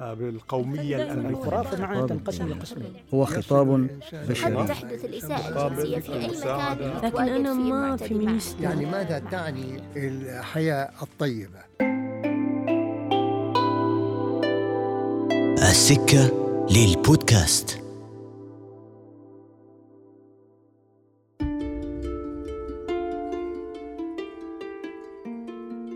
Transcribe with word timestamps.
بالقومية 0.00 0.96
الأمريكية. 0.96 1.38
الخرافة 1.38 1.82
معناها 1.82 2.06
تنقسم 2.06 2.48
لقسمين 2.48 2.92
هو 3.14 3.24
خطاب 3.24 3.70
قد 3.70 4.28
بشري. 4.28 4.66
تحدث 4.66 5.04
الإساءة 5.04 5.66
الجنسية 5.66 5.98
في 5.98 6.12
أي 6.12 6.28
مكان 6.28 6.78
لكن 7.02 7.44
فيه 7.44 7.72
ما 7.72 7.96
فيمينيست 7.96 8.60
يعني 8.60 8.86
ماذا 8.86 9.18
تعني 9.18 9.82
الحياة 9.96 10.90
الطيبة؟ 11.02 11.60
السكة 15.58 16.50
للبودكاست. 16.70 17.80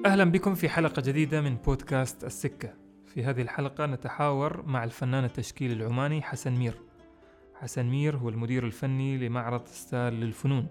أهلا 0.07 0.25
بكم 0.25 0.55
في 0.55 0.69
حلقة 0.69 1.03
جديدة 1.03 1.41
من 1.41 1.57
بودكاست 1.57 2.25
السكة. 2.25 2.84
في 3.15 3.25
هذه 3.25 3.43
الحلقة 3.43 3.87
نتحاور 3.87 4.63
مع 4.67 4.85
الفنان 4.85 5.25
التشكيلي 5.25 5.75
العماني 5.75 6.23
حسن 6.23 6.53
مير. 6.53 6.75
حسن 7.61 7.87
مير 7.87 8.17
هو 8.17 8.29
المدير 8.29 8.67
الفني 8.67 9.19
لمعرض 9.19 9.67
ستال 9.67 10.13
للفنون. 10.13 10.67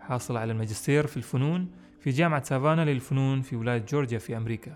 حاصل 0.00 0.36
على 0.36 0.52
الماجستير 0.52 1.06
في 1.06 1.16
الفنون 1.16 1.70
في 2.00 2.10
جامعة 2.10 2.42
سافانا 2.42 2.84
للفنون 2.84 3.42
في 3.42 3.56
ولاية 3.56 3.78
جورجيا 3.78 4.18
في 4.18 4.36
أمريكا. 4.36 4.74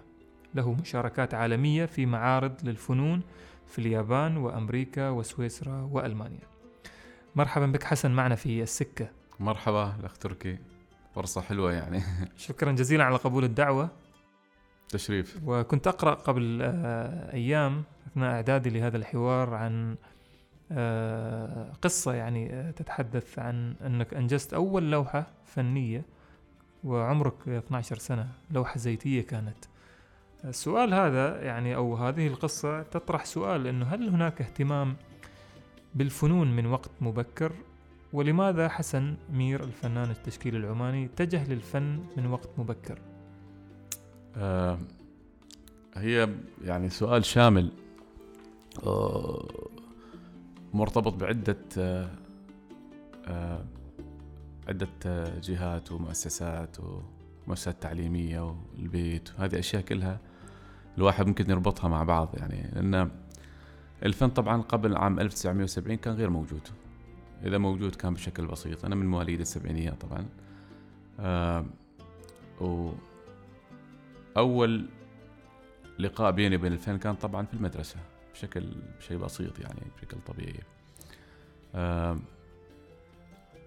له 0.54 0.72
مشاركات 0.72 1.34
عالمية 1.34 1.84
في 1.84 2.06
معارض 2.06 2.54
للفنون 2.64 3.22
في 3.66 3.78
اليابان 3.78 4.36
وأمريكا 4.36 5.08
وسويسرا 5.08 5.88
وألمانيا. 5.92 6.46
مرحبا 7.36 7.66
بك 7.66 7.84
حسن 7.84 8.10
معنا 8.10 8.34
في 8.34 8.62
السكة. 8.62 9.08
مرحبا 9.40 9.96
الأخ 10.00 10.18
تركي. 10.18 10.58
فرصة 11.14 11.40
حلوة 11.40 11.72
يعني. 11.72 12.02
شكرا 12.36 12.72
جزيلا 12.72 13.04
على 13.04 13.16
قبول 13.16 13.44
الدعوة. 13.44 13.90
تشريف. 14.92 15.40
وكنت 15.46 15.86
أقرأ 15.86 16.14
قبل 16.14 16.58
آه، 16.62 17.32
أيام 17.32 17.82
أثناء 18.06 18.34
إعدادي 18.34 18.70
لهذا 18.70 18.96
الحوار 18.96 19.54
عن 19.54 19.96
آه، 20.72 21.72
قصة 21.82 22.14
يعني 22.14 22.52
آه، 22.52 22.70
تتحدث 22.70 23.38
عن 23.38 23.74
أنك 23.86 24.14
أنجزت 24.14 24.54
أول 24.54 24.90
لوحة 24.90 25.26
فنية 25.46 26.04
وعمرك 26.84 27.48
12 27.48 27.98
سنة 27.98 28.28
لوحة 28.50 28.78
زيتية 28.78 29.22
كانت. 29.22 29.56
السؤال 30.44 30.94
هذا 30.94 31.42
يعني 31.42 31.76
أو 31.76 31.96
هذه 31.96 32.26
القصة 32.26 32.82
تطرح 32.82 33.24
سؤال 33.24 33.66
أنه 33.66 33.86
هل 33.86 34.08
هناك 34.08 34.40
اهتمام 34.40 34.96
بالفنون 35.94 36.56
من 36.56 36.66
وقت 36.66 36.90
مبكر؟ 37.00 37.52
ولماذا 38.12 38.68
حسن 38.68 39.16
مير 39.32 39.64
الفنان 39.64 40.10
التشكيلي 40.10 40.58
العماني 40.58 41.04
اتجه 41.04 41.48
للفن 41.48 42.04
من 42.16 42.26
وقت 42.26 42.48
مبكر؟ 42.58 42.98
آه 44.36 44.78
هي 45.94 46.28
يعني 46.64 46.88
سؤال 46.88 47.24
شامل 47.24 47.72
آه 48.86 49.48
مرتبط 50.74 51.14
بعدة 51.14 51.58
آه 51.78 52.10
آه 53.26 53.64
عدة 54.68 54.88
جهات 55.40 55.92
ومؤسسات 55.92 56.76
ومؤسسات 57.46 57.82
تعليمية 57.82 58.40
والبيت 58.76 59.30
وهذه 59.38 59.58
أشياء 59.58 59.82
كلها 59.82 60.20
الواحد 60.98 61.26
ممكن 61.26 61.50
يربطها 61.50 61.88
مع 61.88 62.02
بعض 62.02 62.28
يعني 62.34 62.70
لأن 62.72 63.10
الفن 64.04 64.28
طبعا 64.28 64.62
قبل 64.62 64.96
عام 64.96 65.20
1970 65.20 65.96
كان 65.96 66.14
غير 66.14 66.30
موجود. 66.30 66.68
إذا 67.44 67.58
موجود 67.58 67.94
كان 67.94 68.14
بشكل 68.14 68.46
بسيط. 68.46 68.84
أنا 68.84 68.94
من 68.94 69.06
مواليد 69.06 69.40
السبعينيات 69.40 70.00
طبعا. 70.00 70.26
آه 71.20 71.64
وأول 74.36 74.86
لقاء 75.98 76.30
بيني 76.30 76.56
وبين 76.56 76.72
الفن 76.72 76.98
كان 76.98 77.14
طبعا 77.14 77.46
في 77.46 77.54
المدرسة 77.54 77.96
بشكل 78.34 78.72
شيء 79.00 79.16
بسيط 79.16 79.58
يعني 79.58 79.80
بشكل 79.96 80.16
طبيعي. 80.26 80.60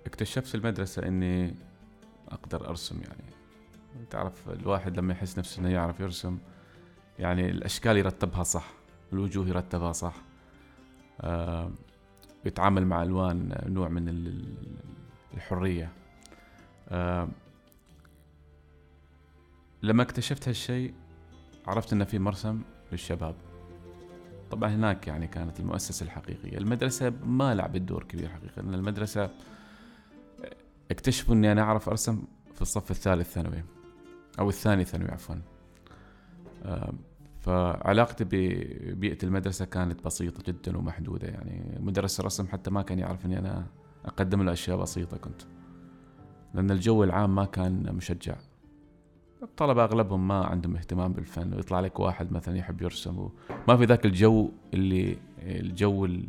اكتشفت 0.05 0.47
في 0.47 0.55
المدرسة 0.55 1.07
إني 1.07 1.55
أقدر 2.29 2.69
أرسم 2.69 3.01
يعني. 3.01 3.23
تعرف 4.09 4.49
الواحد 4.49 4.97
لما 4.97 5.13
يحس 5.13 5.37
نفسه 5.39 5.59
إنه 5.59 5.69
يعرف 5.69 5.99
يرسم 5.99 6.37
يعني 7.19 7.49
الأشكال 7.49 7.97
يرتبها 7.97 8.43
صح 8.43 8.67
الوجوه 9.13 9.47
يرتبها 9.47 9.91
صح. 9.91 10.15
آه 11.21 11.71
بيتعامل 12.43 12.85
مع 12.85 13.03
ألوان 13.03 13.61
نوع 13.65 13.87
من 13.89 14.09
ال- 14.09 14.55
الحرية. 15.33 15.91
لما 19.85 20.03
اكتشفت 20.03 20.47
هالشيء 20.47 20.93
عرفت 21.67 21.93
ان 21.93 22.03
في 22.03 22.19
مرسم 22.19 22.61
للشباب. 22.91 23.35
طبعا 24.51 24.69
هناك 24.69 25.07
يعني 25.07 25.27
كانت 25.27 25.59
المؤسسة 25.59 26.03
الحقيقية. 26.03 26.57
المدرسة 26.57 27.13
ما 27.23 27.55
لعبت 27.55 27.81
دور 27.81 28.03
كبير 28.03 28.29
حقيقه 28.29 28.61
لأن 28.61 28.73
المدرسة 28.73 29.29
اكتشفوا 30.91 31.35
إني 31.35 31.51
أنا 31.51 31.61
أعرف 31.61 31.89
أرسم 31.89 32.23
في 32.53 32.61
الصف 32.61 32.91
الثالث 32.91 33.33
ثانوي 33.33 33.63
أو 34.39 34.49
الثاني 34.49 34.83
ثانوي 34.83 35.09
عفوا. 35.11 35.35
فعلاقتي 37.39 38.23
ببيئة 38.23 39.17
المدرسة 39.23 39.65
كانت 39.65 40.05
بسيطة 40.05 40.43
جدا 40.51 40.77
ومحدودة. 40.77 41.27
يعني 41.27 41.79
مدرس 41.79 42.19
الرسم 42.19 42.47
حتى 42.47 42.71
ما 42.71 42.81
كان 42.81 42.99
يعرف 42.99 43.25
إني 43.25 43.39
أنا 43.39 43.67
أقدم 44.05 44.43
له 44.43 44.51
أشياء 44.51 44.77
بسيطة 44.77 45.17
كنت. 45.17 45.41
لأن 46.53 46.71
الجو 46.71 47.03
العام 47.03 47.35
ما 47.35 47.45
كان 47.45 47.95
مشجع. 47.95 48.35
الطلبة 49.43 49.83
أغلبهم 49.83 50.27
ما 50.27 50.45
عندهم 50.45 50.75
اهتمام 50.75 51.13
بالفن 51.13 51.53
ويطلع 51.53 51.79
لك 51.79 51.99
واحد 51.99 52.31
مثلا 52.31 52.57
يحب 52.57 52.81
يرسم 52.81 53.29
ما 53.67 53.77
في 53.77 53.85
ذاك 53.85 54.05
الجو 54.05 54.49
اللي 54.73 55.17
الجو 55.39 56.05
ال- 56.05 56.27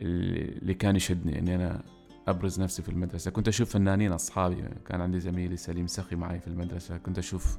اللي 0.00 0.74
كان 0.74 0.96
يشدني 0.96 1.38
إني 1.38 1.54
أنا 1.54 1.82
أبرز 2.28 2.60
نفسي 2.60 2.82
في 2.82 2.88
المدرسة. 2.88 3.30
كنت 3.30 3.48
أشوف 3.48 3.70
فنانين 3.72 4.12
أصحابي 4.12 4.64
كان 4.86 5.00
عندي 5.00 5.20
زميلي 5.20 5.56
سليم 5.56 5.86
سخي 5.86 6.16
معي 6.16 6.40
في 6.40 6.46
المدرسة. 6.48 6.96
كنت 6.98 7.18
أشوف 7.18 7.58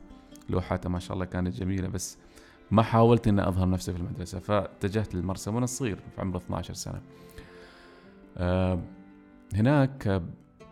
لوحاته 0.50 0.90
ما 0.90 1.00
شاء 1.00 1.14
الله 1.14 1.26
كانت 1.26 1.56
جميلة 1.56 1.88
بس 1.88 2.18
ما 2.72 2.84
حاولت 2.84 3.28
إني 3.28 3.48
أظهر 3.48 3.70
نفسي 3.70 3.94
في 3.94 4.00
المدرسة. 4.00 4.40
فاتجهت 4.40 5.16
للمرسم 5.16 5.56
وأنا 5.56 5.66
صغير 5.66 5.96
في 6.16 6.22
عمر 6.22 6.38
12 6.38 6.74
سنة. 6.74 7.02
آه، 8.38 8.80
هناك 9.54 10.22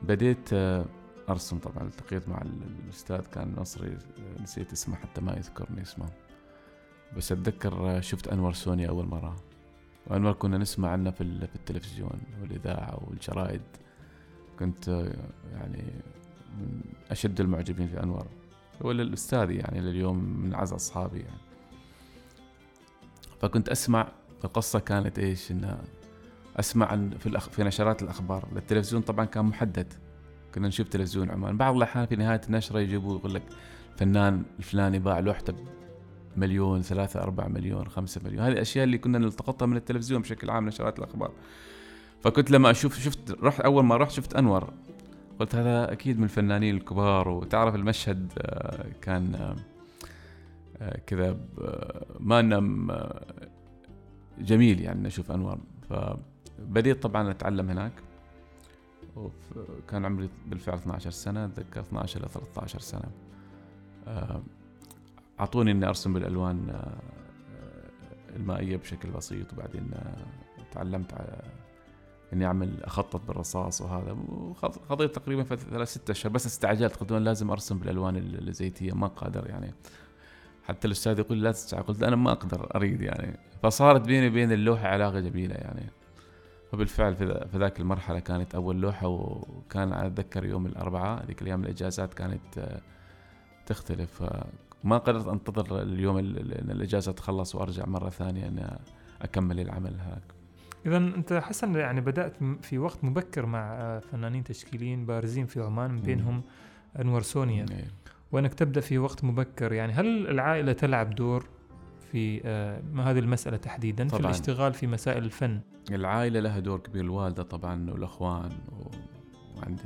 بديت 0.01 0.49
آه، 0.53 0.85
أرسم 1.31 1.57
طبعا 1.57 1.83
التقيت 1.87 2.29
مع 2.29 2.41
ال- 2.41 2.75
الأستاذ 2.85 3.19
كان 3.21 3.55
مصري 3.57 3.97
نسيت 4.41 4.71
اسمه 4.71 4.95
حتى 4.95 5.21
ما 5.21 5.33
يذكرني 5.37 5.81
اسمه. 5.81 6.05
بس 7.17 7.31
أتذكر 7.31 7.73
آه، 7.89 7.99
شفت 7.99 8.27
أنور 8.27 8.53
سوني 8.53 8.89
أول 8.89 9.05
مرة. 9.05 9.35
وأنور 10.07 10.33
كنا 10.33 10.57
نسمع 10.57 10.89
عنه 10.89 11.11
في 11.11 11.21
التلفزيون 11.23 12.21
والإذاعة 12.41 12.99
والجرائد. 13.07 13.61
كنت 14.59 14.89
آه، 14.89 15.13
يعني 15.53 15.83
من 16.59 16.81
أشد 17.11 17.39
المعجبين 17.41 17.87
في 17.87 18.03
أنور. 18.03 18.27
هو 18.81 18.91
الاستاذ 18.91 19.51
يعني 19.51 19.81
لليوم 19.81 20.17
من 20.17 20.53
أعز 20.53 20.73
أصحابي 20.73 21.19
يعني. 21.19 21.41
فكنت 23.41 23.69
أسمع 23.69 24.07
القصة 24.43 24.79
كانت 24.79 25.19
إيش 25.19 25.51
انها 25.51 25.81
أسمع 26.59 26.85
عن 26.87 27.09
في 27.17 27.25
الأخ... 27.27 27.49
في 27.49 27.63
نشرات 27.63 28.03
الأخبار. 28.03 28.47
التلفزيون 28.55 29.01
طبعا 29.01 29.25
كان 29.25 29.45
محدد. 29.45 29.93
كنا 30.55 30.67
نشوف 30.67 30.87
تلفزيون 30.87 31.31
عمان. 31.31 31.57
بعض 31.57 31.75
الأحيان 31.75 32.05
في 32.05 32.15
نهاية 32.15 32.41
النشرة 32.47 32.79
يجيبوا 32.79 33.17
يقول 33.17 33.33
لك 33.33 33.43
فنان 33.97 34.43
الفلاني 34.59 34.99
باع 34.99 35.19
لوحته 35.19 35.53
مليون 36.37 36.81
ثلاثة 36.81 37.21
أربعة 37.21 37.47
مليون 37.47 37.87
خمسة 37.87 38.21
مليون. 38.25 38.43
هذه 38.43 38.51
الأشياء 38.51 38.83
اللي 38.83 38.97
كنا 38.97 39.17
نلتقطها 39.17 39.65
من 39.65 39.77
التلفزيون 39.77 40.21
بشكل 40.21 40.49
عام 40.49 40.67
نشرات 40.67 40.99
الأخبار. 40.99 41.31
فكنت 42.21 42.51
لما 42.51 42.71
أشوف 42.71 42.99
شفت 42.99 43.37
رحت 43.43 43.59
أول 43.59 43.83
ما 43.83 43.97
رحت 43.97 44.11
شفت 44.11 44.35
أنور. 44.35 44.73
قلت 45.39 45.55
هذا 45.55 45.91
أكيد 45.91 46.17
من 46.17 46.23
الفنانين 46.23 46.75
الكبار. 46.75 47.29
وتعرف 47.29 47.75
المشهد 47.75 48.31
آه، 48.37 48.85
كان 49.01 49.35
آه، 49.35 49.55
آه، 50.81 50.99
كذا 51.07 51.37
ما 52.19 52.41
نم 52.41 52.91
جميل 54.39 54.81
يعني 54.81 55.03
نشوف 55.03 55.31
انوار 55.31 55.59
فبديت 55.89 57.03
طبعا 57.03 57.31
أتعلم 57.31 57.69
هناك. 57.69 57.91
كان 59.89 60.05
عمري 60.05 60.29
بالفعل 60.47 60.77
12 60.77 61.11
سنة 61.11 61.45
اتذكر 61.45 61.79
12 61.79 62.19
إلى 62.19 62.27
13 62.29 62.79
سنة. 62.79 63.11
آه، 64.07 64.41
أعطوني 65.39 65.71
إني 65.71 65.87
أرسم 65.87 66.13
بالألوان 66.13 66.69
آه، 66.69 66.73
آه، 66.73 68.35
المائية 68.35 68.77
بشكل 68.77 69.09
بسيط 69.11 69.53
وبعدين 69.53 69.91
تعلمت 70.71 71.13
على 71.13 71.41
إني 72.33 72.45
أعمل 72.45 72.83
أخطط 72.83 73.21
بالرصاص 73.27 73.81
وهذا. 73.81 74.11
وقضيت 74.61 75.15
تقريبا 75.15 75.43
ثلاث 75.43 75.87
ست 75.89 76.09
أشهر. 76.09 76.31
بس 76.31 76.45
استعجلت 76.45 76.95
قلت 76.95 77.11
لازم 77.11 77.51
أرسم 77.51 77.77
بالألوان 77.79 78.15
ال- 78.15 78.47
الزيتيه 78.47 78.93
ما 78.93 79.07
قادر 79.07 79.47
يعني. 79.49 79.73
حتى 80.63 80.87
الأستاذ 80.87 81.19
يقول 81.19 81.41
لا 81.43 81.51
تستعجل 81.51 81.83
قلت 81.83 82.03
أنا 82.03 82.15
ما 82.15 82.31
أقدر 82.31 82.75
أريد 82.75 83.01
يعني. 83.01 83.39
فصارت 83.63 84.01
بيني 84.01 84.27
وبين 84.27 84.51
اللوحة 84.51 84.87
علاقة 84.87 85.19
جميلة 85.19 85.55
يعني. 85.55 85.89
وبالفعل 86.73 87.15
في 87.15 87.25
ذا- 87.25 87.47
في 87.47 87.57
ذاك 87.57 87.79
المرحلة 87.79 88.19
كانت 88.19 88.55
أول 88.55 88.81
لوحة 88.81 89.07
وكان 89.07 89.93
أتذكر 89.93 90.45
يوم 90.45 90.65
الأربعاء 90.65 91.25
ذيك 91.25 91.41
الأيام 91.41 91.63
الإجازات 91.63 92.13
كانت 92.13 92.57
آه، 92.57 92.81
تختلف. 93.65 94.23
ما 94.83 94.97
قدرت 94.97 95.27
أنتظر 95.27 95.81
اليوم 95.81 96.17
ال- 96.17 96.37
ال- 96.39 96.53
إن 96.53 96.71
الإجازة 96.71 97.11
تخلص 97.11 97.55
وأرجع 97.55 97.85
مرة 97.85 98.09
ثانية 98.09 98.47
ان 98.47 98.77
أكمل 99.21 99.59
العمل 99.59 99.99
هاك 99.99 100.21
اذا 100.85 100.97
أنت 100.97 101.33
حسن 101.33 101.75
يعني 101.75 102.01
بدأت 102.01 102.41
م- 102.41 102.57
في 102.57 102.77
وقت 102.77 103.03
مبكر 103.03 103.45
مع 103.45 103.59
آه، 103.73 103.99
فنانين 103.99 104.43
تشكيليين 104.43 105.05
بارزين 105.05 105.45
في 105.45 105.61
عمان 105.61 105.91
من 105.91 106.01
بينهم 106.01 106.41
أنور 106.99 107.21
سونيا. 107.21 107.65
إيه. 107.71 107.87
وانك 108.31 108.53
تبدأ 108.53 108.81
في 108.81 108.97
وقت 108.97 109.23
مبكر؟ 109.23 109.73
يعني 109.73 109.93
هل 109.93 110.27
العائلة 110.27 110.73
تلعب 110.73 111.15
دور؟ 111.15 111.45
في 112.11 112.41
آه، 112.45 112.81
ما 112.93 113.11
هذه 113.11 113.19
المسألة 113.19 113.57
تحديدا 113.57 114.03
في 114.03 114.09
طبعاً. 114.17 114.25
الاشتغال 114.25 114.73
في 114.73 114.87
مسائل 114.87 115.23
الفن 115.23 115.59
العائلة 115.91 116.39
لها 116.39 116.59
دور 116.59 116.79
كبير 116.79 117.03
الوالدة 117.03 117.43
طبعا 117.43 117.91
والأخوان 117.91 118.51
و- 118.79 119.57
وعندي 119.57 119.83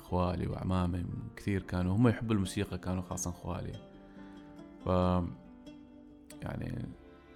إخوالي 0.00 0.46
واعمامي 0.46 1.04
كثير 1.36 1.62
كانوا 1.62 1.96
هم 1.96 2.08
يحبوا 2.08 2.34
الموسيقى 2.34 2.78
كانوا 2.78 3.02
خاصه 3.02 3.30
إخوالي 3.30 3.72
ف 4.84 4.88
يعني 6.42 6.88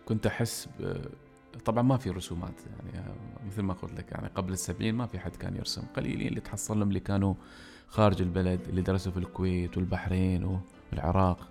كنت 0.06 0.26
أحس 0.26 0.68
ب... 0.80 0.96
طبعا 1.64 1.82
ما 1.82 1.96
في 1.96 2.10
رسومات 2.10 2.54
يعني 2.94 3.12
مثل 3.46 3.62
ما 3.62 3.74
قلت 3.74 3.92
لك 3.98 4.12
يعني 4.12 4.28
قبل 4.28 4.52
السبعين 4.52 4.94
ما 4.94 5.06
في 5.06 5.18
حد 5.18 5.36
كان 5.36 5.56
يرسم 5.56 5.82
قليلين 5.96 6.28
اللي 6.28 6.40
تحصل 6.40 6.78
لهم 6.78 6.88
اللي 6.88 7.00
كانوا 7.00 7.34
خارج 7.88 8.22
البلد 8.22 8.60
اللي 8.68 8.82
درسوا 8.82 9.12
في 9.12 9.18
الكويت 9.18 9.76
والبحرين 9.76 10.60
والعراق. 10.92 11.48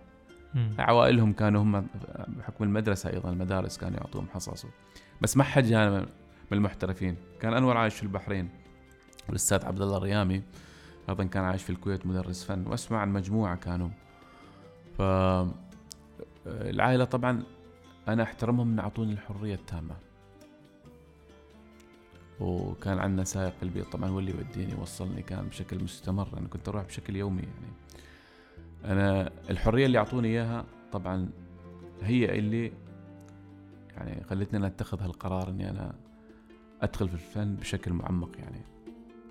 عوائلهم 0.80 1.34
كانوا 1.34 1.62
هم 1.64 1.88
بحكم 2.28 2.64
المدرسة 2.64 3.10
أيضا 3.10 3.32
المدارس 3.32 3.78
كانوا 3.78 3.98
يعطوهم 3.98 4.28
حصص. 4.34 4.66
بس 5.22 5.38
ما 5.38 5.44
حد 5.44 5.64
جانا 5.64 6.00
من 6.00 6.08
المحترفين. 6.52 7.16
كان 7.40 7.54
أنور 7.54 7.78
عايش 7.78 7.96
في 7.96 8.04
البحرين. 8.04 8.50
والأستاذ 9.28 9.66
عبد 9.66 9.82
الله 9.82 9.98
الريامي 9.98 10.44
أيضا 11.10 11.24
كان 11.24 11.44
عايش 11.44 11.64
في 11.64 11.70
الكويت 11.70 12.06
مدرس 12.06 12.44
فن. 12.44 12.68
وأسمع 12.68 13.00
عن 13.00 13.14
مجموعة 13.14 13.56
كانوا. 13.56 13.90
ف 14.98 15.02
العائلة 16.48 17.06
طبعا 17.06 17.44
أنا 18.08 18.24
أحترمهم 18.24 18.72
إن 18.72 18.80
أعطوني 18.80 19.14
الحرية 19.14 19.56
التامة. 19.56 19.96
وكان 22.40 23.00
عندنا 23.00 23.24
سائق 23.24 23.54
في 23.58 23.64
البيت 23.64 23.86
طبعا 23.86 24.10
هو 24.10 24.20
اللي 24.20 24.32
يوديني 24.32 24.72
يوصلني 24.72 25.22
كان 25.22 25.48
بشكل 25.48 25.84
مستمر. 25.84 26.38
أنا 26.38 26.48
كنت 26.48 26.70
أروح 26.70 26.84
بشكل 26.84 27.16
يومي 27.16 27.42
يعني. 27.42 27.74
أنا 28.86 29.32
الحرية 29.50 29.86
اللي 29.86 29.98
أعطوني 29.98 30.28
إياها 30.28 30.66
طبعا 30.92 31.30
هي 32.02 32.40
اللي 32.40 32.72
يعني 33.98 34.24
خلتني 34.24 34.60
أنا 34.60 34.68
أتخذ 34.68 35.02
هالقرار 35.02 35.50
إني 35.50 35.70
أنا 35.70 35.96
أدخل 36.82 37.08
في 37.10 37.14
الفن 37.14 37.56
بشكل 37.56 37.94
معمق 37.94 38.30
يعني. 38.40 38.62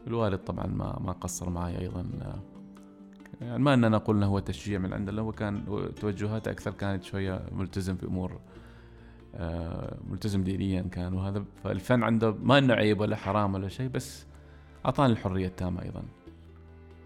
الوالد 0.06 0.38
طبعا 0.38 0.66
ما 0.66 0.98
ما 1.04 1.12
قصر 1.12 1.50
معي 1.50 1.78
أيضا 1.78 2.04
يعني 3.40 3.58
ما 3.58 3.74
أننا 3.74 3.98
قلنا 3.98 4.26
هو 4.26 4.38
تشجيع 4.38 4.78
من 4.78 4.92
عنده 4.92 5.22
هو 5.22 5.32
كان 5.32 5.64
توجهاته 6.00 6.50
أكثر 6.50 6.70
كانت 6.70 7.02
شوية 7.02 7.42
ملتزم 7.52 7.96
في 7.96 8.06
أمور 8.06 8.40
آه، 9.34 9.96
ملتزم 10.10 10.44
دينيا 10.44 10.82
كان 10.82 11.14
وهذا 11.14 11.44
فالفن 11.64 12.02
عنده 12.02 12.30
ما 12.42 12.58
إنه 12.58 12.74
عيب 12.74 13.00
ولا 13.00 13.16
حرام 13.16 13.54
ولا 13.54 13.68
شيء 13.68 13.88
بس 13.88 14.26
أعطاني 14.86 15.12
الحرية 15.12 15.46
التامة 15.46 15.82
أيضا. 15.82 16.02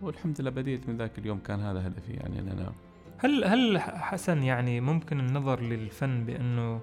والحمد 0.03 0.41
لله 0.41 0.51
بديت 0.51 0.89
من 0.89 0.97
ذاك 0.97 1.19
اليوم 1.19 1.39
كان 1.39 1.61
هذا 1.61 1.87
هدفي 1.87 2.13
يعني 2.13 2.39
ان 2.39 2.49
أنا 2.49 2.73
هل 3.19 3.45
هل 3.45 3.81
حسن 3.81 4.43
يعني 4.43 4.81
ممكن 4.81 5.21
النظر 5.21 5.61
للفن 5.61 6.25
بأنه 6.25 6.81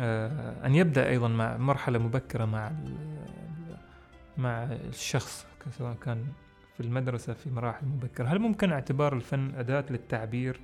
آه 0.00 0.66
أن 0.66 0.74
يبدأ 0.74 1.08
أيضا 1.08 1.28
مع 1.28 1.56
مرحلة 1.56 1.98
مبكرة 1.98 2.44
مع 2.44 2.72
مع 4.38 4.62
الشخص 4.62 5.46
سواء 5.78 5.94
كان 5.94 6.24
في 6.76 6.80
المدرسة 6.80 7.32
في 7.32 7.50
مراحل 7.50 7.86
مبكرة؟ 7.86 8.26
هل 8.28 8.38
ممكن 8.38 8.72
اعتبار 8.72 9.16
الفن 9.16 9.54
أداة 9.54 9.84
للتعبير 9.90 10.60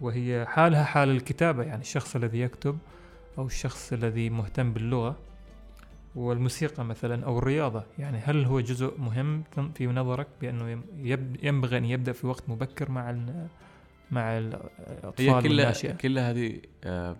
وهي 0.00 0.46
حالها 0.46 0.84
حال 0.84 1.10
الكتابة؟ 1.10 1.62
يعني 1.62 1.80
الشخص 1.80 2.16
الذي 2.16 2.40
يكتب 2.40 2.78
أو 3.38 3.46
الشخص 3.46 3.92
الذي 3.92 4.30
مهتم 4.30 4.72
باللغة. 4.72 5.16
والموسيقى 6.14 6.84
مثلا 6.84 7.24
أو 7.24 7.38
الرياضة 7.38 7.82
يعني 7.98 8.18
هل 8.18 8.44
هو 8.44 8.60
جزء 8.60 8.98
مهم 9.00 9.42
في 9.74 9.86
نظرك 9.86 10.26
يب- 10.42 11.36
ينبغي 11.44 11.78
أن 11.78 11.84
يبدأ 11.84 12.12
في 12.12 12.26
وقت 12.26 12.48
مبكر 12.48 12.90
مع 12.90 13.10
مع 14.10 14.38
الاطفال 14.38 15.24
هي 15.28 15.92
كلها 15.92 16.30
هذه 16.30 16.60
آه، 16.84 17.16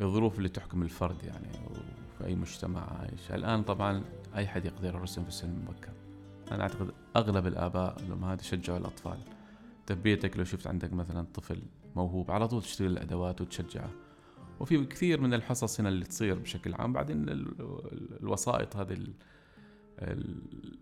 الظروف 0.00 0.38
اللي 0.38 0.48
تحكم 0.48 0.82
الفرد 0.82 1.24
يعني 1.24 1.48
وفي 1.70 2.26
أي 2.26 2.34
مجتمع 2.34 2.80
عايش. 3.00 3.30
الآن 3.32 3.62
طبعا 3.62 4.04
أي 4.36 4.46
حد 4.46 4.64
يقدر 4.64 4.94
يرسم 4.94 5.24
في 5.24 5.30
سن 5.30 5.50
مبكر. 5.50 5.92
أنا 6.52 6.62
أعتقد 6.62 6.90
أغلب 7.16 7.46
الآباء 7.46 7.96
الامهات 8.02 8.40
يشجعوا 8.42 8.78
الأطفال 8.78 9.18
انت 9.80 9.92
في 9.92 10.00
بيتك 10.00 10.36
لو 10.36 10.44
شفت 10.44 10.66
عندك 10.66 10.92
مثلا 10.92 11.26
طفل 11.34 11.62
موهوب 11.96 12.30
على 12.30 12.48
طول 12.48 12.62
تشتري 12.62 12.88
له 12.88 12.92
الأدوات 12.92 13.40
وتشجعه. 13.40 13.90
وفي 14.60 14.84
كثير 14.84 15.20
من 15.20 15.34
الحصص 15.34 15.80
هنا 15.80 15.88
اللي 15.88 16.04
تصير 16.04 16.38
بشكل 16.38 16.74
عام. 16.74 16.92
بعدين 16.92 17.28
ال- 17.28 17.60
ال- 17.60 18.18
الوسائط 18.22 18.76
هذه 18.76 18.92
ال- 18.92 19.14
ال- 19.98 20.78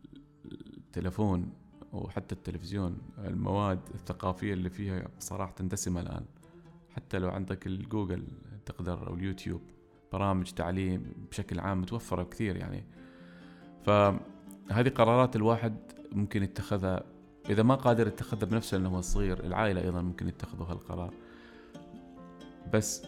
التلفون 0.77 1.53
وحتى 1.93 2.35
التلفزيون 2.35 2.99
المواد 3.19 3.81
الثقافية 3.95 4.53
اللي 4.53 4.71
فيها 4.71 5.09
صراحة 5.19 5.55
دسمة 5.61 6.01
الآن. 6.01 6.25
حتى 6.97 7.19
لو 7.19 7.29
عندك 7.29 7.67
الجوجل 7.67 8.25
تقدر 8.67 9.07
أو 9.09 9.15
اليوتيوب 9.15 9.61
برامج 10.13 10.51
تعليم 10.51 11.13
بشكل 11.31 11.61
عام 11.61 11.81
متوفرة 11.81 12.23
كثير 12.23 12.57
يعني. 12.57 12.85
فهذه 13.85 14.89
قرارات 14.95 15.37
الواحد 15.37 15.77
ممكن 16.13 16.43
يتخذها 16.43 17.05
إذا 17.51 17.63
ما 17.63 17.75
قادر 17.75 18.07
يتخذها 18.07 18.45
بنفسه 18.45 18.77
لأنه 18.77 18.89
هو 18.89 19.01
صغير 19.01 19.45
العائلة 19.45 19.81
أيضا 19.81 20.03
ممكن 20.03 20.29
يتخذوا 20.29 20.67
هالقرار. 20.67 21.15
بس 22.73 23.03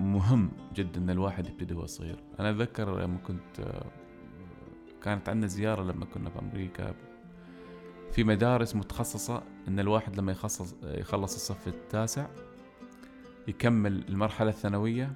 مهم 0.00 0.50
جدا 0.74 1.00
إن 1.00 1.10
الواحد 1.10 1.46
يبتدي 1.46 1.74
وهو 1.74 1.86
صغير. 1.86 2.24
أنا 2.40 2.50
أتذكر 2.50 3.00
لما 3.00 3.18
كنت 3.18 3.82
كانت 5.02 5.28
عندنا 5.28 5.46
زيارة 5.46 5.82
لما 5.82 6.04
كنا 6.04 6.30
في 6.30 6.38
أمريكا 6.38 6.94
في 8.12 8.24
مدارس 8.24 8.76
متخصصة 8.76 9.42
إن 9.68 9.80
الواحد 9.80 10.16
لما 10.16 10.32
يخصص 10.32 10.74
يخلص 10.82 11.34
الصف 11.34 11.68
التاسع 11.68 12.26
يكمل 13.48 14.04
المرحلة 14.08 14.50
الثانوية 14.50 15.12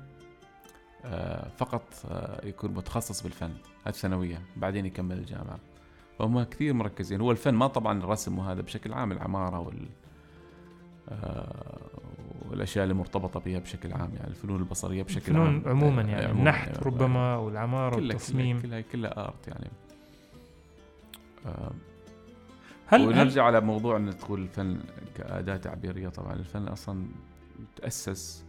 آه، 1.04 1.48
فقط 1.48 1.94
آه، 2.10 2.46
يكون 2.46 2.74
متخصص 2.74 3.22
بالفن 3.22 3.50
هذه 3.84 3.88
الثانوية 3.88 4.42
بعدين 4.56 4.86
يكمل 4.86 5.18
الجامعة. 5.18 5.58
فهم 6.18 6.42
كثير 6.42 6.74
مركزين. 6.74 7.20
هو 7.20 7.30
الفن 7.30 7.54
ما 7.54 7.66
طبعا 7.66 7.98
الرسم 7.98 8.38
وهذا 8.38 8.60
بشكل 8.60 8.92
عام 8.92 9.12
العمارة 9.12 9.60
وال 9.60 9.88
آه، 11.08 11.80
والأشياء 12.50 12.82
اللي 12.82 12.94
مرتبطة 12.94 13.41
بها 13.41 13.58
بشكل 13.58 13.93
عام 13.93 14.11
يعني 14.14 14.29
الفنون 14.29 14.61
البصرية 14.61 15.02
بشكل 15.02 15.37
عام. 15.37 15.56
الفنون 15.56 15.76
عموما 15.76 16.02
يعني 16.02 16.25
عموماً 16.25 16.41
النحت 16.41 16.69
يعني. 16.69 16.82
ربما 16.82 17.37
والعمارة 17.37 17.95
كلها 17.97 18.14
والتصميم. 18.14 18.61
كلها 18.61 18.80
كلها, 18.80 19.11
كلها 19.11 19.25
آرت 19.26 19.49
يعني. 19.49 19.71
آه، 21.47 21.73
هل 22.87 23.00
هل 23.00 23.09
ونرجع 23.09 23.45
على 23.45 23.61
موضوع 23.61 23.97
إن 23.97 24.16
تقول 24.16 24.42
الفن 24.42 24.80
كأداة 25.16 25.57
تعبيرية. 25.57 26.09
طبعا 26.09 26.33
الفن 26.33 26.69
أصلا 26.69 27.07
تاسس 27.76 28.45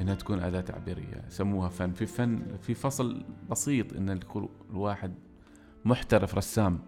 إنها 0.00 0.14
تكون 0.14 0.40
أداة 0.40 0.60
تعبيرية 0.60 1.24
سموها 1.28 1.68
فن. 1.68 1.92
في 1.92 2.06
فن 2.06 2.42
في 2.62 2.74
فصل 2.74 3.24
بسيط 3.50 3.92
إن 3.96 4.20
الواحد 4.70 5.14
محترف 5.84 6.34
رسام. 6.34 6.78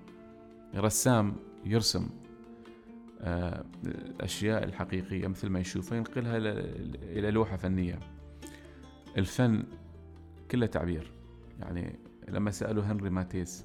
رسام 0.76 1.36
يرسم. 1.64 2.08
آه، 3.20 3.64
الأشياء 3.86 4.64
الحقيقية 4.64 5.26
مثل 5.26 5.48
ما 5.48 5.60
يشوفها 5.60 5.98
ينقلها 5.98 6.38
ل- 6.38 6.48
إلى 7.02 7.30
لوحة 7.30 7.56
فنية 7.56 7.98
الفن 9.18 9.64
كله 10.50 10.66
تعبير 10.66 11.12
يعني 11.60 11.98
لما 12.28 12.50
سألوا 12.50 12.82
هنري 12.84 13.10
ماتيس 13.10 13.64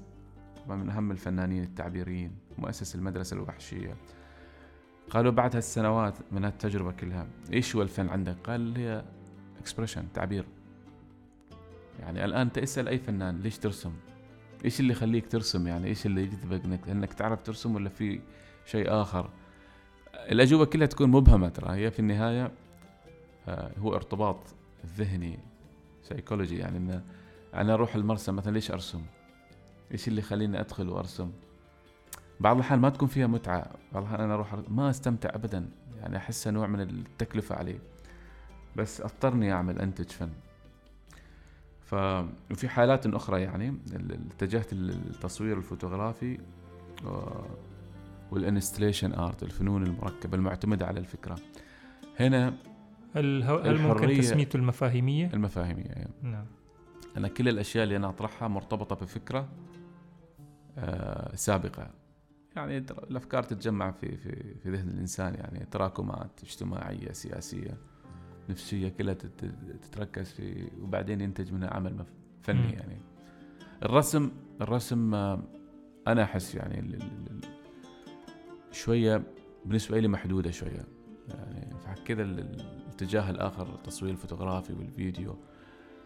من 0.68 0.90
أهم 0.90 1.12
الفنانين 1.12 1.64
التعبيريين 1.64 2.32
مؤسس 2.58 2.96
المدرسة 2.96 3.36
الوحشية 3.36 3.96
قالوا 5.10 5.32
بعد 5.32 5.56
هالسنوات 5.56 6.18
من 6.32 6.46
هالتجربة 6.46 6.92
كلها 6.92 7.28
إيش 7.54 7.76
هو 7.76 7.82
الفن 7.82 8.10
عندك؟ 8.10 8.36
قال 8.44 8.78
هي 8.78 9.04
expression 9.60 10.04
تعبير 10.14 10.46
يعني 12.00 12.26
الآن 12.26 12.52
تسأل 12.52 12.88
أي 12.88 13.00
فنان 13.00 13.40
ليش 13.40 13.58
ترسم؟ 13.58 13.92
إيش 14.66 14.80
اللي 14.80 14.92
يخليك 14.92 15.28
ترسم 15.32 15.68
يعني 15.68 15.88
إيش 15.88 16.06
اللي 16.06 16.24
يجذبك 16.24 16.66
انك 16.66 16.90
إنك 16.90 17.14
تعرف 17.14 17.42
ترسم 17.42 17.76
ولا 17.76 17.90
في 17.90 18.22
شيء 18.66 18.92
آخر؟ 19.02 19.30
الأجوبة 20.32 20.66
كلها 20.66 20.88
تكون 20.88 21.10
مبهمة 21.10 21.50
ترى. 21.50 21.76
هي 21.76 21.92
في 21.92 22.00
النهاية 22.00 22.52
آه، 23.48 23.72
هو 23.80 23.96
ارتباط 23.96 24.38
ذهني 24.98 25.40
سيكولوجي 26.04 26.58
يعني 26.58 26.78
ان 26.78 27.02
أنا 27.54 27.74
أروح 27.74 27.96
المرسى 27.96 28.32
مثلا 28.32 28.54
ليش 28.54 28.72
أرسم؟ 28.72 29.02
إيش 29.92 30.08
اللي 30.08 30.20
يخليني 30.20 30.60
أدخل 30.60 30.90
وأرسم؟ 30.90 31.32
بعض 32.40 32.56
الأحيان 32.56 32.80
ما 32.80 32.90
تكون 32.90 33.08
فيها 33.08 33.28
متعة، 33.28 33.66
بعض 33.94 34.04
الأحيان 34.04 34.22
أنا 34.22 34.34
أروح 34.34 34.56
أر- 34.56 34.70
ما 34.70 34.90
أستمتع 34.90 35.30
ابدا. 35.36 35.70
يعني 36.00 36.18
احسها 36.18 36.52
نوع 36.52 36.68
من 36.68 36.82
التكلفة 36.82 37.56
علي. 37.56 37.80
بس 38.76 39.02
أضطرني 39.02 39.52
أعمل 39.54 39.80
أنتج 39.80 40.10
فن. 40.10 40.30
ف 41.82 41.94
وفي 42.52 42.70
حالات 42.70 43.08
أخرى 43.08 43.42
يعني 43.42 43.76
اتجهت 44.32 44.74
للتصوير 44.74 45.58
الفوتوغرافي 45.58 46.38
وال 48.32 48.43
installation 48.43 49.14
art 49.14 49.44
الفنون 49.44 49.84
المركبة 49.84 50.38
المعتمدة 50.38 50.86
على 50.88 51.00
الفكرة 51.00 51.36
هنا 52.20 52.54
هل 53.16 53.44
هل 53.44 53.80
ممكن 53.80 54.18
تسميته 54.18 54.58
المفاهيمية؟ 54.58 55.30
المفاهيمية 55.34 55.84
يعني. 55.86 56.12
نعم 56.22 56.46
أنا 57.18 57.28
كل 57.28 57.50
الأشياء 57.50 57.84
اللي 57.84 57.98
أنا 57.98 58.10
أطرحها 58.10 58.48
مرتبطة 58.48 58.96
بفكرة 58.96 59.50
آه 60.78 61.36
سابقة 61.36 61.92
يعني 62.56 62.78
الأفكار 62.78 63.44
تتجمع 63.44 63.92
في 63.92 64.18
في 64.18 64.56
في 64.64 64.70
ذهن 64.72 64.90
الإنسان 64.90 65.34
يعني 65.34 65.66
تراكمات 65.72 66.40
اجتماعية 66.44 67.12
سياسية 67.12 67.78
نفسية 68.50 68.90
كلها 68.90 69.14
تت- 69.14 69.54
تتركز 69.82 70.32
في 70.32 70.68
وبعدين 70.82 71.22
ينتج 71.22 71.54
منها 71.54 71.70
عمل 71.74 72.06
فني 72.42 72.62
مم. 72.62 72.70
يعني 72.74 72.98
الرسم 73.84 74.32
الرسم 74.62 75.14
آه، 75.16 75.44
أنا 76.08 76.24
أحس 76.24 76.56
يعني 76.56 77.00
شوية 78.72 79.24
بالنسبة 79.66 80.00
لي 80.00 80.08
محدودة 80.08 80.52
شوية. 80.52 80.86
يعني 81.30 81.74
ال- 82.22 82.40
الاتجاه 82.86 83.30
الآخر 83.30 83.76
التصوير 83.76 84.12
الفوتوغرافي 84.12 84.74
والفيديو 84.74 85.36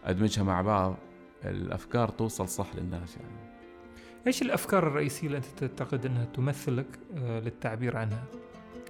أدمجها 0.04 0.42
مع 0.44 0.62
بعض 0.62 0.96
الأفكار 1.44 2.08
توصل 2.08 2.48
صح 2.48 2.76
للناس 2.76 3.16
يعني. 3.16 3.56
إيش 4.26 4.42
الأفكار 4.42 4.86
الرئيسية 4.86 5.26
اللي 5.26 5.38
أنت 5.38 5.46
تعتقد 5.46 6.06
أنها 6.06 6.24
تمثلك 6.24 6.86
آه، 7.16 7.40
للتعبير 7.40 7.96
عنها؟ 7.96 8.24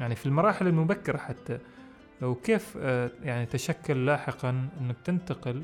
يعني 0.00 0.14
في 0.14 0.26
المراحل 0.26 0.66
المبكرة 0.66 1.18
حتى 1.18 1.58
وكيف 2.22 2.76
آه، 2.80 3.10
يعني 3.22 3.46
تشكل 3.46 4.06
لاحقا 4.06 4.68
أنك 4.80 4.96
تنتقل 5.04 5.62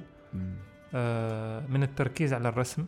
آه، 0.94 1.66
من 1.66 1.82
التركيز 1.82 2.32
على 2.32 2.48
الرسم 2.48 2.84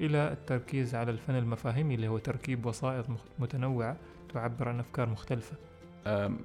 إلى 0.00 0.32
التركيز 0.32 0.94
على 0.94 1.10
الفن 1.10 1.34
المفاهيمي 1.34 1.94
اللي 1.94 2.08
هو 2.08 2.18
تركيب 2.18 2.66
وسائط 2.66 3.06
متنوعة 3.38 3.96
تعبر 4.34 4.68
عن 4.68 4.80
أفكار 4.80 5.08
مختلفة. 5.08 5.56
أم، 6.06 6.38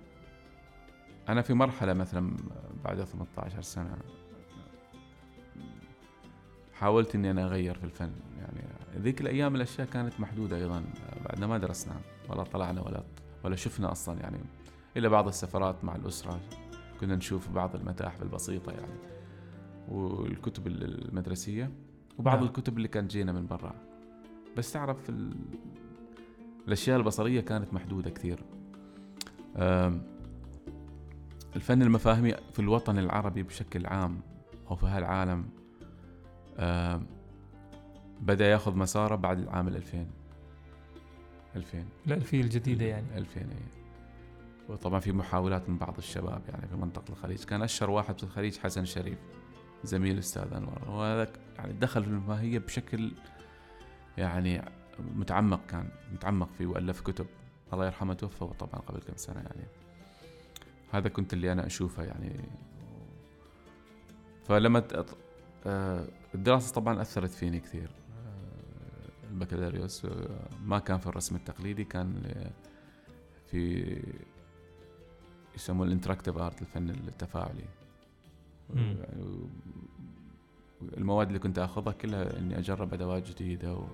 أنا 1.30 1.42
في 1.42 1.54
مرحلة 1.54 1.94
مثلا 1.94 2.38
بعد 2.84 3.04
18 3.04 3.62
سنة 3.62 3.98
حاولت 6.74 7.16
إني 7.16 7.32
أنا 7.32 7.46
أغير 7.46 7.76
في 7.78 7.84
الفن. 7.84 8.12
يعني 8.38 8.62
ذيك 8.98 9.22
الأيام 9.22 9.56
الأشياء 9.56 9.88
كانت 9.88 10.20
محدودة 10.20 10.58
أيضا 10.58 10.84
بعدنا 11.26 11.48
ما 11.48 11.58
درسنا 11.58 11.96
ولا 12.30 12.44
طلعنا 12.44 12.82
ولا 12.82 13.04
ولا 13.44 13.56
شفنا 13.56 13.92
أصلا 13.92 14.20
يعني 14.20 14.38
الا 14.98 15.10
بعض 15.10 15.28
السفرات 15.28 15.84
مع 15.84 15.96
الأسرة. 15.96 16.40
كنا 17.00 17.16
نشوف 17.16 17.50
بعض 17.50 17.76
المتاحف 17.76 18.22
البسيطة 18.22 18.72
يعني 18.72 18.94
والكتب 19.90 20.68
المدرسية. 20.68 21.72
وبعض 22.18 22.38
نعم. 22.38 22.48
الكتب 22.48 22.78
اللي 22.78 22.88
كانت 22.88 23.12
جينا 23.12 23.32
من 23.32 23.48
برا 23.48 23.76
بس 24.58 24.72
تعرف 24.72 25.10
ال... 25.10 25.36
الأشياء 26.68 26.98
البصرية 26.98 27.42
كانت 27.42 27.74
محدودة 27.74 28.10
كثير 28.10 28.40
الفن 31.56 31.82
المفاهيمي 31.82 32.34
في 32.54 32.60
الوطن 32.60 32.98
العربي 32.98 33.44
بشكل 33.44 33.86
عام 33.86 34.22
أو 34.72 34.76
في 34.76 34.86
هالعالم 34.86 35.46
بدأ 38.22 38.48
يأخذ 38.48 38.76
مساره 38.76 39.16
بعد 39.16 39.40
العام 39.40 39.68
2000 39.68 40.06
2000 41.56 41.86
الألفية 42.08 42.42
الجديدة 42.42 42.86
يعني. 42.86 43.18
2000 43.18 43.40
إيه. 43.40 43.46
وطبعا 44.70 45.00
في 45.00 45.12
محاولات 45.12 45.70
من 45.70 45.78
بعض 45.78 45.98
الشباب 45.98 46.42
يعني 46.50 46.68
في 46.68 46.76
منطقة 46.76 47.12
الخليج 47.12 47.44
كان 47.44 47.62
أشهر 47.62 47.90
واحد 47.90 48.18
في 48.18 48.24
الخليج 48.24 48.58
حسن 48.58 48.86
شريف 48.86 49.18
زميل 49.86 50.14
الأستاذ 50.14 50.54
أنور. 50.54 50.90
وهذا 50.90 51.28
يعني 51.58 51.74
دخل 51.74 52.04
في 52.04 52.10
المفاهية 52.10 52.60
بشكل 52.60 53.12
يعني 54.18 54.62
متعمق 55.16 55.66
كان 55.66 55.90
متعمق 56.14 56.50
فيه 56.58 56.66
وألف 56.66 57.02
كتب. 57.02 57.26
الله 57.74 57.86
يرحمه 57.86 58.14
توفى 58.14 58.46
طبعا 58.60 58.82
قبل 58.82 59.00
كم 59.00 59.18
سنة 59.18 59.36
يعني. 59.42 59.68
هذا 60.92 61.10
كنت 61.10 61.34
اللي 61.34 61.52
أنا 61.52 61.66
أشوفه 61.66 62.04
يعني. 62.04 62.32
فلما 64.46 64.80
ت- 64.80 65.06
آه، 65.68 66.08
الدراسة 66.36 66.74
طبعا 66.74 67.02
أثرت 67.02 67.30
فيني 67.30 67.60
كثير. 67.60 67.90
آه، 68.18 69.28
البكالوريوس 69.32 70.06
آه، 70.06 70.50
ما 70.66 70.80
كان 70.80 70.98
في 71.00 71.08
الرسم 71.08 71.36
التقليدي 71.36 71.84
كان 71.84 72.24
في 73.48 73.86
يسموه 75.56 75.86
ال 75.88 75.92
interactive 75.92 76.38
art 76.38 76.62
الفن 76.62 76.90
التفاعلي. 76.90 77.66
المواد 80.98 81.28
اللي 81.28 81.40
كنت 81.40 81.60
أخذها 81.60 81.94
كلها 81.94 82.40
إني 82.40 82.60
أجرب 82.60 82.94
أدوات 82.94 83.30
جديدة 83.30 83.74
و 83.74 83.86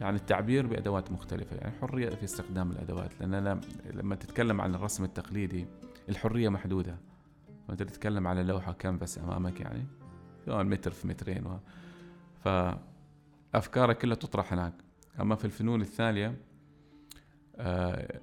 يعني 0.00 0.16
التعبير 0.16 0.66
بأدوات 0.66 1.12
مختلفة. 1.12 1.56
يعني 1.56 1.72
حرية 1.80 2.08
في 2.08 2.24
استخدام 2.24 2.70
الأدوات 2.70 3.20
لأن 3.20 3.34
أنا 3.34 3.60
لما 3.92 4.14
تتكلم 4.14 4.60
عن 4.60 4.74
الرسم 4.74 5.04
التقليدي 5.04 5.66
الحرية 6.08 6.48
محدودة. 6.48 6.98
وانت 7.68 7.82
تتكلم 7.82 8.26
على 8.26 8.42
لوحة 8.42 8.72
كانفاس 8.72 9.18
أمامك 9.18 9.60
يعني 9.60 9.86
سواء 10.46 10.64
متر 10.64 10.90
في 10.90 11.08
مترين 11.08 11.46
و... 11.46 11.58
فأفكارك 13.52 13.98
كلها 13.98 14.16
تطرح 14.16 14.52
هناك. 14.52 14.74
أما 15.20 15.34
في 15.34 15.44
الفنون 15.44 15.80
الثانية 15.80 16.36
آه 17.56 18.20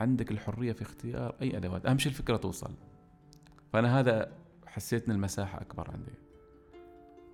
عندك 0.00 0.30
الحرية 0.30 0.72
في 0.72 0.82
اختيار 0.82 1.34
أي 1.42 1.56
أدوات. 1.56 1.86
أهم 1.86 1.98
شيء 1.98 2.12
الفكرة 2.12 2.36
توصل. 2.36 2.70
فأنا 3.72 4.00
هذا 4.00 4.32
حسيت 4.72 5.08
إن 5.08 5.14
المساحة 5.14 5.60
أكبر 5.60 5.90
عندي. 5.90 6.18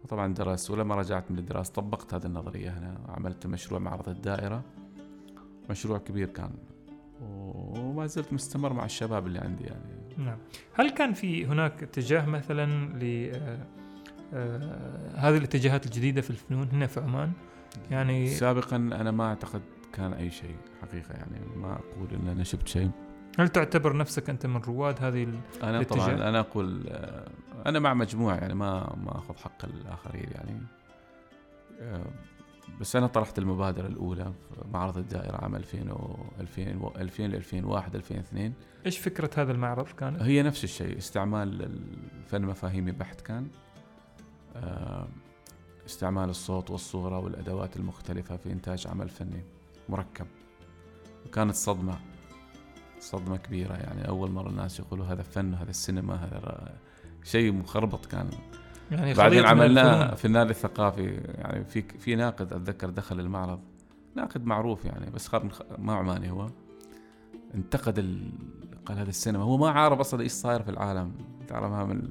وطبعا 0.04 0.35
درست 0.35 0.71
ولما 0.71 0.95
رجعت 0.95 1.30
من 1.30 1.38
الدراسة 1.38 1.73
طبقت 1.73 2.14
هذه 2.14 2.26
النظرية 2.26 2.71
هنا 2.71 3.00
عملت 3.09 3.47
مشروع 3.47 3.80
معرض 3.80 4.09
الدائرة. 4.09 4.62
مشروع 5.71 5.99
كبير 5.99 6.28
كان 6.28 6.50
وما 7.23 8.07
زلت 8.07 8.33
مستمر 8.33 8.73
مع 8.73 8.85
الشباب 8.85 9.26
اللي 9.26 9.38
عندي 9.38 9.64
يعني. 9.64 10.14
نعم. 10.16 10.38
هل 10.75 10.90
كان 10.90 11.12
في 11.12 11.47
هناك 11.47 11.83
اتجاه 11.83 12.26
مثلا 12.26 12.99
ل 12.99 13.30
آه، 13.35 13.66
آه، 14.35 15.16
هذه 15.16 15.37
الاتجاهات 15.37 15.87
الجديدة 15.87 16.21
في 16.21 16.30
الفنون 16.30 16.68
هنا 16.73 16.87
في 16.87 17.00
عمان؟ 17.00 17.33
يعني 17.90 18.26
سابقا 18.26 18.76
أنا 18.76 19.11
ما 19.11 19.25
أعتقد 19.25 19.62
كان 19.92 20.12
أي 20.12 20.30
شيء 20.30 20.57
حقيقة 20.83 21.14
يعني 21.14 21.40
ما 21.57 21.73
أقول 21.73 22.14
إن 22.14 22.28
أنا 22.28 22.45
شفت 22.45 22.68
شيء. 22.68 22.90
هل 23.38 23.49
تعتبر 23.49 23.97
نفسك 23.97 24.30
أنت 24.30 24.47
من 24.47 24.57
رواد 24.57 25.04
هذه. 25.04 25.28
أنا؟ 25.62 25.83
طبعا 25.83 26.28
أنا 26.28 26.40
أقول 26.40 26.87
آه، 26.88 27.28
أنا 27.66 27.78
مع 27.78 27.95
مجموعة 27.95 28.37
يعني 28.37 28.54
ما 28.54 28.97
ما 29.04 29.18
أخذ 29.18 29.37
حق 29.37 29.64
الآخرين 29.64 30.30
يعني 30.30 30.61
آه، 31.80 32.07
بس 32.80 32.97
أنا 32.97 33.07
طرحت 33.07 33.38
المبادرة 33.38 33.87
الأولى 33.87 34.25
في 34.25 34.68
معرض 34.73 34.99
الدائرة 34.99 35.37
عام 35.37 35.57
2000 35.57 35.92
و 35.92 36.16
2000 36.40 36.76
و 36.80 36.92
2000 36.97 37.23
ل 37.23 37.35
2001 37.35 37.95
2002 37.95 38.52
إيش 38.87 38.99
فكرة 38.99 39.30
هذا 39.37 39.52
المعرض 39.52 39.87
كانت؟ 39.87 40.23
هي 40.23 40.42
نفس 40.42 40.64
الشيء 40.64 40.99
استعمال 40.99 41.62
الفن 42.25 42.42
مفاهيمي 42.42 42.92
بحت 42.92 43.21
كان 43.21 43.49
آه، 44.57 45.09
استعمال 45.87 46.30
الصوت 46.30 46.71
والصورة 46.71 47.18
والأدوات 47.18 47.76
المختلفة 47.76 48.37
في 48.37 48.52
إنتاج 48.52 48.87
عمل 48.87 49.09
فني 49.09 49.45
مركب 49.88 50.26
وكانت 51.26 51.54
صدمة 51.54 51.99
صدمة 53.00 53.37
كبيرة 53.37 53.75
يعني. 53.75 54.09
أول 54.09 54.31
مرة 54.31 54.49
الناس 54.49 54.81
يقولوا 54.81 55.07
هذا 55.07 55.23
فن 55.23 55.55
هذا 55.55 55.71
السينما 55.71 56.14
هذا 56.14 56.75
شيء 57.25 57.52
مخربط 57.52 58.07
كان. 58.07 58.31
يعني 58.90 59.14
بعدين 59.14 59.45
عملناه. 59.47 60.14
في 60.14 60.25
النادي 60.25 60.50
الثقافي 60.50 61.14
يعني 61.14 61.64
في 61.64 61.83
في 61.83 62.14
ناقد 62.17 62.52
أتذكر 62.52 62.90
دخل 62.90 63.21
المعرض. 63.21 63.61
ناقد 64.17 64.47
معروف 64.47 64.85
يعني 64.85 65.11
بس 65.11 65.28
خاب 65.28 65.45
من 65.45 65.50
خ- 65.52 65.62
ما 65.78 65.95
عماني 65.95 66.31
هو. 66.31 66.47
انتقد 67.55 67.99
ال... 67.99 68.31
قال 68.87 68.99
هذا 68.99 69.09
السينما. 69.09 69.43
هو 69.45 69.57
ما 69.57 69.71
عارف 69.71 70.00
أصلا 70.00 70.21
إيش 70.21 70.33
صاير 70.33 70.62
في 70.62 70.71
العالم. 70.71 71.12
تعرفها 71.49 71.85
من 71.85 72.09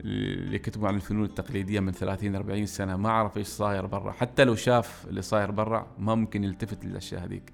اللي 0.00 0.58
كتبوا 0.58 0.88
عن 0.88 0.94
الفنون 0.94 1.24
التقليدية 1.24 1.80
من 1.80 1.92
30 1.92 2.36
40 2.36 2.66
سنة 2.66 2.96
ما 2.96 3.10
عرف 3.10 3.36
إيش 3.36 3.46
صاير 3.46 3.86
برا. 3.86 4.12
حتى 4.12 4.44
لو 4.44 4.54
شاف 4.54 5.06
اللي 5.08 5.22
صاير 5.22 5.50
برا 5.50 5.86
ما 5.98 6.14
ممكن 6.14 6.44
يلتفت 6.44 6.84
للأشياء 6.84 7.24
هذيك. 7.24 7.52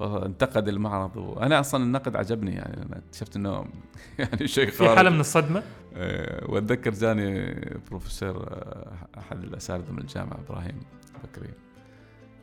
فانتقد 0.00 0.68
المعرض. 0.68 1.16
وأنا 1.16 1.60
أصلا 1.60 1.84
النقد 1.84 2.16
عجبني 2.16 2.54
يعني 2.54 2.82
أنا 2.82 2.98
اكتشفت 2.98 3.36
إنه 3.36 3.64
يعني 4.18 4.48
شيء 4.48 4.70
في 4.70 4.78
خارج. 4.78 4.96
حاله 4.96 5.10
من 5.10 5.20
الصدمة؟ 5.20 5.62
آه، 5.94 6.50
وأتذكر 6.50 6.90
جاني 6.90 7.54
بروفيسور 7.90 8.36
آه، 8.36 9.08
أحد 9.18 9.44
الأساتذة 9.44 9.92
من 9.92 9.98
الجامعة 9.98 10.38
إبراهيم 10.48 10.80
بكري. 11.24 11.48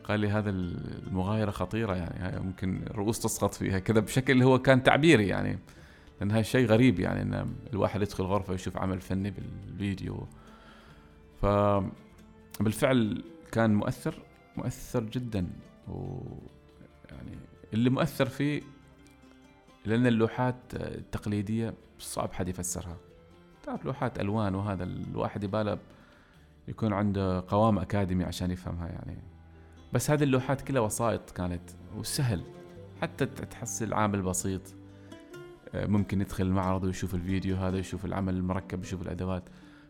قال 0.04 0.20
لي 0.20 0.30
هذا 0.30 0.50
المغايرة 0.50 1.52
خطيرة 1.52 1.96
يعني 1.96 2.20
هاي 2.20 2.40
ممكن 2.40 2.82
الرؤوس 2.88 3.20
تسقط 3.20 3.54
فيها 3.54 3.80
كذا 3.80 4.00
بشكل 4.00 4.44
هو 4.44 4.60
كان 4.60 4.84
تعبيري 4.84 5.28
يعني 5.28 5.60
لأن 6.20 6.32
هاي 6.32 6.44
شيء 6.44 6.68
غريب 6.68 7.00
يعني 7.00 7.22
إن 7.22 7.56
الواحد 7.74 8.02
يدخل 8.02 8.24
غرفة 8.24 8.54
يشوف 8.54 8.78
عمل 8.78 9.02
فني 9.02 9.32
بالفيديو. 9.32 10.28
ف 11.42 11.46
بالفعل 12.60 13.24
كان 13.52 13.74
مؤثر 13.76 14.16
مؤثر 14.58 15.04
جدا. 15.04 15.48
و 15.88 16.20
اللي 17.74 17.90
مؤثر 17.90 18.26
فيه 18.26 18.62
لأن 19.86 20.08
اللوحات 20.08 20.56
التقليدية 20.74 21.74
صعب 22.00 22.34
حد 22.34 22.48
يفسرها. 22.48 22.98
تعرف 23.64 23.86
لوحات 23.86 24.20
ألوان 24.20 24.56
وهذا 24.56 24.84
الواحد 24.84 25.44
يباله 25.44 25.78
يكون 26.68 26.94
عنده 26.94 27.44
قوام 27.48 27.80
أكاديمي 27.80 28.24
عشان 28.24 28.52
يفهمها 28.52 28.88
يعني. 28.88 29.18
بس 29.94 30.12
هذه 30.12 30.24
اللوحات 30.24 30.62
كلها 30.62 30.82
وسائط 30.82 31.32
كانت 31.32 31.62
وسهل. 31.98 32.44
حتى 33.02 33.26
ت- 33.26 33.42
تحصل 33.44 33.94
عامل 33.94 34.22
بسيط 34.22 34.62
ممكن 35.76 36.22
يدخل 36.22 36.46
المعرض 36.46 36.84
ويشوف 36.84 37.16
الفيديو 37.16 37.56
هذا 37.56 37.78
يشوف 37.78 38.06
العمل 38.06 38.34
المركب 38.36 38.84
يشوف 38.84 39.02
الأدوات. 39.02 39.44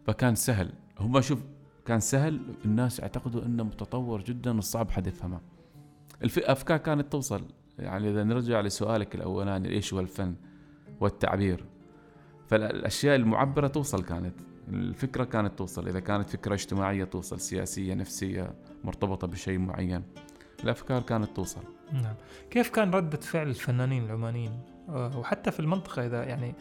فكان 0.07 0.35
سهل. 0.35 0.73
هم 0.99 1.21
شوف 1.21 1.39
كان 1.85 1.99
سهل. 1.99 2.39
الناس 2.65 2.99
يعتقدوا 2.99 3.45
إنه 3.45 3.63
متطور 3.63 4.21
جدا 4.21 4.57
وصعب 4.57 4.91
حد 4.91 5.07
يفهمه. 5.07 5.41
الافكار 6.23 6.77
كانت 6.77 7.11
توصل. 7.11 7.43
يعني 7.79 8.09
إذا 8.09 8.23
نرجع 8.23 8.61
لسؤالك 8.61 9.15
الاولاني 9.15 9.69
إيش 9.69 9.93
هو 9.93 9.99
الفن 9.99 10.35
والتعبير. 10.99 11.65
فالأشياء 12.47 13.15
المعبرة 13.15 13.67
توصل 13.67 14.03
كانت 14.03 14.35
الفكرة 14.69 15.23
كانت 15.23 15.57
توصل. 15.57 15.87
إذا 15.87 15.99
كانت 15.99 16.29
فكرة 16.29 16.53
اجتماعية 16.53 17.03
توصل 17.03 17.39
سياسية 17.39 17.93
نفسية 17.93 18.53
مرتبطة 18.83 19.27
بشيء 19.27 19.59
معين 19.59 20.03
الأفكار 20.63 21.01
كانت 21.01 21.35
توصل. 21.35 21.61
نعم. 21.93 22.15
كيف 22.49 22.69
كان 22.69 22.91
ردة 22.91 23.17
فعل 23.17 23.47
الفنانين 23.47 24.05
العمانيين؟ 24.05 24.51
آه، 24.89 25.17
وحتى 25.17 25.51
في 25.51 25.59
المنطقة 25.59 26.05
إذا 26.05 26.23
يعني 26.23 26.55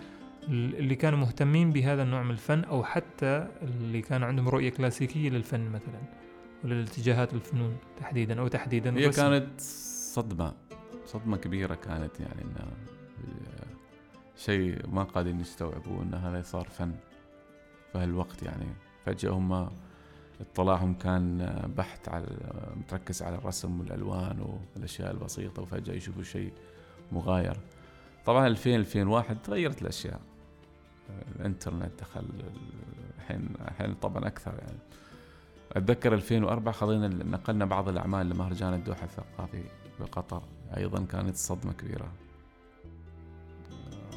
اللي 0.49 0.95
كانوا 0.95 1.19
مهتمين 1.19 1.73
بهذا 1.73 2.03
النوع 2.03 2.23
من 2.23 2.31
الفن 2.31 2.65
أو 2.65 2.85
حتى 2.85 3.49
اللي 3.63 4.03
كان 4.03 4.23
عندهم 4.23 4.49
رؤية 4.49 4.71
كلاسيكية 4.71 5.31
للفن 5.31 5.71
مثلا 5.71 6.01
وللاتجاهات 6.65 7.35
الفنون 7.35 7.77
تحديدا 7.97 8.41
أو 8.41 8.49
تحديدا 8.49 8.97
هي. 8.97 9.11
كانت 9.11 9.61
صدمة. 9.61 10.66
صدمة 11.07 11.37
كبيرة 11.37 11.75
كانت 11.75 12.21
يعني 12.21 12.43
إنه 12.43 12.67
شيء 14.37 14.87
ما 14.89 15.03
قادرين 15.03 15.41
يستوعبوا 15.41 16.03
إن 16.03 16.15
هذا 16.15 16.43
صار 16.43 16.69
فن. 16.69 16.93
في 17.93 17.99
هالوقت 17.99 18.43
يعني 18.43 18.67
فجأة 19.05 19.31
هم 19.31 19.71
اطلاعهم 20.41 20.95
كان 20.95 21.53
بحت 21.77 22.09
على 22.09 22.27
متركز 22.77 23.23
على 23.23 23.37
الرسم 23.37 23.81
والألوان 23.81 24.59
والأشياء 24.77 25.11
البسيطة 25.11 25.63
وفجأة 25.63 25.95
يشوفوا 25.95 26.23
شيء 26.23 26.53
مغاير. 27.13 27.57
طبعا 28.27 28.47
2000 28.47 28.77
2001 28.77 29.43
تغيرت 29.43 29.83
الأشياء. 29.83 30.21
الإنترنت 31.37 31.91
دخل 32.01 32.25
الحين 33.19 33.49
الحين 33.69 33.95
طبعا 33.95 34.27
أكثر 34.27 34.55
يعني. 34.59 34.79
أتذكر 35.73 36.15
2004 36.15 36.75
خلينا 36.75 37.09
نقلنا 37.09 37.65
بعض 37.65 37.89
الأعمال 37.89 38.29
لمهرجان 38.29 38.75
الدوحة 38.75 39.05
الثقافي 39.05 39.63
بقطر. 40.01 40.43
أيضا 40.77 41.05
كانت 41.05 41.37
صدمة 41.37 41.73
كبيرة. 41.73 42.13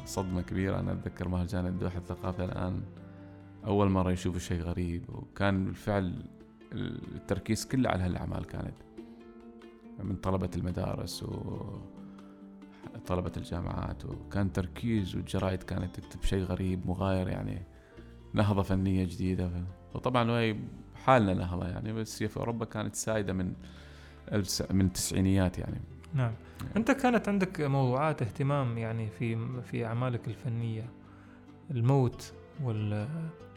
صدمة 0.04 0.42
كبيرة. 0.42 0.80
أنا 0.80 0.92
أتذكر 0.92 1.28
مهرجان 1.28 1.66
الدوحه 1.66 1.98
الثقافي 1.98 2.44
الآن 2.44 2.82
أول 3.66 3.88
مرة 3.90 4.12
يشوفوا 4.12 4.40
شيء 4.40 4.60
غريب 4.60 5.04
وكان 5.08 5.64
بالفعل 5.64 6.24
التركيز 6.72 7.66
كله 7.66 7.90
على 7.90 8.02
هالأعمال 8.02 8.46
كانت. 8.46 8.74
من 10.02 10.16
طلبة 10.16 10.50
المدارس 10.56 11.22
و 11.22 11.62
طلبة 13.06 13.32
الجامعات 13.36 14.04
وكان 14.04 14.52
تركيز 14.52 15.16
والجرائد 15.16 15.62
كانت 15.62 16.00
تكتب 16.00 16.22
شيء 16.22 16.42
غريب 16.42 16.86
مغاير 16.86 17.28
يعني 17.28 17.62
نهضة 18.34 18.62
فنية 18.62 19.04
جديدة. 19.04 19.50
وطبعا 19.94 20.30
وهي 20.30 20.56
حالنا 20.94 21.34
نهضة 21.34 21.68
يعني 21.68 21.92
بس 21.92 22.22
هي 22.22 22.28
في 22.28 22.36
أوروبا 22.36 22.64
كانت 22.64 22.94
سائدة 22.94 23.32
من 23.32 23.52
من 24.70 24.86
التسعينيات 24.86 25.58
يعني. 25.58 25.80
نعم. 26.14 26.32
أنت 26.76 26.90
كانت 26.90 27.28
عندك 27.28 27.60
موضوعات 27.60 28.22
اهتمام 28.22 28.78
يعني 28.78 29.08
في 29.18 29.38
في 29.62 29.86
أعمالك 29.86 30.28
الفنية 30.28 30.84
الموت 31.70 32.32
وال 32.62 33.08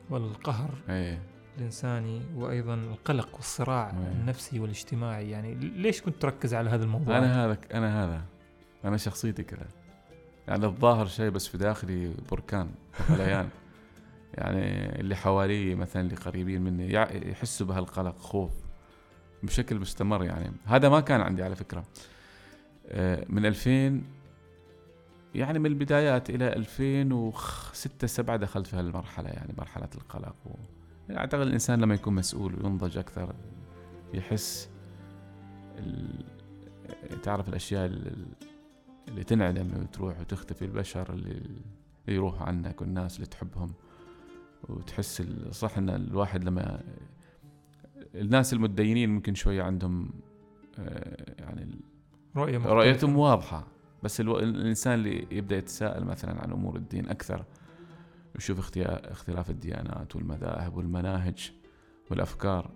والقهر 0.10 0.70
إيه. 0.90 1.22
الإنساني 1.58 2.22
وأيضا 2.36 2.74
القلق 2.74 3.36
والصراع 3.36 3.90
أيه. 3.90 4.12
النفسي 4.12 4.60
والاجتماعي. 4.60 5.30
يعني 5.30 5.56
ليش 5.56 6.02
كنت 6.02 6.22
تركز 6.22 6.54
على 6.54 6.70
هذا 6.70 6.84
الموضوع؟ 6.84 7.18
أنا 7.18 7.46
هذا 7.46 7.58
أنا 7.74 8.06
هذا. 8.06 8.22
أنا 8.86 8.98
شخصيتي 8.98 9.44
كذا. 9.44 9.68
يعني 10.48 10.66
الظاهر 10.66 11.06
شيء 11.06 11.30
بس 11.30 11.48
في 11.48 11.58
داخلي 11.58 12.14
بركان 12.32 12.70
غليان 13.10 13.50
يعني 14.34 14.90
اللي 15.00 15.16
حوالي 15.16 15.76
مثلا 15.76 16.02
اللي 16.02 16.16
قريبين 16.16 16.62
مني 16.62 16.94
يحسوا 17.32 17.68
بهالقلق 17.68 18.18
خوف 18.18 18.52
بشكل 19.44 19.80
مستمر 19.80 20.24
يعني. 20.24 20.52
هذا 20.66 20.90
ما 20.90 21.00
كان 21.00 21.22
عندي 21.22 21.44
على 21.44 21.56
فكرة. 21.56 21.80
آه، 21.80 21.84
من 23.30 23.46
2000 23.46 24.02
يعني 25.36 25.60
من 25.60 25.66
البدايات 25.66 26.30
إلى 26.30 26.54
2006 26.54 28.08
7 28.08 28.38
دخلت 28.38 28.68
في 28.68 28.76
هالمرحلة 28.76 29.30
يعني 29.30 29.54
مرحلة 29.58 29.90
القلق 29.96 30.36
و... 30.46 30.50
يعني 31.10 31.20
أعتقد 31.20 31.42
الإنسان 31.42 31.82
لما 31.82 31.94
يكون 31.96 32.16
مسؤول 32.16 32.56
وينضج 32.56 32.98
أكثر 32.98 33.36
يحس 34.14 34.70
ال... 35.78 36.26
تعرف 37.24 37.50
الأشياء 37.50 37.86
ال- 37.86 38.26
اللي 39.08 39.24
تنعدم 39.24 39.70
وتروح 39.82 40.20
وتختفي 40.20 40.66
البشر 40.66 41.14
اللي 41.14 41.42
يروحوا 42.08 42.48
عنك 42.48 42.82
والناس 42.82 43.16
اللي 43.16 43.28
تحبهم 43.28 43.74
وتحس 44.70 45.22
صح 45.52 45.78
إن 45.78 45.90
الواحد 45.90 46.44
لما 46.44 46.82
الناس 48.16 48.54
المتدينين 48.54 49.10
ممكن 49.10 49.36
شوية 49.36 49.64
عندهم 49.64 50.10
آه، 50.80 51.42
يعني 51.42 51.76
رؤية 52.36 52.58
مختلفة. 52.58 52.76
رؤيتهم 52.76 53.18
واضحة 53.18 53.68
بس 54.04 54.22
ألو... 54.22 54.40
الإنسان 54.40 54.94
اللي 54.94 55.28
يبدأ 55.32 55.58
يتساءل 55.58 56.06
مثلا 56.06 56.42
عن 56.42 56.52
أمور 56.52 56.76
الدين 56.76 57.10
أكثر 57.10 57.46
يشوف 58.36 58.78
اختلاف 58.88 59.50
الديانات 59.50 60.16
والمذاهب 60.16 60.78
والمناهج 60.78 61.52
والأفكار 62.12 62.72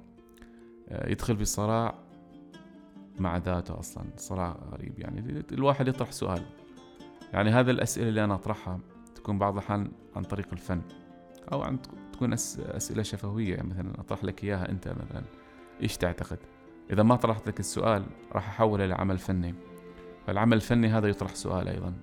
آه، 0.89 1.09
يدخل 1.09 1.37
في 1.37 1.45
صراع 1.45 1.95
مع 3.19 3.37
ذاته 3.37 3.79
أصلا 3.79 4.03
صراع 4.17 4.57
غريب 4.71 4.99
يعني. 4.99 5.43
الواحد 5.51 5.87
يطرح 5.87 6.11
سؤال. 6.11 6.41
يعني 7.33 7.49
هذه 7.49 7.71
الأسئلة 7.71 8.09
اللي 8.09 8.23
أنا 8.23 8.35
أطرحها 8.35 8.79
تكون 9.15 9.39
بعض 9.39 9.53
الأحيان 9.53 9.91
عن 10.15 10.23
طريق 10.23 10.47
الفن 10.51 10.81
أو 11.51 11.61
عن 11.61 11.79
تكون 12.13 12.33
أس... 12.33 12.59
أسئلة 12.59 13.03
شفوية 13.03 13.55
يعني 13.55 13.69
مثلا 13.69 13.99
أطرح 13.99 14.23
لك 14.23 14.43
إياها 14.43 14.69
أنت 14.69 14.87
مثلا. 14.87 15.23
إيش 15.81 15.97
تعتقد؟ 15.97 16.39
إذا 16.91 17.03
ما 17.03 17.15
طرحت 17.15 17.47
لك 17.47 17.59
السؤال 17.59 18.05
راح 18.31 18.49
أحوله 18.49 18.85
لعمل 18.85 19.17
فني. 19.17 19.55
فالعمل 20.27 20.57
الفني 20.57 20.87
هذا 20.87 21.07
يطرح 21.07 21.35
سؤال 21.35 21.67
أيضا. 21.67 21.93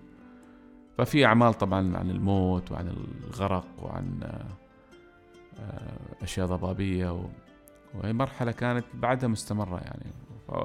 ففي 0.99 1.25
أعمال 1.25 1.55
طبعا 1.55 1.97
عن 1.97 2.11
الموت 2.11 2.73
وعن 2.73 2.88
الغرق 3.25 3.66
وعن 3.83 4.20
آه، 5.61 6.23
أشياء 6.23 6.47
ضبابية 6.47 7.12
و... 7.12 7.25
وهي 7.94 8.12
مرحلة 8.12 8.53
كانت 8.53 8.85
بعدها 8.94 9.29
مستمرة 9.29 9.81
يعني. 9.81 10.07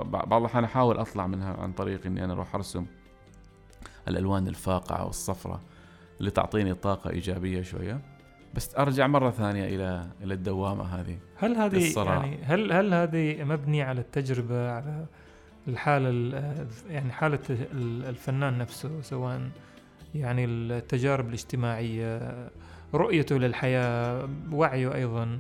بعض 0.04 0.34
الأحيان 0.34 0.64
أحاول 0.64 0.98
أطلع 0.98 1.28
منها 1.28 1.54
عن 1.54 1.72
طريق 1.72 2.06
إني 2.06 2.24
أنا 2.24 2.34
أروح 2.34 2.56
أرسم 2.56 2.86
الألوان 4.08 4.48
الفاقعة 4.48 5.06
والصفرة 5.06 5.62
اللي 6.20 6.32
تعطيني 6.32 6.74
طاقة 6.74 7.10
إيجابية 7.10 7.62
شوية. 7.62 8.02
بس 8.56 8.76
أرجع 8.76 9.08
مرة 9.08 9.30
ثانية 9.32 9.66
إلى 9.76 10.08
إلى 10.24 10.34
الدوامة 10.34 10.84
هذه 10.84 11.18
هل 11.36 11.56
هذه 11.56 11.88
الصراع. 11.88 12.16
يعني 12.26 12.38
هل 12.44 12.72
هل 12.72 12.94
هذه 12.94 13.44
مبنية 13.44 13.84
على 13.84 14.02
التجربة 14.02 14.72
على 14.72 15.06
الحالة 15.68 16.10
ال- 16.10 16.68
يعني 16.90 17.12
حالة 17.12 17.40
ال- 17.50 18.06
الفنان 18.06 18.58
نفسه 18.58 19.02
سواء 19.02 19.42
يعني 20.16 20.46
التجارب 20.46 21.28
الاجتماعية 21.28 22.34
رؤيته 22.94 23.38
للحياة 23.38 24.30
وعيه 24.52 24.96
أيضا 24.96 25.40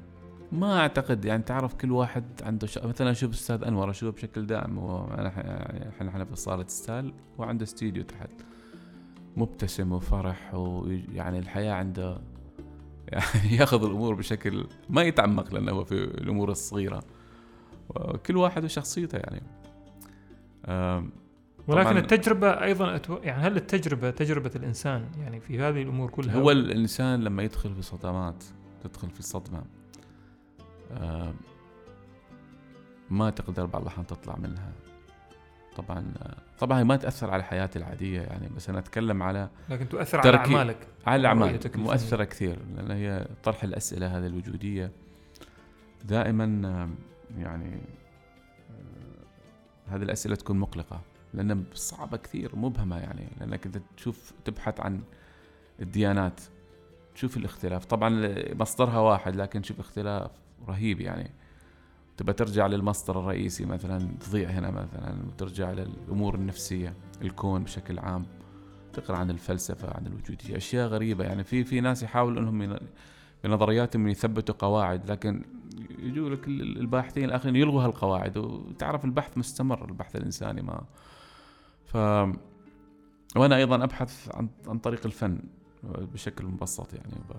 ما 0.51 0.79
أعتقد 0.79 1.25
يعني 1.25 1.43
تعرف 1.43 1.73
كل 1.73 1.91
واحد 1.91 2.23
عنده 2.43 2.67
ش... 2.67 2.77
مثلا 2.77 3.11
أشوف 3.11 3.31
أستاذ 3.33 3.63
أنور 3.63 3.89
أشوفه 3.89 4.15
بشكل 4.15 4.45
دائم 4.45 4.79
هو 4.79 5.05
إحنا 5.13 6.09
إحنا 6.09 6.25
في 6.25 6.35
صالة 6.35 6.65
ستايل 6.67 7.13
وعنده 7.37 7.63
استوديو 7.63 8.03
تحت 8.03 8.29
مبتسم 9.37 9.91
وفرح 9.91 10.55
ويعني 10.55 11.39
الحياة 11.39 11.73
عنده 11.73 12.17
يعني 13.11 13.55
ياخذ 13.55 13.85
الأمور 13.85 14.15
بشكل 14.15 14.67
ما 14.89 15.01
يتعمق 15.01 15.53
لأنه 15.53 15.71
هو 15.71 15.83
في 15.83 15.93
الأمور 15.93 16.51
الصغيرة. 16.51 17.03
وكل 17.89 18.37
واحد 18.37 18.63
وشخصيته 18.63 19.17
يعني. 19.17 19.43
ولكن 21.67 21.97
التجربة 21.97 22.63
أيضا 22.63 22.95
أتو... 22.95 23.17
يعني 23.23 23.41
هل 23.43 23.57
التجربة 23.57 24.09
تجربة 24.09 24.51
الإنسان 24.55 25.05
يعني 25.19 25.39
في 25.39 25.59
هذه 25.59 25.81
الأمور 25.81 26.09
كلها؟ 26.09 26.35
هو 26.35 26.51
الإنسان 26.51 27.23
لما 27.23 27.43
يدخل 27.43 27.75
في 27.75 27.81
صدمات 27.81 28.43
تدخل 28.83 29.09
في 29.09 29.23
صدمة 29.23 29.63
آه، 30.91 31.33
ما 33.09 33.29
تقدر 33.29 33.65
بعض 33.65 33.81
الأحيان 33.81 34.07
تطلع 34.07 34.35
منها. 34.35 34.71
طبعا 35.81 36.13
طبعا 36.59 36.79
هي 36.79 36.83
ما 36.83 36.95
تأثر 36.95 37.29
على 37.31 37.43
حياتي 37.43 37.79
العادية 37.79 38.21
يعني 38.21 38.49
بس 38.55 38.69
أنا 38.69 38.79
أتكلم 38.79 39.23
على 39.23 39.49
لكن 39.69 39.89
تؤثر 39.89 40.17
على 40.17 40.29
أعمالك 40.37 40.87
على 41.07 41.19
الاعمال. 41.19 41.59
مؤثرة 41.75 42.23
كثير 42.23 42.59
لأن 42.75 42.91
هي 42.91 43.27
طرح 43.43 43.63
الأسئلة 43.63 44.17
هذه 44.17 44.27
الوجودية 44.27 44.91
دائما 46.03 46.89
يعني 47.37 47.81
هذه 49.87 50.01
الأسئلة 50.03 50.35
تكون 50.35 50.59
مقلقة 50.59 51.01
لأن 51.33 51.63
صعبة 51.73 52.17
كثير 52.17 52.55
مبهمة 52.55 52.97
يعني 52.97 53.27
لأنك 53.39 53.65
انت 53.65 53.81
تشوف 53.97 54.33
تبحث 54.45 54.79
عن 54.79 55.01
الديانات 55.81 56.41
تشوف 57.15 57.37
الاختلاف 57.37 57.85
طبعا 57.85 58.35
مصدرها 58.53 58.99
واحد 58.99 59.35
لكن 59.35 59.61
تشوف 59.61 59.79
اختلاف 59.79 60.31
رهيب 60.67 61.01
يعني 61.01 61.31
تبى 62.19 62.34
ترجع 62.34 62.67
للمصدر 62.67 63.19
الرئيسي 63.19 63.65
مثلا 63.65 64.08
تضيع 64.19 64.49
هنا 64.49 64.71
مثلا 64.71 65.15
وترجع 65.27 65.71
للأمور 65.71 66.36
النفسية 66.36 66.93
الكون 67.21 67.63
بشكل 67.63 67.99
عام 67.99 68.25
تقرأ 68.93 69.17
عن 69.17 69.29
الفلسفة 69.29 69.93
عن 69.97 70.08
الوجودية 70.08 70.58
أشياء 70.58 70.88
غريبة. 70.88 71.23
يعني 71.23 71.43
في 71.43 71.63
في 71.63 71.82
ناس 71.82 72.03
يحاولوا 72.03 72.39
إنهم 72.41 72.77
بنظرياتهم 73.43 74.08
يثبتوا 74.08 74.55
قواعد 74.60 75.12
لكن 75.12 75.43
يجوا 75.99 76.29
لك 76.29 76.47
ال- 76.47 76.77
الباحثين 76.79 77.23
الآخرين 77.25 77.55
يلغوا 77.55 77.84
هالقواعد. 77.84 78.38
وتعرف 78.38 79.05
البحث 79.05 79.38
مستمر 79.38 79.86
البحث 79.89 80.15
الإنساني 80.15 80.62
ما. 80.62 80.84
ف 81.86 81.95
وأنا 83.36 83.55
أيضا 83.55 83.84
أبحث 83.84 84.29
عن 84.36 84.49
عن 84.67 84.77
طريق 84.79 85.05
الفن 85.05 85.39
بشكل 85.84 86.45
مبسط 86.45 86.93
يعني. 86.93 87.13
ب... 87.29 87.34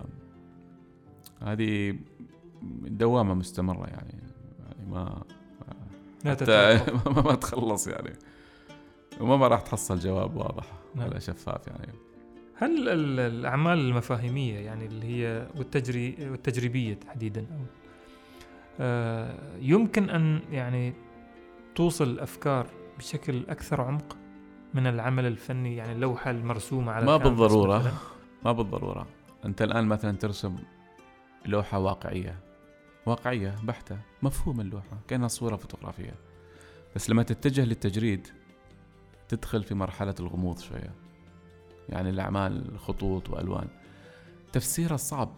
هذه 1.44 1.98
دوامة 2.84 3.34
مستمرة 3.34 3.86
يعني. 3.86 4.19
ما 4.90 5.22
لا 6.24 6.30
حتى. 6.30 6.80
ما, 7.06 7.22
ما 7.22 7.34
تخلص 7.34 7.86
يعني 7.88 8.12
وما 9.20 9.36
ما 9.36 9.48
راح 9.48 9.60
تحصل 9.60 9.98
جواب 9.98 10.36
واضح 10.36 10.64
نعم. 10.94 11.08
ولا 11.08 11.18
شفاف 11.18 11.66
يعني 11.66 11.92
هل 12.54 12.88
ال- 12.88 13.20
الأعمال 13.20 13.78
المفاهيمية 13.78 14.58
يعني 14.58 14.86
اللي 14.86 15.06
هي 15.06 15.46
والتجري 15.56 16.16
والتجريبية 16.30 16.94
تحديدا 16.94 17.46
آه، 18.80 19.34
يمكن 19.60 20.10
أن 20.10 20.40
يعني 20.52 20.92
توصل 21.74 22.04
الأفكار 22.08 22.66
بشكل 22.98 23.44
أكثر 23.48 23.80
عمق 23.80 24.16
من 24.74 24.86
العمل 24.86 25.26
الفني 25.26 25.76
يعني 25.76 25.92
اللوحة 25.92 26.30
المرسومة 26.30 26.92
على 26.92 27.06
ما. 27.06 27.16
مثلاً؟ 27.78 27.92
ما 28.44 28.52
بالضرورة 28.52 29.06
أنت 29.44 29.62
الآن 29.62 29.86
مثلا 29.86 30.16
ترسم 30.16 30.56
لوحة 31.46 31.78
واقعية 31.78 32.38
واقعية 33.06 33.56
بحتة 33.62 33.98
مفهوم 34.22 34.60
اللوحة 34.60 34.98
كأنها 35.08 35.28
صورة 35.28 35.56
فوتوغرافية. 35.56 36.14
بس 36.96 37.10
لما 37.10 37.22
تتجه 37.22 37.64
للتجريد 37.64 38.28
تدخل 39.28 39.62
في 39.62 39.74
مرحلة 39.74 40.14
الغموض 40.20 40.58
شوية. 40.58 40.94
يعني 41.88 42.10
الأعمال 42.10 42.78
خطوط 42.78 43.30
وألوان. 43.30 43.68
تفسيرها 44.52 44.96
صعب 44.96 45.28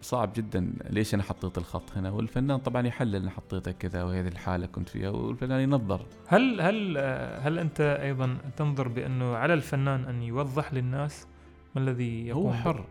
صعب 0.00 0.32
جدا. 0.36 0.72
ليش 0.90 1.14
أنا 1.14 1.22
حطيت 1.22 1.58
الخط 1.58 1.96
هنا؟ 1.96 2.10
والفنان 2.10 2.58
طبعا 2.58 2.86
يحلل 2.86 3.16
أنا 3.16 3.30
حطيته 3.30 3.72
كذا 3.72 4.02
وهذه 4.02 4.28
الحالة 4.28 4.66
كنت 4.66 4.88
فيها 4.88 5.10
والفنان 5.10 5.60
ينظر. 5.60 6.06
هل 6.26 6.60
هل 6.60 6.98
هل 7.40 7.58
أنت 7.58 7.80
أيضا 7.80 8.38
تنظر 8.56 8.88
بأنه 8.88 9.36
على 9.36 9.54
الفنان 9.54 10.04
أن 10.04 10.22
يوضح 10.22 10.74
للناس 10.74 11.26
ما 11.74 11.80
الذي 11.82 12.26
يقوم 12.26 12.46
هو؟ 12.46 12.52
حر. 12.52 12.84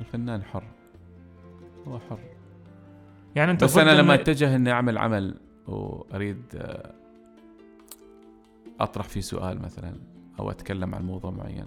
الفنان 0.00 0.42
حر. 0.42 0.64
هو 1.88 1.98
حر. 1.98 2.37
يعني 3.38 3.50
أنت 3.50 3.64
بس 3.64 3.78
أنا 3.78 3.90
لما 4.00 4.16
إن- 4.16 4.20
أتجه 4.20 4.56
إني 4.56 4.72
أعمل 4.72 4.98
عمل 4.98 5.34
وأريد 5.66 6.42
آه، 6.54 6.92
أطرح 8.80 9.08
فيه 9.08 9.20
سؤال 9.20 9.62
مثلا 9.62 9.92
أو 10.38 10.50
أتكلم 10.50 10.94
عن 10.94 11.06
موضوع 11.06 11.30
معين 11.30 11.66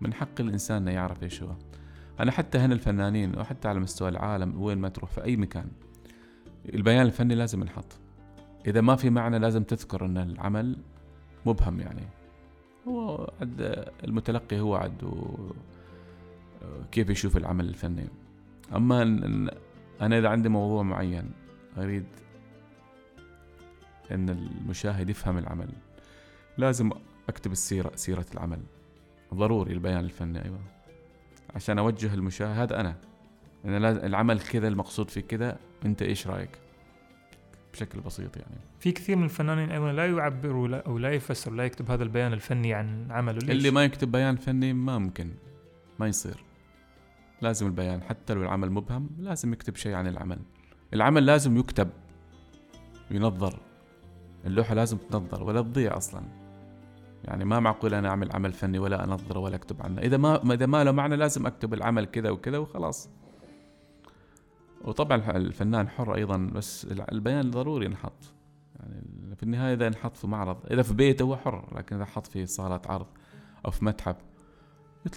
من 0.00 0.14
حق 0.14 0.40
الإنسان 0.40 0.76
إنه 0.76 0.90
يعرف 0.90 1.22
إيش 1.22 1.42
هو. 1.42 1.48
أنا 2.20 2.30
حتى 2.32 2.58
هنا 2.58 2.74
الفنانين 2.74 3.38
وحتى 3.38 3.68
على 3.68 3.80
مستوى 3.80 4.08
العالم 4.08 4.62
وين 4.62 4.78
ما 4.78 4.88
تروح 4.88 5.10
في 5.10 5.24
أي 5.24 5.36
مكان 5.36 5.66
البيان 6.74 7.06
الفني 7.06 7.34
لازم 7.34 7.60
ينحط. 7.60 7.98
إذا 8.66 8.80
ما 8.80 8.96
في 8.96 9.10
معنى 9.10 9.38
لازم 9.38 9.62
تذكر 9.62 10.04
إن 10.06 10.18
العمل 10.18 10.76
مبهم 11.46 11.80
يعني. 11.80 12.02
هو 12.88 13.30
عد 13.40 13.84
المتلقي 14.04 14.60
هو 14.60 14.74
عد 14.74 15.04
و- 15.04 15.50
كيف 16.92 17.10
يشوف 17.10 17.36
العمل 17.36 17.68
الفني. 17.68 18.06
أما 18.76 19.02
أنا 20.00 20.18
إذا 20.18 20.28
عندي 20.28 20.48
موضوع 20.48 20.82
معين 20.82 21.32
أريد 21.78 22.06
إن 24.10 24.28
المشاهد 24.28 25.10
يفهم 25.10 25.38
العمل 25.38 25.68
لازم 26.58 26.90
أكتب 27.28 27.52
السيرة 27.52 27.92
سيرة 27.94 28.26
العمل. 28.34 28.60
ضروري 29.34 29.72
البيان 29.72 30.04
الفني 30.04 30.44
أيوه. 30.44 30.60
عشان 31.54 31.78
أوجه 31.78 32.14
المشاهد 32.14 32.72
أنا. 32.72 32.96
أنا 33.64 33.78
لازم 33.78 34.04
العمل 34.04 34.40
كذا 34.40 34.68
المقصود 34.68 35.10
فيه 35.10 35.20
كذا 35.20 35.58
أنت 35.84 36.02
إيش 36.02 36.26
رأيك؟ 36.26 36.50
بشكل 37.72 38.00
بسيط 38.00 38.36
يعني. 38.36 38.60
في 38.80 38.92
كثير 38.92 39.16
من 39.16 39.24
الفنانين 39.24 39.70
أيضا 39.70 39.92
لا 39.92 40.06
يعبروا 40.06 40.68
لا 40.68 40.86
أو 40.86 40.98
لا 40.98 41.12
يفسر 41.12 41.50
لا 41.52 41.64
يكتب 41.64 41.90
هذا 41.90 42.02
البيان 42.02 42.32
الفني 42.32 42.74
عن 42.74 43.06
عمله. 43.10 43.38
ليش؟ 43.38 43.50
اللي 43.50 43.70
ما 43.70 43.84
يكتب 43.84 44.12
بيان 44.12 44.36
فني 44.36 44.72
ما 44.72 44.98
ممكن 44.98 45.30
ما 45.98 46.06
يصير. 46.06 46.49
لازم 47.42 47.66
البيان 47.66 48.02
حتى 48.02 48.34
لو 48.34 48.42
العمل 48.42 48.70
مبهم 48.70 49.10
لازم 49.18 49.52
يكتب 49.52 49.76
شيء 49.76 49.94
عن 49.94 50.06
العمل. 50.06 50.38
العمل 50.94 51.26
لازم 51.26 51.56
يكتب 51.56 51.88
ينظر. 53.10 53.60
اللوحة 54.46 54.74
لازم 54.74 54.98
تنظر 55.10 55.42
ولا 55.42 55.62
تضيع 55.62 55.96
أصلا. 55.96 56.22
يعني 57.24 57.44
ما 57.44 57.60
معقول 57.60 57.94
أنا 57.94 58.08
أعمل 58.08 58.32
عمل 58.32 58.52
فني 58.52 58.78
ولا 58.78 59.04
أنظره 59.04 59.38
ولا 59.38 59.56
أكتب 59.56 59.82
عنه. 59.82 60.00
إذا 60.00 60.16
ما 60.16 60.54
إذا 60.54 60.66
ما 60.66 60.84
له 60.84 60.92
معنى 60.92 61.16
لازم 61.16 61.46
أكتب 61.46 61.74
العمل 61.74 62.04
كذا 62.04 62.30
وكذا 62.30 62.58
وخلاص. 62.58 63.10
وطبعا 64.84 65.36
الفنان 65.36 65.88
حر 65.88 66.14
أيضا 66.14 66.36
بس 66.36 66.84
البيان 67.12 67.50
ضروري 67.50 67.86
ينحط. 67.86 68.34
يعني 68.80 69.36
في 69.36 69.42
النهاية 69.42 69.74
إذا 69.74 69.86
انحط 69.86 70.16
في 70.16 70.26
معرض 70.26 70.66
إذا 70.70 70.82
في 70.82 70.94
بيته 70.94 71.22
هو 71.22 71.36
حر 71.36 71.78
لكن 71.78 71.96
إذا 71.96 72.04
حط 72.04 72.26
في 72.26 72.46
صالة 72.46 72.80
عرض 72.86 73.06
أو 73.66 73.70
في 73.70 73.84
متحف 73.84 74.16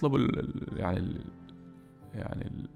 ال- 0.04 0.80
يعني 0.80 1.26
يعني 2.16 2.48
ال- 2.48 2.70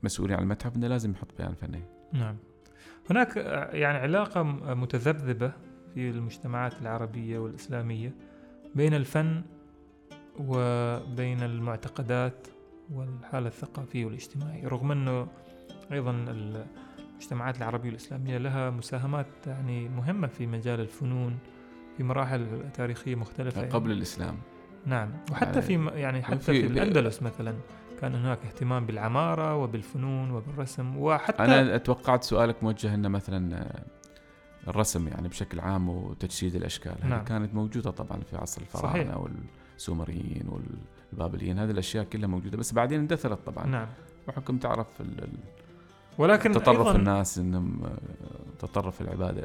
المسؤولين 0.00 0.36
عن 0.36 0.42
المتحف 0.42 0.76
إنه 0.76 0.86
لازم 0.86 1.10
يحط 1.10 1.28
بيان 1.38 1.54
فني. 1.54 1.82
نعم. 2.12 2.36
هناك 3.10 3.38
آه، 3.38 3.70
يعني 3.76 3.98
علاقة 3.98 4.42
م- 4.42 4.80
متذبذبة 4.80 5.52
في 5.94 6.10
المجتمعات 6.10 6.74
العربية 6.82 7.38
والإسلامية 7.38 8.12
بين 8.74 8.94
الفن 8.94 9.42
وبين 10.38 11.42
المعتقدات 11.42 12.46
والحالة 12.92 13.46
الثقافية 13.48 14.04
والاجتماعية 14.04 14.68
رغم 14.68 14.92
أنه 14.92 15.26
أيضا 15.92 16.10
المجتمعات 16.10 17.56
العربية 17.58 17.88
والإسلامية 17.88 18.38
لها 18.38 18.70
مساهمات 18.70 19.26
يعني 19.46 19.88
مهمة 19.88 20.26
في 20.26 20.46
مجال 20.46 20.80
الفنون 20.80 21.38
في 21.96 22.02
مراحل 22.02 22.70
تاريخية 22.74 23.14
مختلفة. 23.14 23.60
يعني. 23.60 23.72
قبل 23.72 23.90
الإسلام. 23.90 24.36
نعم. 24.86 25.10
وحتى 25.30 25.60
يعني 25.60 25.62
في 25.62 26.00
يعني 26.00 26.22
حتى 26.22 26.38
في- 26.38 26.60
في 26.60 26.66
الأندلس 26.66 27.22
مثلا. 27.22 27.54
كان 28.00 28.14
هناك 28.14 28.38
اهتمام 28.46 28.86
بالعمارة 28.86 29.56
وبالفنون 29.56 30.30
وبالرسم 30.30 30.96
وحتى 30.96 31.44
أنا 31.44 31.74
اتوقعت 31.76 32.24
سؤالك 32.24 32.62
موجه 32.62 32.94
إنه 32.94 33.08
مثلا 33.08 33.56
آه، 33.56 33.84
الرسم 34.68 35.08
يعني 35.08 35.28
بشكل 35.28 35.60
عام 35.60 35.88
وتجسيد 35.88 36.54
الأشكال 36.54 36.92
هذه 37.02 37.08
نعم. 37.10 37.24
كانت 37.24 37.54
موجودة 37.54 37.90
طبعا 37.90 38.20
في 38.30 38.36
عصر 38.36 38.60
الفراعنة 38.62 38.92
صحيح. 39.12 39.26
والسومريين 39.74 40.48
والبابليين 41.12 41.58
هذه 41.58 41.70
الأشياء 41.70 42.04
كلها 42.04 42.28
موجودة 42.28 42.56
بس 42.58 42.72
بعدين 42.72 43.00
اندثرت 43.00 43.46
طبعا 43.46 43.66
نعم 43.66 43.86
بحكم 44.28 44.58
تعرف 44.58 44.86
ال- 45.00 45.28
ولكن 46.18 46.52
تطرف 46.52 46.78
أيضاً 46.78 46.96
الناس 46.96 47.38
إنهم 47.38 47.84
آه، 47.84 47.98
تطرف 48.58 49.00
العبادة 49.00 49.44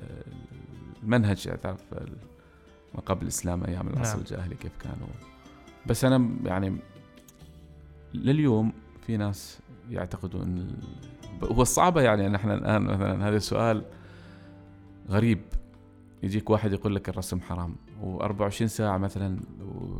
المنهج 1.03 1.45
يعني 1.47 1.57
تعرف 1.59 1.83
ما 2.95 3.01
قبل 3.05 3.21
الإسلام 3.23 3.63
أيام 3.63 3.87
العصر 3.87 4.09
نعم. 4.13 4.19
الجاهلي 4.19 4.55
كيف 4.55 4.71
كانوا 4.83 5.07
بس 5.85 6.05
أنا 6.05 6.29
يعني 6.45 6.77
لليوم 8.13 8.71
في 9.01 9.17
ناس 9.17 9.59
ال- 10.43 10.75
هو 11.43 11.61
الصعبه 11.61 12.01
يعني 12.01 12.27
إن 12.27 12.35
إحنا 12.35 12.53
الآن 12.53 12.81
مثلا 12.81 13.27
هذا 13.29 13.39
سؤال 13.39 13.85
غريب. 15.09 15.39
يجيك 16.23 16.49
واحد 16.49 16.73
يقول 16.73 16.95
لك 16.95 17.09
الرسم 17.09 17.41
حرام 17.41 17.75
و24 18.03 18.49
ساعة 18.65 18.97
مثلا 18.97 19.39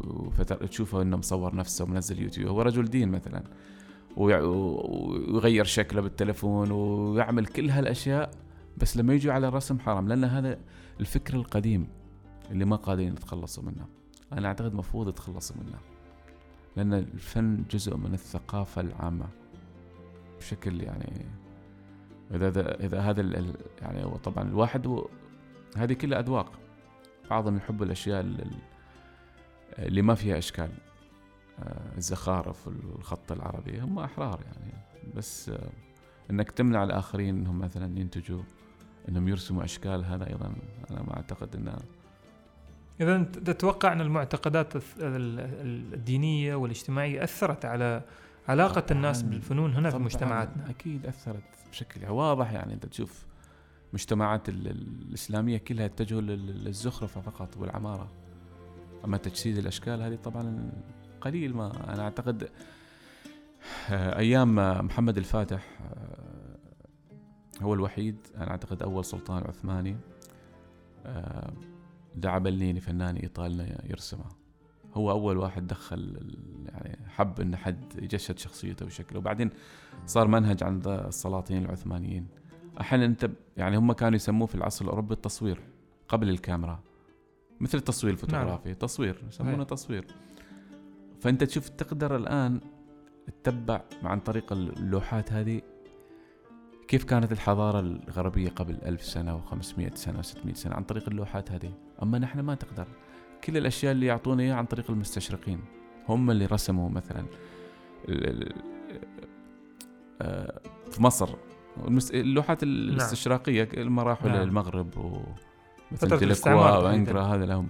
وفتر 0.08 0.66
تشوفه 0.66 1.02
إنه 1.02 1.18
مصور 1.18 1.56
نفسه 1.56 1.84
ومنزل 1.86 2.20
يوتيوب 2.22 2.48
هو 2.50 2.62
رجل 2.62 2.86
دين 2.86 3.10
مثلا 3.10 3.44
ويغير 4.18 5.64
شكله 5.66 6.02
بالتلفون 6.02 6.72
ويعمل 6.72 7.46
كل 7.46 7.70
هالأشياء 7.70 8.32
بس 8.78 8.98
لما 8.98 9.14
يجوا 9.14 9.34
على 9.34 9.48
الرسم 9.48 9.80
حرام 9.80 10.08
لأن 10.08 10.24
هذا 10.24 10.58
الفكر 11.00 11.34
القديم 11.34 11.88
اللي 12.52 12.66
ما 12.66 12.76
قادرين 12.76 13.14
يتخلصوا 13.14 13.64
منه. 13.64 13.86
أنا 14.34 14.48
أعتقد 14.48 14.74
مفروض 14.74 15.08
يتخلصوا 15.08 15.56
منه. 15.58 15.78
لأن 16.78 16.94
الفن 16.94 17.64
جزء 17.72 17.98
من 17.98 18.14
الثقافة 18.14 18.82
العامة 18.82 19.26
بشكل 20.40 20.82
يعني 20.82 21.26
إذا, 22.32 22.76
إذا 22.86 23.00
هذا 23.02 23.44
يعني 23.82 24.18
طبعا 24.24 24.44
الواحد 24.44 24.88
هو 24.88 25.08
هذه 25.78 25.94
كلها 25.94 26.20
أذواق. 26.20 26.52
بعضهم 27.30 27.58
يحب 27.58 27.84
الأشياء 27.84 28.22
ال- 28.22 28.42
ال- 28.42 28.62
اللي 29.80 30.02
ما 30.02 30.16
فيها 30.16 30.38
إشكال. 30.38 30.70
آه، 31.60 31.98
الزخارف 31.98 32.68
والخط 32.68 33.32
العربي 33.32 33.80
هم 33.80 34.00
أحرار 34.00 34.40
يعني. 34.46 34.74
بس 35.16 35.50
آه، 35.50 35.70
إنك 36.32 36.52
تمنع 36.52 36.84
الآخرين 36.84 37.38
إنهم 37.38 37.60
مثلا 37.60 38.00
ينتجوا 38.00 38.42
إنهم 39.10 39.28
يرسموا 39.28 39.64
أشكال 39.64 40.06
هذا 40.06 40.30
أيضا 40.30 40.54
أنا 40.92 41.04
ما 41.04 41.16
أعتقد 41.16 41.56
إنه 41.56 41.78
إذا 43.02 43.16
أنت 43.16 43.38
تتوقع 43.40 43.94
أن 43.94 44.02
المعتقدات 44.02 44.78
الث- 44.78 45.00
ال- 45.00 45.40
ال- 45.40 45.94
الدينية 45.94 46.56
والاجتماعية 46.56 47.24
أثرت 47.24 47.66
على 47.66 48.02
علاقة 48.48 48.80
طبعاً. 48.82 48.92
الناس 48.92 49.22
بالفنون 49.22 49.74
هنا 49.74 49.90
في 49.90 49.98
مجتمعاتنا؟ 49.98 50.70
أكيد 50.70 51.06
أثرت 51.06 51.44
بشكل 51.72 52.06
واضح 52.10 52.52
يعني 52.52 52.74
أنت 52.74 52.86
تشوف 52.86 53.26
مجتمعات 53.94 54.50
ال- 54.50 54.68
ال- 54.68 55.02
الإسلامية 55.08 55.58
كلها 55.58 55.86
اتجهوا 55.86 56.22
لل- 56.22 56.64
للزخرفه 56.64 57.22
فقط 57.22 57.58
والعمارة. 57.58 58.08
أما 59.06 59.18
تجسيد 59.18 59.58
الأشكال 59.58 60.02
هذه 60.02 60.16
طبعا 60.16 60.72
قليل 61.22 61.56
ما 61.56 61.94
أنا 61.94 62.04
أعتقد. 62.04 62.50
أيام 63.92 64.56
محمد 64.86 65.18
الفاتح 65.18 65.68
آه، 65.82 67.64
هو 67.64 67.74
الوحيد 67.74 68.16
أنا 68.38 68.52
أعتقد 68.52 68.84
أول 68.84 69.06
سلطان 69.06 69.44
عثماني. 69.44 69.98
آه، 71.06 71.54
دعا 72.16 72.40
بليني 72.40 72.80
فنان 72.80 73.16
إيطالي 73.16 73.82
يرسمه. 73.90 74.26
هو 74.94 75.12
أول 75.12 75.38
واحد 75.38 75.68
دخل 75.68 76.18
يعني 76.66 76.98
حب 77.10 77.40
إن 77.42 77.56
حد 77.56 77.84
يجسد 78.02 78.40
شخصيته 78.40 78.86
وشكله 78.86 79.20
وبعدين 79.20 79.50
صار 80.06 80.28
منهج 80.28 80.64
عند 80.64 80.88
السلاطين 80.88 81.66
العثمانيين. 81.66 82.28
أحيانا 82.82 83.06
أنت 83.06 83.26
ب- 83.26 83.34
يعني 83.58 83.78
هم 83.78 83.92
كانوا 83.94 84.16
يسموه 84.16 84.48
في 84.48 84.56
العصر 84.56 84.86
الأوروبي 84.86 85.14
التصوير 85.14 85.62
قبل 86.08 86.30
الكاميرا. 86.30 86.80
مثل 87.60 87.78
التصوير 87.78 88.14
الفوتوغرافي 88.14 88.74
تصوير 88.74 89.24
يسمونه. 89.28 89.64
تصوير. 89.64 90.08
فأنت 91.20 91.44
تشوف 91.44 91.70
تقدر 91.70 92.16
الآن 92.16 92.62
تتبع 93.44 93.82
عن 94.04 94.20
طريق 94.20 94.54
اللوحات 94.54 95.34
هذه 95.34 95.62
كيف 96.88 97.04
كانت 97.04 97.32
الحضارة 97.32 97.80
الغربية 97.80 98.50
قبل 98.50 98.74
ألف 98.86 99.04
سنة 99.04 99.42
و500 99.42 99.94
سنة 99.96 100.22
و600 100.22 100.54
سنة 100.54 100.76
عن 100.76 100.84
طريق 100.84 101.10
اللوحات 101.10 101.52
هذه؟ 101.52 101.74
أما 102.04 102.20
نحن 102.20 102.40
ما 102.40 102.56
تقدر. 102.56 102.88
كل 103.44 103.58
الأشياء 103.58 103.92
اللي 103.92 104.06
يعطونا 104.06 104.44
إياها 104.44 104.56
عن 104.56 104.66
طريق 104.66 104.92
المستشرقين. 104.92 105.60
هم 106.08 106.32
اللي 106.32 106.46
رسموا 106.46 106.90
مثلا 106.90 107.26
آه، 110.22 110.62
في 110.92 111.04
مصر. 111.04 111.30
اللوحات 112.14 112.64
الاستشراقية 112.64 113.70
لما 113.78 114.04
راحوا 114.04 114.30
نعم. 114.30 114.42
للمغرب 114.42 114.98
و 114.98 115.22
مثل 115.92 116.08
تحديداً. 116.10 116.54
وانجرا 116.54 117.22
هذا 117.22 117.46
لهم 117.46 117.70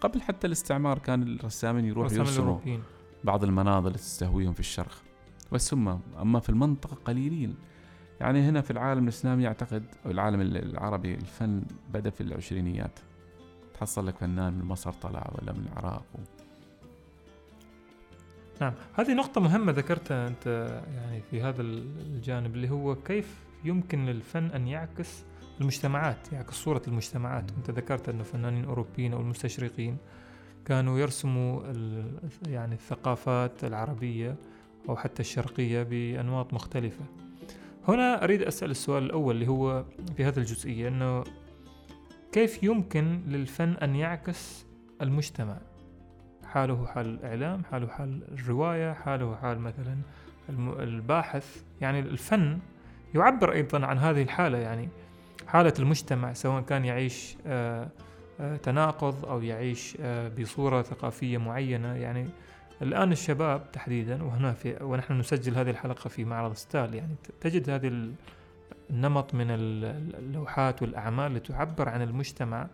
قبل 0.00 0.22
حتى 0.22 0.46
الاستعمار 0.46 0.98
كان 0.98 1.22
الرسامين 1.22 1.84
يروحوا 1.84 2.12
يرسموا 2.12 2.58
بعض 3.24 3.44
المناظر 3.44 3.86
اللي 3.86 3.98
تستهويهم 3.98 4.52
في 4.52 4.60
الشرق. 4.60 4.92
بس 5.52 5.74
هم 5.74 6.00
أما 6.20 6.40
في 6.40 6.48
المنطقة 6.48 6.94
قليلين. 7.04 7.54
يعني 8.20 8.48
هنا 8.48 8.60
في 8.60 8.70
العالم 8.70 9.04
الإسلامي 9.04 9.46
أعتقد 9.46 9.84
أو 10.06 10.10
العالم 10.10 10.40
العربي 10.40 11.14
الفن 11.14 11.62
بدأ 11.92 12.10
في 12.10 12.20
العشرينيات. 12.20 12.98
تحصل 13.78 14.06
لك 14.06 14.16
فنان 14.16 14.52
من 14.52 14.64
مصر 14.64 14.92
طلع 14.92 15.30
ولا 15.34 15.52
من 15.52 15.66
العراق 15.72 16.04
و... 16.14 16.18
نعم. 18.60 18.72
هذه 18.94 19.14
نقطة 19.14 19.40
مهمة 19.40 19.72
ذكرتها 19.72 20.28
أنت 20.28 20.46
يعني 20.94 21.22
في 21.30 21.42
هذا 21.42 21.62
الجانب 21.62 22.54
اللي 22.54 22.70
هو 22.70 22.94
كيف 22.94 23.44
يمكن 23.64 24.06
للفن 24.06 24.44
أن 24.44 24.68
يعكس 24.68 25.24
المجتمعات 25.60 26.32
يعكس 26.32 26.54
صورة 26.54 26.82
المجتمعات. 26.88 27.44
أنت 27.58 27.70
ذكرت 27.70 28.08
أنه 28.08 28.22
فنانين 28.22 28.64
أوروبيين 28.64 29.12
أو 29.12 29.20
المستشرقين 29.20 29.96
كانوا 30.64 30.98
يرسموا 30.98 31.62
يعني 32.46 32.74
الثقافات 32.74 33.64
العربية 33.64 34.36
أو 34.88 34.96
حتى 34.96 35.20
الشرقية 35.20 35.82
بأنماط 35.82 36.54
مختلفة. 36.54 37.04
هنا 37.88 38.24
أريد 38.24 38.42
أسأل 38.42 38.70
السؤال 38.70 39.02
الأول 39.02 39.34
اللي 39.34 39.48
هو 39.48 39.84
في 40.16 40.24
هذه 40.24 40.36
الجزئية 40.36 40.88
أنه 40.88 41.24
كيف 42.36 42.62
يمكن 42.62 43.22
للفن 43.26 43.72
أن 43.82 43.96
يعكس 43.96 44.66
المجتمع؟ 45.02 45.56
حاله 46.44 46.86
حال 46.86 47.06
الإعلام 47.06 47.64
حاله 47.64 47.86
حال 47.86 48.22
الرواية 48.32 48.92
حاله 48.92 49.36
حال 49.36 49.58
مثلا 49.58 49.96
الباحث. 50.78 51.62
يعني 51.80 52.00
الفن 52.00 52.58
يعبر 53.14 53.52
أيضا 53.52 53.86
عن 53.86 53.98
هذه 53.98 54.22
الحالة. 54.22 54.58
يعني 54.58 54.88
حالة 55.46 55.72
المجتمع 55.78 56.32
سواء 56.32 56.62
كان 56.62 56.84
يعيش 56.84 57.36
آه، 57.46 57.88
آه، 58.40 58.56
تناقض 58.56 59.26
أو 59.26 59.42
يعيش 59.42 59.96
آه، 60.00 60.28
بصورة 60.28 60.82
ثقافية 60.82 61.38
معينة. 61.38 61.94
يعني 61.94 62.28
الآن 62.82 63.12
الشباب 63.12 63.72
تحديدا 63.72 64.22
وهنا 64.22 64.52
في 64.52 64.76
ونحن 64.84 65.18
نسجل 65.18 65.54
هذه 65.54 65.70
الحلقة 65.70 66.08
في 66.08 66.24
معرض 66.24 66.52
ستال 66.52 66.94
يعني 66.94 67.14
تجد 67.40 67.70
هذه 67.70 67.88
النمط 68.90 69.34
من 69.34 69.50
ال- 69.50 70.14
اللوحات 70.16 70.82
والأعمال 70.82 71.26
اللي 71.26 71.40
تعبر 71.40 71.88
عن 71.88 72.02
المجتمع 72.02 72.68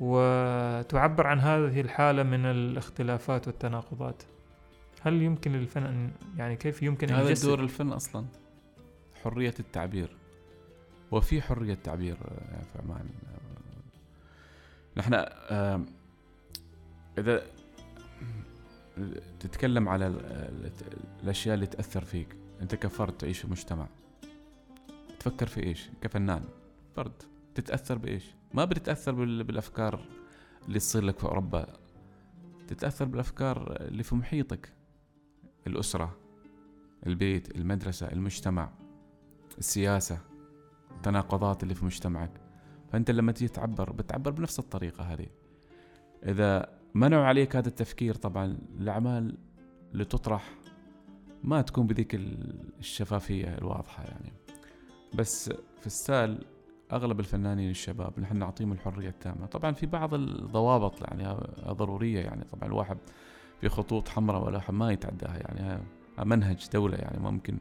وتعبر 0.00 1.26
عن 1.26 1.40
هذه 1.40 1.80
الحالة 1.80 2.22
من 2.22 2.44
الاختلافات 2.46 3.46
والتناقضات. 3.46 4.22
هل 5.02 5.22
يمكن 5.22 5.52
للفن 5.52 5.82
أن 5.82 6.10
يعني 6.36 6.56
كيف 6.56 6.82
يمكن 6.82 7.08
أن 7.08 7.14
هذا 7.14 7.34
دور 7.44 7.60
الفن 7.60 7.92
أصلا 7.92 8.24
حرية 9.24 9.54
التعبير. 9.60 10.16
وفي 11.10 11.42
حرية 11.42 11.74
تعبير 11.74 12.16
في 12.72 12.78
عمان 12.84 13.08
نحن 14.96 15.14
إذا 17.18 17.42
تتكلم 19.40 19.88
على 19.88 20.06
ال- 20.06 20.24
ال- 20.26 20.70
الأشياء 21.22 21.54
اللي 21.54 21.66
تأثر 21.66 22.04
فيك 22.04 22.36
أنت 22.62 22.74
كفرد 22.74 23.12
تعيش 23.12 23.38
في 23.38 23.50
مجتمع. 23.50 23.86
تفكر 25.24 25.46
في 25.46 25.62
إيش؟ 25.62 25.90
كفنان. 26.00 26.44
فرد. 26.96 27.22
تتأثر 27.54 27.98
بإيش؟ 27.98 28.24
ما 28.54 28.64
بتتأثر 28.64 29.12
بال- 29.12 29.44
بالأفكار 29.44 30.00
اللي 30.68 30.78
تصير 30.78 31.02
لك 31.04 31.18
في 31.18 31.24
أوروبا. 31.24 31.66
تتأثر 32.68 33.04
بالأفكار 33.04 33.76
اللي 33.80 34.02
في 34.02 34.14
محيطك. 34.14 34.72
الأسرة 35.66 36.16
البيت 37.06 37.56
المدرسة 37.56 38.06
المجتمع 38.12 38.70
السياسة 39.58 40.18
التناقضات 40.90 41.62
اللي 41.62 41.74
في 41.74 41.84
مجتمعك. 41.84 42.40
فأنت 42.92 43.10
لما 43.10 43.32
تيجي 43.32 43.52
تعبر 43.52 43.92
بتعبر 43.92 44.30
بنفس 44.30 44.58
الطريقة 44.58 45.04
هذه. 45.04 45.26
إذا 46.22 46.78
منعوا 46.94 47.24
عليك 47.24 47.56
هذا 47.56 47.68
التفكير 47.68 48.14
طبعا 48.14 48.58
الأعمال 48.80 49.38
اللي 49.92 50.04
تطرح 50.04 50.54
ما 51.42 51.62
تكون 51.62 51.86
بذيك 51.86 52.14
ال- 52.14 52.72
الشفافية 52.78 53.54
الواضحة 53.58 54.04
يعني. 54.04 54.32
بس 55.14 55.48
في 55.80 55.86
السال 55.86 56.44
أغلب 56.92 57.20
الفنانين 57.20 57.70
الشباب 57.70 58.20
نحن 58.20 58.36
نعطيهم 58.36 58.72
الحرية 58.72 59.08
التامة. 59.08 59.46
طبعا 59.46 59.72
في 59.72 59.86
بعض 59.86 60.14
الضوابط 60.14 61.02
يعني 61.02 61.36
ضرورية 61.68 62.20
يعني. 62.20 62.44
طبعا 62.44 62.68
الواحد 62.68 62.98
في 63.60 63.68
خطوط 63.68 64.08
حمراء 64.08 64.44
ولا 64.44 64.60
ما 64.70 64.92
يتعداها 64.92 65.36
يعني 65.36 65.82
منهج 66.18 66.68
دولة 66.72 66.96
يعني 66.96 67.18
ممكن. 67.20 67.58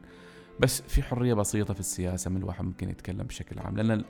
بس 0.60 0.82
في 0.82 1.04
حرية 1.04 1.34
بسيطة 1.34 1.74
في 1.74 1.80
السياسة 1.80 2.32
من 2.32 2.38
الواحد 2.38 2.66
ممكن 2.66 2.90
يتكلم 2.90 3.24
بشكل 3.28 3.60
عام. 3.60 3.78
لأن 3.78 3.92
ال- 3.92 4.06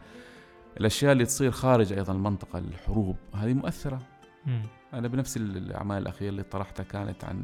الأشياء 0.80 1.12
اللي 1.12 1.26
تصير 1.26 1.52
خارج 1.52 1.94
أيضا 1.94 2.14
المنطقة 2.14 2.60
الحروب 2.60 3.16
هذه 3.34 3.54
مؤثرة. 3.54 4.00
مم. 4.46 4.62
أنا 4.94 5.08
بنفس 5.08 5.38
الأعمال 5.38 6.02
الأخيرة 6.02 6.30
اللي 6.30 6.44
طرحتها 6.44 6.84
كانت 6.84 7.24
عن 7.24 7.44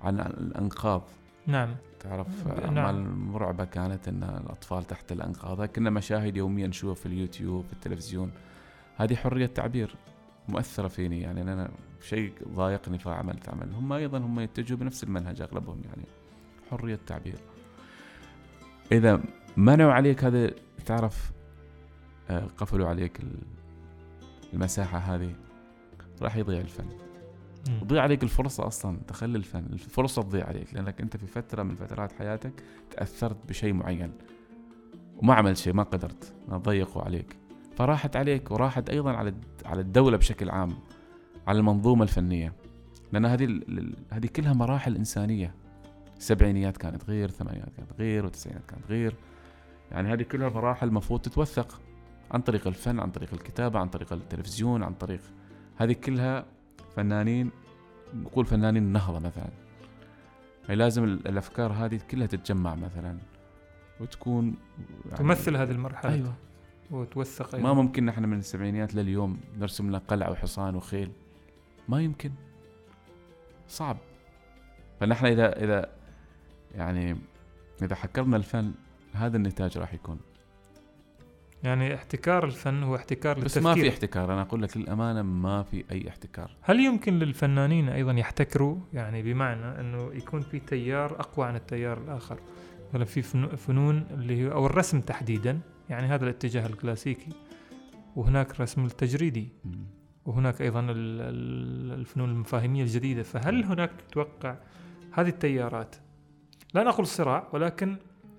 عن 0.00 0.20
الأنقاض. 0.20 1.02
نعم. 1.46 1.76
تعرف 2.00 2.46
نعم. 2.46 2.78
أعمال 2.78 3.10
مرعبة 3.16 3.64
كانت 3.64 4.08
أن 4.08 4.22
الأطفال 4.22 4.84
تحت 4.84 5.12
الأنقاض 5.12 5.60
هاي 5.60 5.68
كنا 5.68 5.90
مشاهد 5.90 6.36
يوميا 6.36 6.66
نشوفها 6.66 6.94
في 6.94 7.06
اليوتيوب 7.06 7.64
في 7.66 7.72
التلفزيون. 7.72 8.30
هذه 8.96 9.14
حرية 9.14 9.46
تعبير 9.46 9.94
مؤثرة 10.48 10.88
فيني 10.88 11.20
يعني 11.20 11.42
أنا 11.42 11.70
شيء 12.02 12.32
ضايقني 12.54 12.98
فعملت 12.98 13.48
عمل 13.48 13.72
هم 13.72 13.92
أيضا 13.92 14.18
هم 14.18 14.40
يتجهوا 14.40 14.78
بنفس 14.78 15.04
المنهج 15.04 15.42
أغلبهم 15.42 15.80
يعني 15.84 16.04
حرية 16.70 16.98
تعبير. 17.06 17.38
إذا 18.92 19.20
منعوا 19.56 19.92
عليك 19.92 20.24
هذا؟ 20.24 20.50
تعرف 20.86 21.32
آه، 22.30 22.46
قفلوا 22.58 22.88
عليك 22.88 23.20
ال- 23.20 23.42
المساحة 24.54 24.98
هذه 24.98 25.34
راح 26.22 26.36
يضيع 26.36 26.60
الفن. 26.60 26.86
تضيع 27.80 28.02
عليك 28.02 28.22
الفرصة 28.22 28.66
أصلا 28.66 28.98
تخلي 29.08 29.38
الفن 29.38 29.66
الفرصة 29.72 30.22
تضيع 30.22 30.46
عليك 30.46 30.74
لأنك 30.74 31.00
أنت 31.00 31.16
في 31.16 31.26
فترة 31.26 31.62
من 31.62 31.74
فترات 31.74 32.12
حياتك 32.12 32.52
تأثرت 32.90 33.48
بشيء 33.48 33.72
معين 33.72 34.12
وما 35.16 35.34
عملت 35.34 35.56
شيء 35.56 35.72
ما 35.72 35.82
قدرت 35.82 36.32
ما 36.48 36.58
ضيقوا 36.58 37.02
عليك. 37.02 37.36
فراحت 37.76 38.16
عليك 38.16 38.50
وراحت 38.50 38.90
أيضا 38.90 39.12
على 39.12 39.34
على 39.64 39.80
الدولة 39.80 40.16
بشكل 40.16 40.50
عام 40.50 40.74
على 41.46 41.58
المنظومة 41.58 42.02
الفنية. 42.02 42.52
لأن 43.12 43.26
هذه 43.26 43.60
هذه 44.10 44.26
كلها 44.26 44.52
مراحل 44.52 44.96
إنسانية. 44.96 45.54
السبعينيات 46.18 46.76
كانت 46.76 47.04
غير 47.04 47.28
الثمانينات 47.28 47.72
كانت 47.76 47.92
غير 47.98 48.24
والتسعينات 48.24 48.66
كانت 48.66 48.86
غير. 48.88 49.16
يعني 49.90 50.12
هذه 50.12 50.22
كلها 50.22 50.48
مراحل 50.48 50.88
المفروض 50.88 51.20
تتوثق 51.20 51.80
عن 52.30 52.40
طريق 52.40 52.66
الفن 52.66 53.00
عن 53.00 53.10
طريق 53.10 53.34
الكتابة 53.34 53.78
عن 53.78 53.88
طريق 53.88 54.12
التلفزيون 54.12 54.82
عن 54.82 54.94
طريق 54.94 55.20
هذه 55.76 55.92
كلها 55.92 56.44
فنانين 56.96 57.50
نقول 58.14 58.46
فنانين 58.46 58.82
النهضة 58.82 59.18
مثلا. 59.18 59.48
هي 60.68 60.74
لازم 60.74 61.04
ال- 61.04 61.28
الأفكار 61.28 61.72
هذه 61.72 62.00
كلها 62.10 62.26
تتجمع 62.26 62.74
مثلا 62.74 63.18
وتكون 64.00 64.56
يعني 65.06 65.16
تمثل 65.16 65.56
هذه 65.56 65.70
المرحلة. 65.70 66.12
أيوة. 66.12 66.34
وتوثق 66.90 67.54
ما 67.54 67.72
ممكن 67.72 68.06
نحن 68.06 68.24
من 68.24 68.38
السبعينيات 68.38 68.94
لليوم 68.94 69.40
نرسم 69.58 69.88
لنا 69.88 69.98
قلعة 69.98 70.30
وحصان 70.30 70.74
وخيل. 70.76 71.10
ما 71.88 72.00
يمكن. 72.02 72.30
صعب. 73.68 73.96
فنحن 75.00 75.26
إذا 75.26 75.64
إذا 75.64 75.88
يعني 76.74 77.16
إذا 77.82 77.94
حكرنا 77.94 78.36
الفن 78.36 78.72
هذا 79.12 79.36
النتاج 79.36 79.78
راح 79.78 79.94
يكون. 79.94 80.20
يعني 81.64 81.94
احتكار 81.94 82.44
الفن 82.44 82.82
هو 82.82 82.96
احتكار 82.96 83.36
بس 83.36 83.42
للتفكير 83.42 83.62
ما 83.62 83.74
في 83.74 83.88
احتكار. 83.88 84.32
أنا 84.32 84.42
أقول 84.42 84.62
لك 84.62 84.76
للأمانة 84.76 85.22
ما 85.22 85.62
في 85.62 85.84
أي 85.92 86.08
احتكار. 86.08 86.50
هل 86.62 86.80
يمكن 86.80 87.18
للفنانين 87.18 87.88
أيضا 87.88 88.12
يحتكروا؟ 88.12 88.76
يعني 88.92 89.22
بمعنى 89.22 89.80
أنه 89.80 90.10
يكون 90.14 90.40
في 90.40 90.58
تيار 90.58 91.20
أقوى 91.20 91.46
عن 91.46 91.56
التيار 91.56 91.98
الآخر. 91.98 92.38
مثلا 92.90 93.04
في 93.04 93.22
فنو- 93.22 93.56
فنون 93.56 94.06
اللي 94.10 94.36
هي 94.40 94.52
أو 94.52 94.66
الرسم 94.66 95.00
تحديدا. 95.00 95.60
يعني 95.90 96.06
هذا 96.06 96.24
الاتجاه 96.24 96.66
الكلاسيكي. 96.66 97.28
وهناك 98.16 98.60
رسم 98.60 98.84
التجريدي. 98.84 99.48
وهناك 100.24 100.62
أيضا 100.62 100.80
ال- 100.80 100.90
ال- 100.90 101.92
الفنون 102.00 102.30
المفاهيمية 102.30 102.82
الجديدة. 102.82 103.22
فهل 103.22 103.64
هناك 103.64 103.90
تتوقع 104.08 104.56
هذه 105.12 105.28
التيارات؟ 105.28 105.96
لا 106.74 106.82
نقول 106.82 107.06
صراع 107.06 107.48
ولكن 107.52 107.96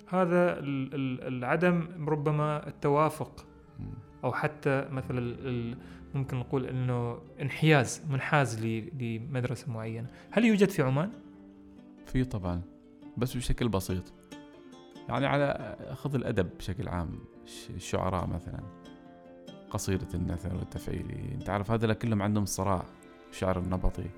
هذا 0.08 0.60
ال- 0.60 0.96
ال- 0.96 1.28
العدم 1.28 2.06
ربما 2.10 2.68
التوافق. 2.68 3.46
أو 4.24 4.34
حتى 4.34 4.88
مثلا 4.92 5.36
ممكن 6.14 6.38
نقول 6.38 6.66
إنه 6.66 7.20
انحياز 7.42 8.02
منحاز 8.10 8.66
لمدرسة 8.66 9.72
معينة. 9.72 10.08
هل 10.32 10.46
يوجد 10.46 10.70
في 10.70 10.82
عمان؟ 10.82 11.12
في 12.06 12.24
طبعا 12.24 12.62
بس 13.18 13.38
بشكل 13.38 13.70
بسيط. 13.70 14.14
يعني 15.10 15.26
على 15.26 15.76
خذ 15.94 16.16
الأدب 16.16 16.50
بشكل 16.58 16.88
عام 16.88 17.20
الش- 17.44 17.70
الشعراء 17.70 18.28
مثلا 18.28 18.60
قصيدة 19.70 20.08
النثر 20.14 20.56
والتفعيلي 20.56 21.32
أنت 21.36 21.50
عارف 21.50 21.72
هذول 21.72 21.94
كلهم 21.94 22.22
عندهم 22.22 22.46
صراع 22.46 22.86
الشعر 23.32 23.60
النبطي. 23.60 24.10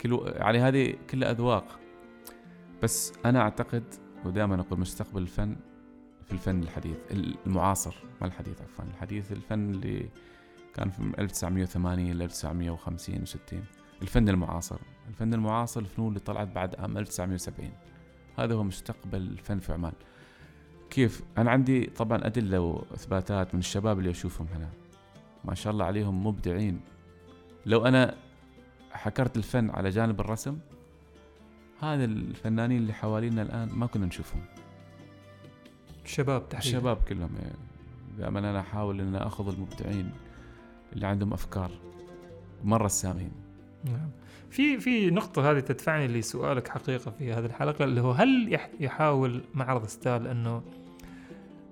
كل 0.00 0.20
يعني 0.26 0.58
هذه 0.58 0.94
كلها 1.10 1.30
أذواق. 1.30 1.78
بس 2.82 3.12
أنا 3.24 3.40
أعتقد 3.40 3.84
ودائما 4.24 4.60
أقول 4.60 4.80
مستقبل 4.80 5.22
الفن 5.22 5.56
في 6.26 6.32
الفن 6.32 6.62
الحديث 6.62 6.96
المعاصر 7.46 7.94
ما 8.20 8.26
الحديث 8.26 8.62
عفوا 8.62 8.84
الحديث 8.84 9.32
الفن 9.32 9.70
اللي 9.70 10.08
كان 10.74 10.90
في 10.90 11.12
1980 11.18 12.12
ل 12.12 12.22
1950 12.22 13.24
و60 13.26 13.54
الفن 14.02 14.28
المعاصر 14.28 14.78
الفن 15.08 15.34
المعاصر 15.34 15.80
الفنون 15.80 16.08
اللي 16.08 16.20
طلعت 16.20 16.48
بعد 16.48 16.76
عام 16.80 16.98
1970 16.98 17.70
هذا 18.38 18.54
هو 18.54 18.62
مستقبل 18.62 19.18
الفن 19.18 19.58
في 19.58 19.72
عمان. 19.72 19.92
كيف؟ 20.90 21.22
أنا 21.38 21.50
عندي 21.50 21.86
طبعا 21.86 22.26
أدلة 22.26 22.60
وإثباتات 22.60 23.54
من 23.54 23.60
الشباب 23.60 23.98
اللي 23.98 24.10
أشوفهم 24.10 24.46
هنا. 24.54 24.68
ما 25.44 25.54
شاء 25.54 25.72
الله 25.72 25.84
عليهم 25.84 26.26
مبدعين. 26.26 26.80
لو 27.66 27.86
أنا 27.86 28.14
حكرت 28.92 29.36
الفن 29.36 29.70
على 29.70 29.90
جانب 29.90 30.20
الرسم 30.20 30.58
هذا 31.80 32.04
الفنانين 32.04 32.78
اللي 32.78 32.92
حوالينا 32.92 33.42
الآن 33.42 33.68
ما 33.72 33.86
كنا 33.86 34.06
نشوفهم. 34.06 34.42
الشباب 36.04 36.48
تحديدا. 36.48 36.76
الشباب 36.76 36.96
كلهم 37.08 37.30
يعني 37.42 37.54
دائما 38.18 38.38
أنا 38.38 38.60
أحاول 38.60 39.00
إن 39.00 39.14
أخذ 39.14 39.48
المبدعين 39.54 40.10
اللي 40.92 41.06
عندهم 41.06 41.32
أفكار 41.32 41.70
مرة 42.64 42.86
السامين 42.86 43.32
نعم. 43.84 44.10
في 44.50 44.80
في 44.80 45.10
نقطة 45.10 45.50
هذه 45.50 45.60
تدفعني 45.60 46.06
لسؤالك 46.08 46.68
حقيقة 46.68 47.10
في 47.10 47.32
هذه 47.32 47.46
الحلقة 47.46 47.84
اللي 47.84 48.00
هو 48.00 48.10
هل 48.12 48.48
يح- 48.52 48.70
يحاول 48.80 49.40
معرض 49.54 49.86
ستال 49.86 50.26
إنه 50.26 50.62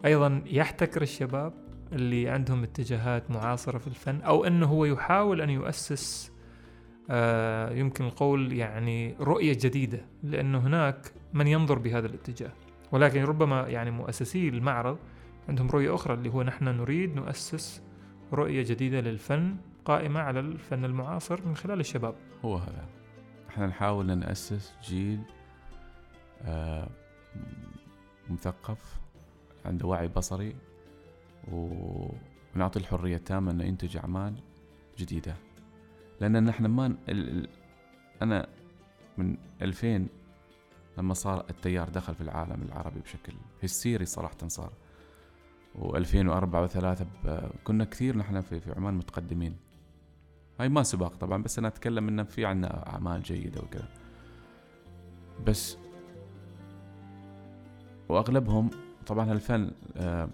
أيضا 0.05 0.43
يحتكر 0.47 1.03
الشباب 1.03 1.53
اللي 1.93 2.29
عندهم 2.29 2.63
اتجاهات 2.63 3.31
معاصرة 3.31 3.79
في 3.79 3.87
الفن 3.87 4.21
أو 4.21 4.45
إنه 4.45 4.67
هو 4.67 4.85
يحاول 4.85 5.41
أن 5.41 5.51
يؤسس 5.51 6.33
يمكن 7.79 8.05
القول 8.05 8.53
يعني 8.53 9.15
رؤية 9.21 9.53
جديدة 9.53 10.01
لأنه 10.23 10.59
هناك 10.59 11.13
من 11.35 11.47
ينظر 11.47 11.79
بهذا 11.79 12.07
الاتجاه. 12.07 12.53
ولكن 12.93 13.25
ربما 13.25 13.69
يعني 13.69 13.91
مؤسسي 13.91 14.49
المعرض 14.49 14.99
عندهم 15.49 15.69
رؤية 15.71 15.95
أخرى 15.95 16.15
اللي 16.15 16.29
هو 16.29 16.43
نحن 16.43 16.65
نريد 16.65 17.17
نؤسس 17.17 17.83
رؤية 18.33 18.63
جديدة 18.63 19.01
للفن 19.01 19.57
قائمة 19.85 20.21
على 20.21 20.41
الفن 20.41 20.85
المعاصر 20.85 21.47
من 21.47 21.57
خلال 21.57 21.81
الشباب. 21.81 22.15
هو 22.45 22.57
هذا. 22.57 22.89
إحنا 23.49 23.67
نحاول 23.67 24.11
أن 24.11 24.19
نأسس 24.19 24.75
جيل 24.85 25.21
آه 26.43 26.89
مثقف 28.31 29.01
عنده 29.65 29.87
وعي 29.87 30.09
بصري 30.09 30.57
ونعطي 31.53 32.79
الحرية 32.79 33.17
التامة 33.17 33.51
انه 33.51 33.65
ينتج 33.65 33.97
أعمال 33.97 34.35
جديدة. 34.99 35.35
لأن 36.21 36.45
نحن 36.45 36.67
ما 36.67 36.97
ال... 37.09 37.49
أنا 38.23 38.49
من 39.19 39.37
2000 39.63 40.07
لما 40.99 41.15
صار 41.15 41.45
التيار 41.51 41.89
دخل 41.89 42.15
في 42.15 42.21
العالم 42.21 42.63
العربي 42.63 43.01
بشكل 43.01 43.33
هستيري 43.63 44.05
صراحة 44.05 44.49
صار. 44.49 44.73
و2004 45.79 46.69
و3 46.69 47.03
كنا 47.65 47.85
كثير 47.85 48.17
نحن 48.17 48.41
في, 48.41 48.61
في 48.61 48.73
عمان 48.73 48.95
متقدمين. 48.95 49.57
هاي 50.61 50.69
ما 50.69 50.83
سباق 50.83 51.17
طبعا 51.17 51.43
بس 51.43 51.59
أنا 51.59 51.69
أتكلم 51.69 52.09
إنه 52.09 52.23
في 52.23 52.45
عنا 52.45 52.89
أعمال 52.89 53.23
جيدة 53.23 53.61
وكذا. 53.61 53.89
بس 55.47 55.77
وأغلبهم 58.09 58.71
طبعا 59.07 59.33
الفن 59.33 59.71
آه، 59.97 60.29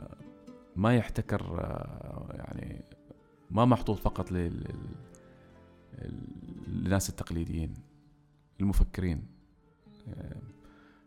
آه، 0.00 0.16
ما 0.76 0.96
يحتكر 0.96 1.60
آه، 1.60 2.26
يعني 2.30 2.84
ما 3.54 3.64
محطوط 3.64 3.98
فقط 3.98 4.32
لل- 4.32 4.64
لل- 6.02 6.18
للناس 6.68 7.10
التقليديين 7.10 7.74
المفكرين. 8.60 9.26
آه، 10.08 10.36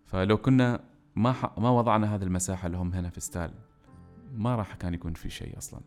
فلو 0.05 0.37
كنا 0.37 0.83
ما 1.15 1.31
ح- 1.31 1.59
ما 1.59 1.69
وضعنا 1.69 2.15
هذه 2.15 2.23
المساحة 2.23 2.67
لهم 2.67 2.93
هنا 2.93 3.09
في 3.09 3.19
ستال 3.19 3.51
ما 4.35 4.55
راح 4.55 4.75
كان 4.75 4.93
يكون 4.93 5.13
في 5.13 5.29
شيء 5.29 5.57
أصلا. 5.57 5.79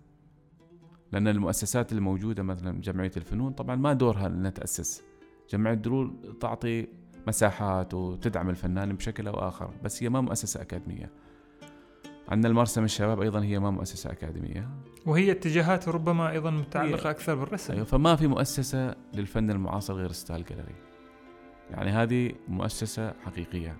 لأن 1.13 1.29
المؤسسات 1.29 1.93
الموجودة 1.93 2.43
مثلا 2.43 2.81
جمعية 2.81 3.11
الفنون 3.17 3.53
طبعا 3.53 3.77
ما 3.77 3.93
دورها 3.93 4.27
انها 4.27 4.51
تاسس 4.51 5.03
جمعية 5.51 5.75
درول 5.75 6.37
تعطي 6.41 6.87
مساحات 7.27 7.95
وتدعم 7.95 8.51
الفنان 8.51 8.93
بشكل 8.93 9.27
أو 9.29 9.35
آخر 9.49 9.71
بس 9.85 10.03
هي 10.03 10.09
ما 10.09 10.21
مؤسسة 10.21 10.61
أكاديمية. 10.63 11.11
عندنا 12.31 12.49
المرسم 12.49 12.85
الشباب 12.85 13.21
أيضا 13.23 13.43
هي 13.43 13.59
ما 13.59 13.71
مؤسسة 13.71 14.11
أكاديمية. 14.13 14.69
وهي 15.07 15.31
اتجاهات 15.31 15.89
ربما 15.89 16.31
أيضا 16.31 16.51
متعلقة 16.51 17.07
هي- 17.07 17.11
أكثر 17.11 17.35
بالرسم. 17.35 17.73
أيوة 17.73 17.85
فما 17.85 18.17
في 18.17 18.27
مؤسسة 18.27 18.95
للفن 19.15 19.51
المعاصر 19.51 19.95
غير 19.95 20.13
ستايل 20.13 20.45
جاليري. 20.45 20.75
يعني 21.71 21.91
هذه 21.91 22.33
مؤسسة 22.49 23.13
حقيقية. 23.27 23.77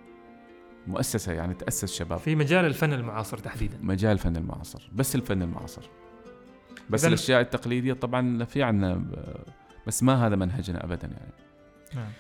مؤسسة 0.87 1.33
يعني 1.33 1.55
تأسس 1.55 1.93
شباب. 1.95 2.19
في 2.19 2.35
مجال 2.37 2.65
الفن 2.65 2.93
المعاصر 2.93 3.39
تحديدا. 3.39 3.79
مجال 3.83 4.13
الفن 4.13 4.37
المعاصر 4.37 4.91
بس 4.93 5.15
الفن 5.15 5.43
المعاصر. 5.43 5.83
بس 6.91 7.05
الأشياء 7.05 7.41
التقليدية 7.41 7.93
طبعا 7.93 8.45
في 8.45 8.63
عنا 8.63 9.05
بس 9.87 10.03
ما 10.03 10.27
هذا 10.27 10.37
منهجنا 10.37 10.85
ابدا 10.85 11.07
يعني. 11.09 11.33
نعم. 11.95 12.11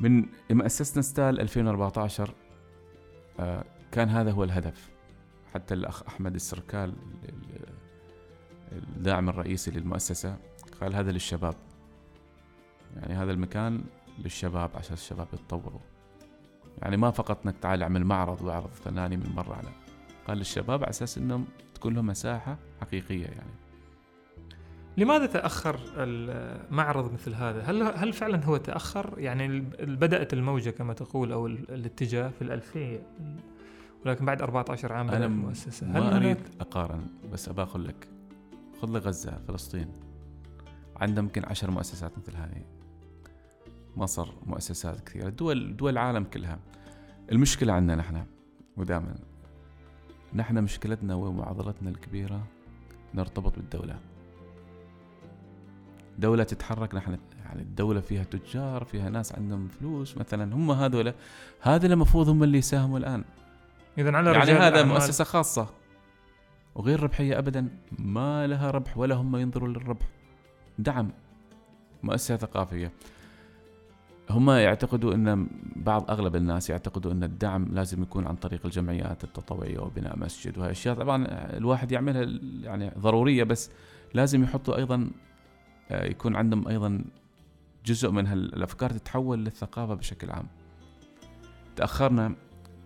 من 0.00 0.26
لما 0.50 0.66
اسسنا 0.66 1.02
ستال 1.02 1.40
2014 1.40 2.34
آه، 3.40 3.64
كان 3.92 4.08
هذا 4.08 4.30
هو 4.30 4.44
الهدف. 4.44 4.88
حتى 5.56 5.74
الأخ 5.74 6.02
أحمد 6.08 6.34
السركال 6.34 6.92
ال- 7.24 7.34
ال- 8.72 8.82
الداعم 8.96 9.28
الرئيسي 9.28 9.70
للمؤسسة 9.70 10.36
قال 10.80 10.94
هذا 10.94 11.12
للشباب. 11.12 11.54
يعني 12.96 13.14
هذا 13.14 13.32
المكان 13.32 13.84
للشباب 14.18 14.70
عشان 14.74 14.92
الشباب 14.92 15.26
يتطوروا. 15.32 15.80
يعني 16.82 16.96
ما 16.96 17.10
فقط 17.10 17.46
إنك 17.46 17.54
تعال 17.58 17.82
اعمل 17.82 18.04
معرض 18.04 18.42
وأعرض 18.42 18.70
فناني 18.70 19.16
من 19.16 19.32
مرة 19.36 19.54
على 19.54 19.68
قال 20.26 20.38
للشباب 20.38 20.82
على 20.82 20.90
أساس 20.90 21.18
إنهم 21.18 21.44
تكون 21.74 21.94
لهم 21.94 22.06
مساحة 22.06 22.58
حقيقية 22.80 23.26
يعني. 23.26 23.50
لماذا 24.96 25.26
تأخر 25.26 25.80
المعرض 25.96 27.12
مثل 27.12 27.34
هذا؟ 27.34 27.62
هل 27.62 27.82
هل 27.82 28.12
فعلا 28.12 28.44
هو 28.44 28.56
تأخر؟ 28.56 29.14
يعني 29.18 29.46
ال- 29.46 29.96
بدأت 29.96 30.32
الموجة 30.32 30.70
كما 30.70 30.92
تقول 30.92 31.32
أو 31.32 31.46
ال- 31.46 31.70
الاتجاه 31.70 32.28
في 32.28 32.42
الألفية. 32.42 33.02
ولكن 34.06 34.24
بعد 34.24 34.42
14 34.42 34.92
عام 34.92 35.10
أنا 35.10 35.26
المؤسسه 35.26 35.86
هل 35.86 36.02
ما 36.02 36.16
أريد 36.16 36.36
أقارن 36.60 37.06
بس 37.32 37.48
أبى 37.48 37.62
أقول 37.62 37.84
لك 37.84 38.08
خذ 38.82 38.92
لي 38.92 38.98
غزة 38.98 39.38
فلسطين. 39.48 39.92
عندها 40.96 41.22
يمكن 41.22 41.44
عشر 41.44 41.70
مؤسسات 41.70 42.18
مثل 42.18 42.36
هذه. 42.36 42.64
مصر 43.96 44.28
مؤسسات 44.46 45.00
كثيرة. 45.00 45.28
دول 45.28 45.76
دول 45.76 45.92
العالم 45.92 46.24
كلها. 46.24 46.58
المشكلة 47.32 47.72
عندنا 47.72 47.96
نحن 47.96 48.24
ودائما 48.76 49.14
نحن 50.34 50.62
مشكلتنا 50.62 51.14
ومعضلتنا 51.14 51.90
الكبيرة 51.90 52.46
نرتبط 53.14 53.56
بالدولة. 53.56 53.98
دولة 56.18 56.44
تتحرك 56.44 56.94
نحن 56.94 57.18
يعني 57.44 57.62
الدولة 57.62 58.00
فيها 58.00 58.24
تجار 58.24 58.84
فيها 58.84 59.10
ناس 59.10 59.32
عندهم 59.32 59.68
فلوس 59.68 60.16
مثلا 60.16 60.54
هم 60.54 60.70
هذول 60.70 61.12
هذا 61.60 61.86
المفروض 61.86 62.28
هم 62.28 62.42
اللي 62.42 62.58
يساهموا 62.58 62.98
الآن. 62.98 63.24
اذا 63.98 64.16
على 64.16 64.30
يعني 64.32 64.50
هذا 64.50 64.82
الأعمال- 64.82 64.86
مؤسسة 64.86 65.24
خاصة. 65.24 65.66
وغير 66.74 67.02
ربحية 67.02 67.38
أبدا 67.38 67.68
ما 67.98 68.46
لها 68.46 68.70
ربح 68.70 68.98
ولا 68.98 69.14
هم 69.14 69.36
ينظروا 69.36 69.68
للربح. 69.68 70.06
دعم. 70.78 71.10
مؤسسة 72.02 72.36
ثقافية. 72.36 72.92
هم 74.30 74.50
يعتقدوا 74.50 75.14
إن 75.14 75.48
بعض 75.76 76.10
أغلب 76.10 76.36
الناس 76.36 76.70
يعتقدوا 76.70 77.12
إن 77.12 77.24
الدعم 77.24 77.64
لازم 77.72 78.02
يكون 78.02 78.26
عن 78.26 78.36
طريق 78.36 78.60
الجمعيات 78.66 79.24
التطوعية 79.24 79.78
وبناء 79.78 80.18
مسجد 80.18 80.58
وهي 80.58 80.70
اشياء 80.70 80.94
طبعا 80.94 81.24
الواحد 81.56 81.92
يعملها 81.92 82.22
يعني 82.62 82.90
ضرورية 82.98 83.44
بس 83.44 83.70
لازم 84.14 84.42
يحطوا 84.42 84.76
أيضا 84.76 85.10
آه، 85.90 86.04
يكون 86.04 86.36
عندهم 86.36 86.68
أيضا 86.68 87.04
جزء 87.86 88.10
من 88.10 88.26
هالأفكار 88.26 88.90
تتحول 88.90 89.44
للثقافة 89.44 89.94
بشكل 89.94 90.30
عام. 90.30 90.46
تأخرنا 91.76 92.34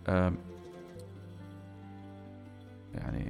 آه، 0.07 0.33
يعني 2.93 3.29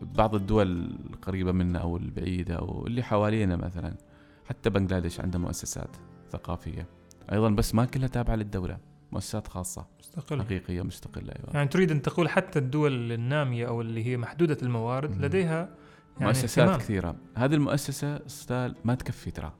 بعض 0.00 0.34
الدول 0.34 0.96
القريبة 1.10 1.52
منا 1.52 1.78
أو 1.78 1.96
البعيدة 1.96 2.54
أو 2.54 2.86
اللي 2.86 3.02
حوالينا 3.02 3.56
مثلا 3.56 3.94
حتى 4.48 4.70
بنغلاديش 4.70 5.20
عندها 5.20 5.40
مؤسسات 5.40 5.96
ثقافية. 6.30 6.86
أيضا 7.32 7.50
بس 7.50 7.74
ما 7.74 7.84
كلها 7.84 8.08
تابعة 8.08 8.34
للدولة 8.34 8.78
مؤسسات 9.12 9.48
خاصة. 9.48 9.86
مستقل 10.00 10.42
حقيقية 10.42 10.82
مستقلة 10.82 11.32
أيوه. 11.32 11.50
يعني 11.54 11.68
تريد 11.68 11.90
أن 11.90 12.02
تقول 12.02 12.28
حتى 12.28 12.58
الدول 12.58 13.12
النامية 13.12 13.68
أو 13.68 13.80
اللي 13.80 14.06
هي 14.06 14.16
محدودة 14.16 14.56
الموارد 14.62 15.16
مم. 15.16 15.24
لديها 15.24 15.56
يعني 16.20 16.26
مؤسسات 16.26 16.58
اهتمام. 16.58 16.78
كثيرة. 16.78 17.16
هذه 17.34 17.54
المؤسسة 17.54 18.16
أستاذ 18.26 18.72
ما 18.84 18.94
تكفي 18.94 19.30
ترى. 19.30 19.52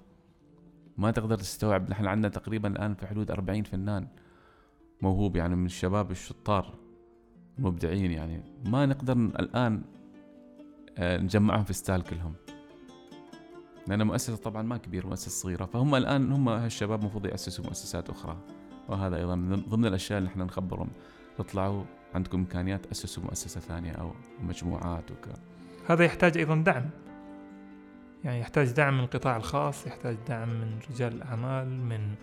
ما 0.96 1.11
تقدر 1.11 1.38
تستوعب. 1.38 1.90
نحن 1.90 2.07
عندنا 2.07 2.28
تقريبا 2.28 2.68
الآن 2.68 2.94
في 2.94 3.07
حدود 3.07 3.30
40 3.30 3.62
فنان 3.62 4.09
موهوب 5.03 5.36
يعني 5.36 5.57
من 5.57 5.66
الشباب 5.66 6.11
الشطار. 6.11 6.74
المبدعين 7.59 8.11
يعني. 8.11 8.42
ما 8.64 8.86
نقدر 8.86 9.12
الآن 9.12 9.82
آه، 10.98 11.18
نجمعهم 11.18 11.64
في 11.64 11.72
ستال 11.72 12.02
كلهم. 12.02 12.34
لأن 13.88 14.06
مؤسسة 14.06 14.36
طبعا 14.36 14.62
ما 14.62 14.76
كبير 14.76 15.06
مؤسسة 15.06 15.30
صغيرة. 15.30 15.64
فهم 15.64 15.94
الآن 15.94 16.32
هم 16.32 16.48
هالشباب 16.48 17.00
المفروض 17.00 17.26
يأسسوا 17.26 17.64
مؤسسات 17.64 18.11
أخرى. 18.11 18.36
وهذا 18.88 19.16
أيضا 19.16 19.34
من 19.34 19.56
ضمن 19.56 19.86
الأشياء 19.86 20.18
اللي 20.18 20.28
إحنا 20.28 20.44
نخبرهم. 20.44 20.88
تطلعوا 21.38 21.84
عندكم 22.14 22.38
إمكانيات 22.38 22.86
اسسوا 22.86 23.22
مؤسسة 23.22 23.61
ثانية 23.61 23.92
أو 23.92 24.12
مجموعات 24.42 25.11
وكذا 25.11 25.36
هذا 25.86 26.04
يحتاج 26.04 26.38
أيضا 26.38 26.56
دعم. 26.56 26.90
يعني 28.24 28.40
يحتاج 28.40 28.70
دعم 28.70 28.98
من 28.98 29.04
القطاع 29.04 29.36
الخاص 29.36 29.86
يحتاج 29.86 30.16
دعم 30.28 30.48
من 30.48 30.78
رجال 30.90 31.12
الأعمال 31.12 31.68
من 31.68 32.14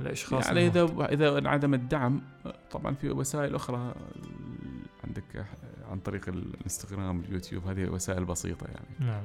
الأشخاص 0.00 0.46
يعني 0.46 0.66
اذا 0.66 1.06
إذا 1.12 1.38
انعدم 1.38 1.74
الدعم 1.74 2.22
طبعا 2.70 2.94
في 2.94 3.10
وسائل 3.10 3.54
أخرى 3.54 3.94
عندك 5.08 5.46
عن 5.90 5.98
طريق 5.98 6.28
الانستغرام 6.28 7.20
اليوتيوب 7.20 7.66
هذه 7.66 7.88
وسائل 7.88 8.24
بسيطة 8.24 8.66
يعني. 8.66 9.10
نعم. 9.12 9.24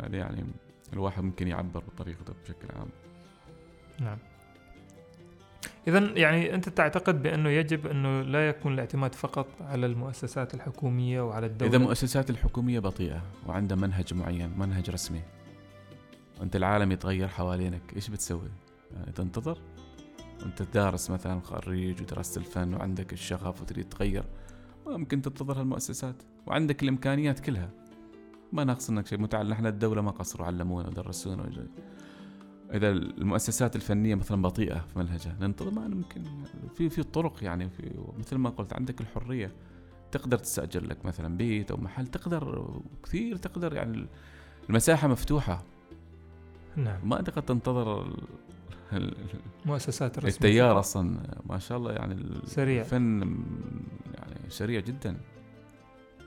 هذه 0.00 0.16
يعني 0.16 0.44
الواحد 0.92 1.22
ممكن 1.22 1.48
يعبر 1.48 1.82
بطريقته 1.94 2.34
بشكل 2.44 2.68
عام. 2.76 2.88
نعم. 4.00 4.18
اذا 5.88 5.98
يعني 5.98 6.54
أنت 6.54 6.68
تعتقد 6.68 7.22
بأنه 7.22 7.48
يجب 7.48 7.86
أنه 7.86 8.22
لا 8.22 8.48
يكون 8.48 8.74
الاعتماد 8.74 9.14
فقط 9.14 9.46
على 9.60 9.86
المؤسسات 9.86 10.54
الحكومية 10.54 11.20
وعلى 11.20 11.46
الدولة؟ 11.46 11.70
إذا 11.70 11.76
المؤسسات 11.76 12.30
الحكومية 12.30 12.78
بطيئة 12.78 13.22
وعندها 13.46 13.76
منهج 13.76 14.14
معين 14.14 14.58
منهج 14.58 14.90
رسمي 14.90 15.22
وأنت 16.40 16.56
العالم 16.56 16.92
يتغير 16.92 17.28
حوالينك 17.28 17.82
إيش 17.96 18.08
بتسوي؟ 18.10 18.50
يعني 18.96 19.12
تنتظر؟ 19.12 19.58
انت 20.46 20.62
دارس 20.62 21.10
مثلا 21.10 21.40
خريج 21.40 22.02
ودرست 22.02 22.36
الفن 22.36 22.74
وعندك 22.74 23.12
الشغف 23.12 23.62
وتريد 23.62 23.88
تغير. 23.88 24.24
ممكن 24.86 25.22
تنتظر 25.22 25.60
هالمؤسسات. 25.60 26.22
وعندك 26.46 26.82
الإمكانيات 26.82 27.40
كلها. 27.40 27.70
ما 28.52 28.64
ناقص 28.64 28.90
إنك 28.90 29.06
شيء 29.06 29.18
متعلم 29.18 29.52
إحنا 29.52 29.68
الدولة 29.68 30.02
ما 30.02 30.10
قصروا 30.10 30.46
علمونا 30.46 30.88
ودرسونا 30.88 31.50
إذا 32.72 32.90
المؤسسات 32.90 33.76
الفنية 33.76 34.14
مثلا 34.14 34.42
بطيئة 34.42 34.78
في 34.78 34.98
منهجها 34.98 35.36
ننتظر 35.40 35.70
ما 35.70 35.88
ممكن. 35.88 36.22
في 36.74 36.90
في 36.90 37.02
طرق 37.02 37.44
يعني 37.44 37.70
في 37.70 37.90
مثل 38.18 38.36
ما 38.36 38.50
قلت 38.50 38.72
عندك 38.72 39.00
الحرية. 39.00 39.52
تقدر 40.12 40.38
تستأجر 40.38 40.84
لك 40.84 41.06
مثلا 41.06 41.36
بيت 41.36 41.70
أو 41.70 41.76
محل 41.76 42.06
تقدر 42.06 42.70
كثير 43.02 43.36
تقدر 43.36 43.74
يعني 43.74 44.06
المساحة 44.68 45.08
مفتوحة. 45.08 45.62
نعم. 46.76 47.08
ما 47.08 47.22
تقدر 47.22 47.42
تنتظر 47.42 48.16
ال- 48.92 49.02
ال- 49.18 49.40
مؤسسات 49.66 50.18
رسميه 50.18 50.30
التيار 50.30 50.78
أصلا 50.78 51.16
ما 51.46 51.58
شاء 51.58 51.78
الله 51.78 51.92
يعني 51.92 52.16
سريع. 52.44 52.80
الفن 52.80 53.20
يعني 54.14 54.34
سريع 54.50 54.80
جدا. 54.80 55.16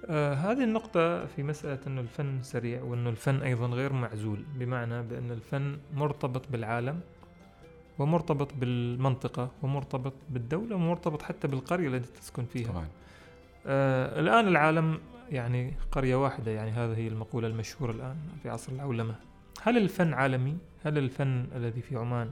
آه 0.10 0.34
هذه 0.34 0.64
النقطة 0.64 1.26
في 1.26 1.44
مسألة 1.44 1.80
أنه 1.88 2.02
الفن 2.02 2.44
سريع 2.44 2.84
وأنه 2.84 3.10
الفن 3.10 3.42
أيضا 3.42 3.68
غير 3.68 3.94
معزول 3.94 4.44
بمعنى 4.56 5.04
بأن 5.04 5.32
الفن 5.32 5.78
مرتبط 5.96 6.46
بالعالم 6.52 7.00
ومرتبط 8.00 8.54
بالمنطقة 8.54 9.52
ومرتبط 9.64 10.14
بالدولة 10.30 10.76
ومرتبط 10.76 11.22
حتى 11.22 11.48
بالقرية 11.48 11.88
التي 11.88 12.12
تسكن 12.22 12.46
فيها. 12.46 12.68
طبعا. 12.72 12.88
آه 13.68 14.20
الآن 14.20 14.48
العالم 14.48 15.00
يعني 15.32 15.74
قرية 15.92 16.16
واحدة 16.16 16.52
يعني 16.52 16.72
هذه 16.72 16.98
هي 16.98 17.08
المقولة 17.08 17.48
المشهورة 17.48 17.92
الآن 17.92 18.16
في 18.44 18.50
عصر 18.50 18.72
العولمة. 18.72 19.16
هل 19.62 19.78
الفن 19.78 20.14
عالمي؟ 20.14 20.58
هل 20.84 20.98
الفن 20.98 21.46
الذي 21.56 21.82
في 21.82 21.96
عمان 21.96 22.30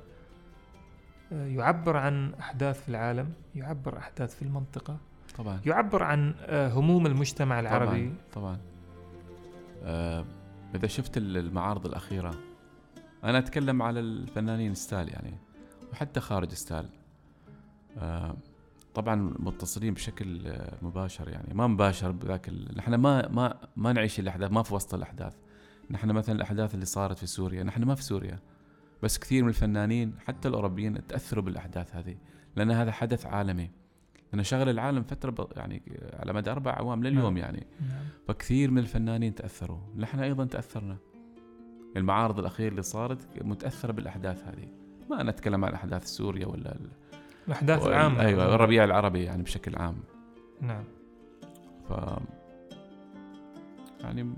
يعبر 1.31 1.97
عن 1.97 2.33
أحداث 2.33 2.81
في 2.83 2.89
العالم؟ 2.89 3.33
يعبر 3.55 3.97
أحداث 3.97 4.35
في 4.35 4.41
المنطقة؟ 4.41 4.97
طبعا 5.37 5.59
يعبر 5.65 6.03
عن 6.03 6.33
آه 6.39 6.69
هموم 6.73 7.05
المجتمع 7.05 7.59
العربي؟ 7.59 8.13
طبعا, 8.33 8.57
طبعا. 8.57 8.57
آه 9.83 10.25
إذا 10.75 10.87
شفت 10.87 11.17
ال- 11.17 11.37
المعارض 11.37 11.85
الأخيرة 11.85 12.35
أنا 13.23 13.37
أتكلم 13.37 13.81
على 13.81 13.99
الفنانين 13.99 14.73
ستال 14.73 15.09
يعني 15.13 15.33
وحتى 15.91 16.19
خارج 16.19 16.49
ستال 16.53 16.89
آه 17.97 18.35
طبعا 18.93 19.33
متصلين 19.39 19.93
بشكل 19.93 20.53
مباشر 20.81 21.29
يعني 21.29 21.53
ما 21.53 21.67
مباشر 21.67 22.11
بذاك. 22.11 22.49
نحن 22.77 22.95
ما 22.95 23.27
ما 23.27 23.55
ما 23.75 23.93
نعيش 23.93 24.19
الأحداث 24.19 24.51
ما 24.51 24.63
في 24.63 24.73
وسط 24.73 24.93
الأحداث 24.93 25.33
نحن 25.91 26.11
مثلا 26.11 26.35
الأحداث 26.35 26.73
اللي 26.73 26.85
صارت 26.85 27.17
في 27.19 27.25
سوريا 27.27 27.63
نحن 27.63 27.83
ما 27.83 27.95
في 27.95 28.03
سوريا 28.03 28.39
بس 29.05 29.17
كثير 29.17 29.43
من 29.43 29.49
الفنانين 29.49 30.13
حتى 30.25 30.47
الأوروبيين 30.47 31.07
تأثروا 31.07 31.43
بالأحداث 31.43 31.95
هذه 31.95 32.15
لأن 32.55 32.71
هذا 32.71 32.91
حدث 32.91 33.25
عالمي. 33.25 33.71
لأن 34.33 34.43
شغل 34.43 34.69
العالم 34.69 35.03
فترة. 35.03 35.49
يعني 35.55 35.81
على 36.13 36.33
مدى 36.33 36.51
أربع 36.51 36.71
أعوام 36.71 37.03
لليوم 37.03 37.23
نعم. 37.23 37.37
يعني. 37.37 37.67
نعم. 37.89 38.03
فكثير 38.27 38.71
من 38.71 38.77
الفنانين 38.77 39.35
تأثروا. 39.35 39.79
نحن 39.97 40.19
أيضا 40.19 40.45
تأثرنا. 40.45 40.97
المعارض 41.97 42.39
الاخيره 42.39 42.71
اللي 42.71 42.81
صارت 42.81 43.43
متأثرة 43.43 43.91
بالأحداث 43.91 44.43
هذه. 44.43 44.67
ما 45.09 45.23
نتكلم 45.23 45.65
عن 45.65 45.69
الاحداث 45.69 46.05
سوريا 46.05 46.47
ولا 46.47 46.71
ال... 46.75 46.89
الأحداث 47.47 47.83
وال- 47.83 47.93
العامة 47.93 48.21
أيوه 48.21 48.55
الربيع 48.55 48.83
العربي 48.83 49.23
يعني 49.23 49.43
بشكل 49.43 49.75
عام. 49.75 49.95
نعم. 50.61 50.83
ف 51.89 51.93
يعني 54.01 54.33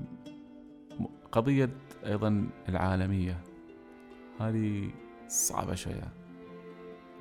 قضية 1.31 1.69
أيضا 2.05 2.49
العالمية. 2.69 3.46
هذه 4.39 4.89
صعبة 5.27 5.75
شوية. 5.75 6.09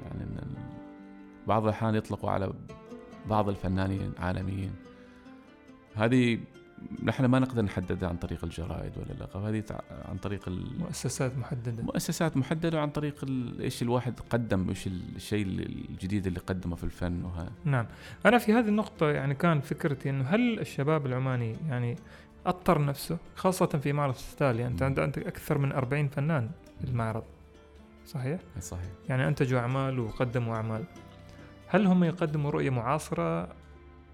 يعني 0.04 0.24
بعض 1.46 1.62
الأحيان 1.62 1.94
يطلقوا 1.94 2.30
على 2.30 2.52
بعض 3.30 3.48
الفنانين 3.48 4.12
عالميين. 4.18 4.72
هذه 5.94 6.38
نحن 7.02 7.24
ما 7.24 7.38
نقدر 7.38 7.62
نحددها 7.62 8.08
عن 8.08 8.16
طريق 8.16 8.44
الجرائد 8.44 8.98
ولا 8.98 9.12
اللقب 9.12 9.40
هذه 9.42 9.62
عن 10.08 10.16
طريق 10.16 10.48
مؤسسات 10.78 11.38
محددة. 11.38 11.82
مؤسسات 11.82 12.36
محددة 12.36 12.78
وعن 12.78 12.90
طريق 12.90 13.24
إيش 13.60 13.82
الواحد 13.82 14.20
قدم 14.30 14.68
إيش 14.68 14.86
الشيء 14.86 15.46
الجديد 15.46 16.26
اللي 16.26 16.38
قدمه 16.40 16.76
في 16.76 16.84
الفن 16.84 17.24
وها. 17.24 17.48
نعم. 17.64 17.86
أنا 18.26 18.38
في 18.38 18.52
هذه 18.52 18.68
النقطة 18.68 19.10
يعني 19.10 19.34
كان 19.34 19.60
فكرتي 19.60 20.10
أنه 20.10 20.24
هل 20.24 20.60
الشباب 20.60 21.06
العماني 21.06 21.56
يعني 21.68 21.96
أطر 22.46 22.84
نفسه 22.84 23.18
خاصة 23.36 23.66
في 23.66 23.92
معرض 23.92 24.14
ستالي 24.14 24.66
أنت 24.66 24.82
مم. 24.82 24.88
عند- 24.88 25.00
عندك 25.00 25.26
أكثر 25.26 25.58
من 25.58 25.72
40 25.72 26.08
فنان 26.08 26.50
المعرض. 26.84 27.22
صحيح؟ 28.06 28.40
صحيح. 28.60 28.90
يعني 29.08 29.28
أنتجوا 29.28 29.60
أعمال 29.60 29.98
وقدموا 29.98 30.56
أعمال. 30.56 30.84
هل 31.68 31.86
هم 31.86 32.04
يقدموا 32.04 32.50
رؤية 32.50 32.70
معاصرة؟ 32.70 33.48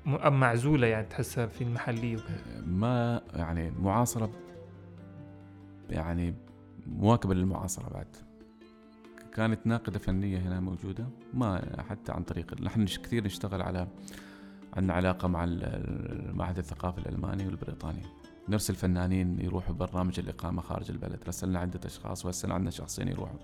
أم 0.07 0.41
معزولة 0.41 0.87
يعني 0.87 1.07
تحسها 1.07 1.47
في 1.47 1.65
المحلي 1.65 2.17
وكذا؟ 2.17 2.63
ما 2.67 3.21
يعني 3.35 3.71
معاصرة 3.71 4.31
يعني 5.91 6.35
مواكبة 6.87 7.35
للمعاصرة 7.35 7.89
بعد. 7.89 8.17
كانت 9.35 9.67
ناقدة 9.67 9.99
فنية 9.99 10.39
هنا 10.39 10.61
موجودة 10.61 11.07
ما 11.35 11.83
حتى 11.91 12.13
عن 12.13 12.23
طريق 12.23 12.61
نحن 12.61 12.85
كثير 12.85 13.25
نشتغل 13.25 13.63
على 13.63 13.89
عندنا 14.77 14.93
علاقة 14.95 15.29
مع 15.29 15.45
ال- 15.45 15.65
المعهد 16.31 16.59
الثقافي 16.59 16.99
الألماني 16.99 17.47
والبريطاني. 17.47 18.03
نرسل 18.49 18.75
فنانين 18.75 19.41
يروحوا 19.41 19.75
برنامج 19.75 20.19
الإقامة 20.19 20.63
خارج 20.63 20.91
البلد. 20.91 21.21
رسلنا 21.29 21.59
عدة 21.59 21.81
أشخاص 21.85 22.27
وهسه 22.27 22.53
عندنا 22.53 22.71
شخصين 22.71 23.09
يروحوا. 23.09 23.39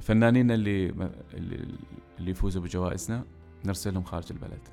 فنانين 0.00 0.50
اللي 0.50 0.94
اللي, 1.34 1.78
يفوزوا 2.30 2.62
بجوائزنا 2.62 3.24
نرسلهم 3.64 4.04
خارج 4.04 4.26
البلد. 4.30 4.68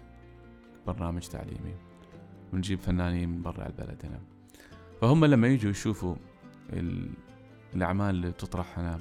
برنامج 0.88 1.28
تعليمي. 1.28 1.76
ونجيب 2.54 2.80
فنانين 2.80 3.30
من 3.30 3.42
برا 3.42 3.68
البلد 3.68 4.02
هنا. 4.06 4.20
فهم 5.02 5.26
لما 5.26 5.48
يجوا 5.48 5.72
يشوفوا 5.72 6.16
ال- 6.70 7.12
الأعمال 7.76 8.16
اللي 8.16 8.32
تطرح 8.32 8.80
هنا 8.80 9.00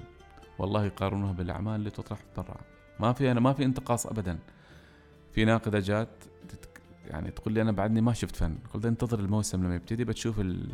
والله 0.58 0.84
يقارنوها 0.84 1.32
بالأعمال 1.32 1.74
اللي 1.74 1.90
تطرح 1.90 2.18
برا. 2.36 2.56
ما 3.00 3.12
في 3.12 3.30
أنا 3.30 3.40
ما 3.40 3.52
في 3.52 3.64
انتقاص 3.64 4.06
ابدا. 4.06 4.38
في 5.32 5.44
ناقدة 5.44 5.78
جات 5.78 6.24
يعني 7.10 7.30
تقول 7.30 7.54
لي 7.54 7.62
أنا 7.62 7.72
بعدني 7.72 8.00
ما 8.00 8.12
شفت 8.12 8.36
فن. 8.36 8.58
قلت 8.74 8.84
انتظر 8.86 9.18
الموسم 9.20 9.64
لما 9.64 9.74
يبتدي 9.74 10.04
بتشوف 10.04 10.40
ال- 10.40 10.72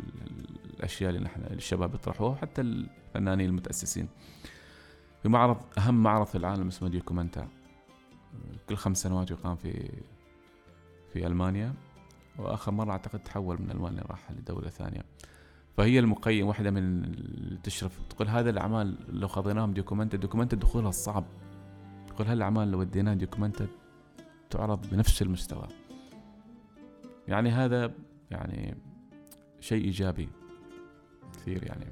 الأشياء 0.65 1.09
اللي 1.09 1.21
نحن 1.21 1.41
الشباب 1.41 1.95
يطرحوها 1.95 2.31
وحتى 2.31 2.61
الفنانين 2.61 3.49
المتأسسين. 3.49 4.07
في 5.23 5.29
معرض 5.29 5.57
أهم 5.77 6.03
معرض 6.03 6.25
في 6.25 6.35
العالم 6.37 6.67
اسمه 6.67 6.89
ديوكومنتا 6.89 7.47
كل 8.69 8.75
خمس 8.75 9.01
سنوات 9.01 9.31
يقام 9.31 9.55
في 9.55 9.91
في 11.13 11.27
ألمانيا. 11.27 11.73
وآخر 12.37 12.71
مرة 12.71 12.91
أعتقد 12.91 13.19
تحول 13.19 13.61
من 13.61 13.71
ألمانيا 13.71 14.01
راح 14.01 14.31
لدولة 14.31 14.69
ثانية. 14.69 15.01
فهي 15.77 15.99
المقيم 15.99 16.47
واحدة 16.47 16.71
من 16.71 17.03
اللي 17.03 17.57
تشرف. 17.63 17.99
تقول 18.09 18.27
هذا 18.27 18.49
الأعمال 18.49 18.97
لو 19.19 19.27
خذيناهم 19.27 19.73
Documenta 19.73 20.17
Documenta 20.17 20.55
دخولها 20.55 20.91
صعب. 20.91 21.25
تقول 22.07 22.27
هالاعمال 22.27 22.71
لو 22.71 22.79
وديناها 22.79 23.13
Documenta 23.15 23.67
تعرض 24.49 24.89
بنفس 24.89 25.21
المستوى؟ 25.21 25.67
يعني 27.27 27.49
هذا 27.49 27.91
يعني 28.31 28.77
شيء 29.59 29.83
إيجابي 29.85 30.29
كثير 31.33 31.63
يعني. 31.63 31.85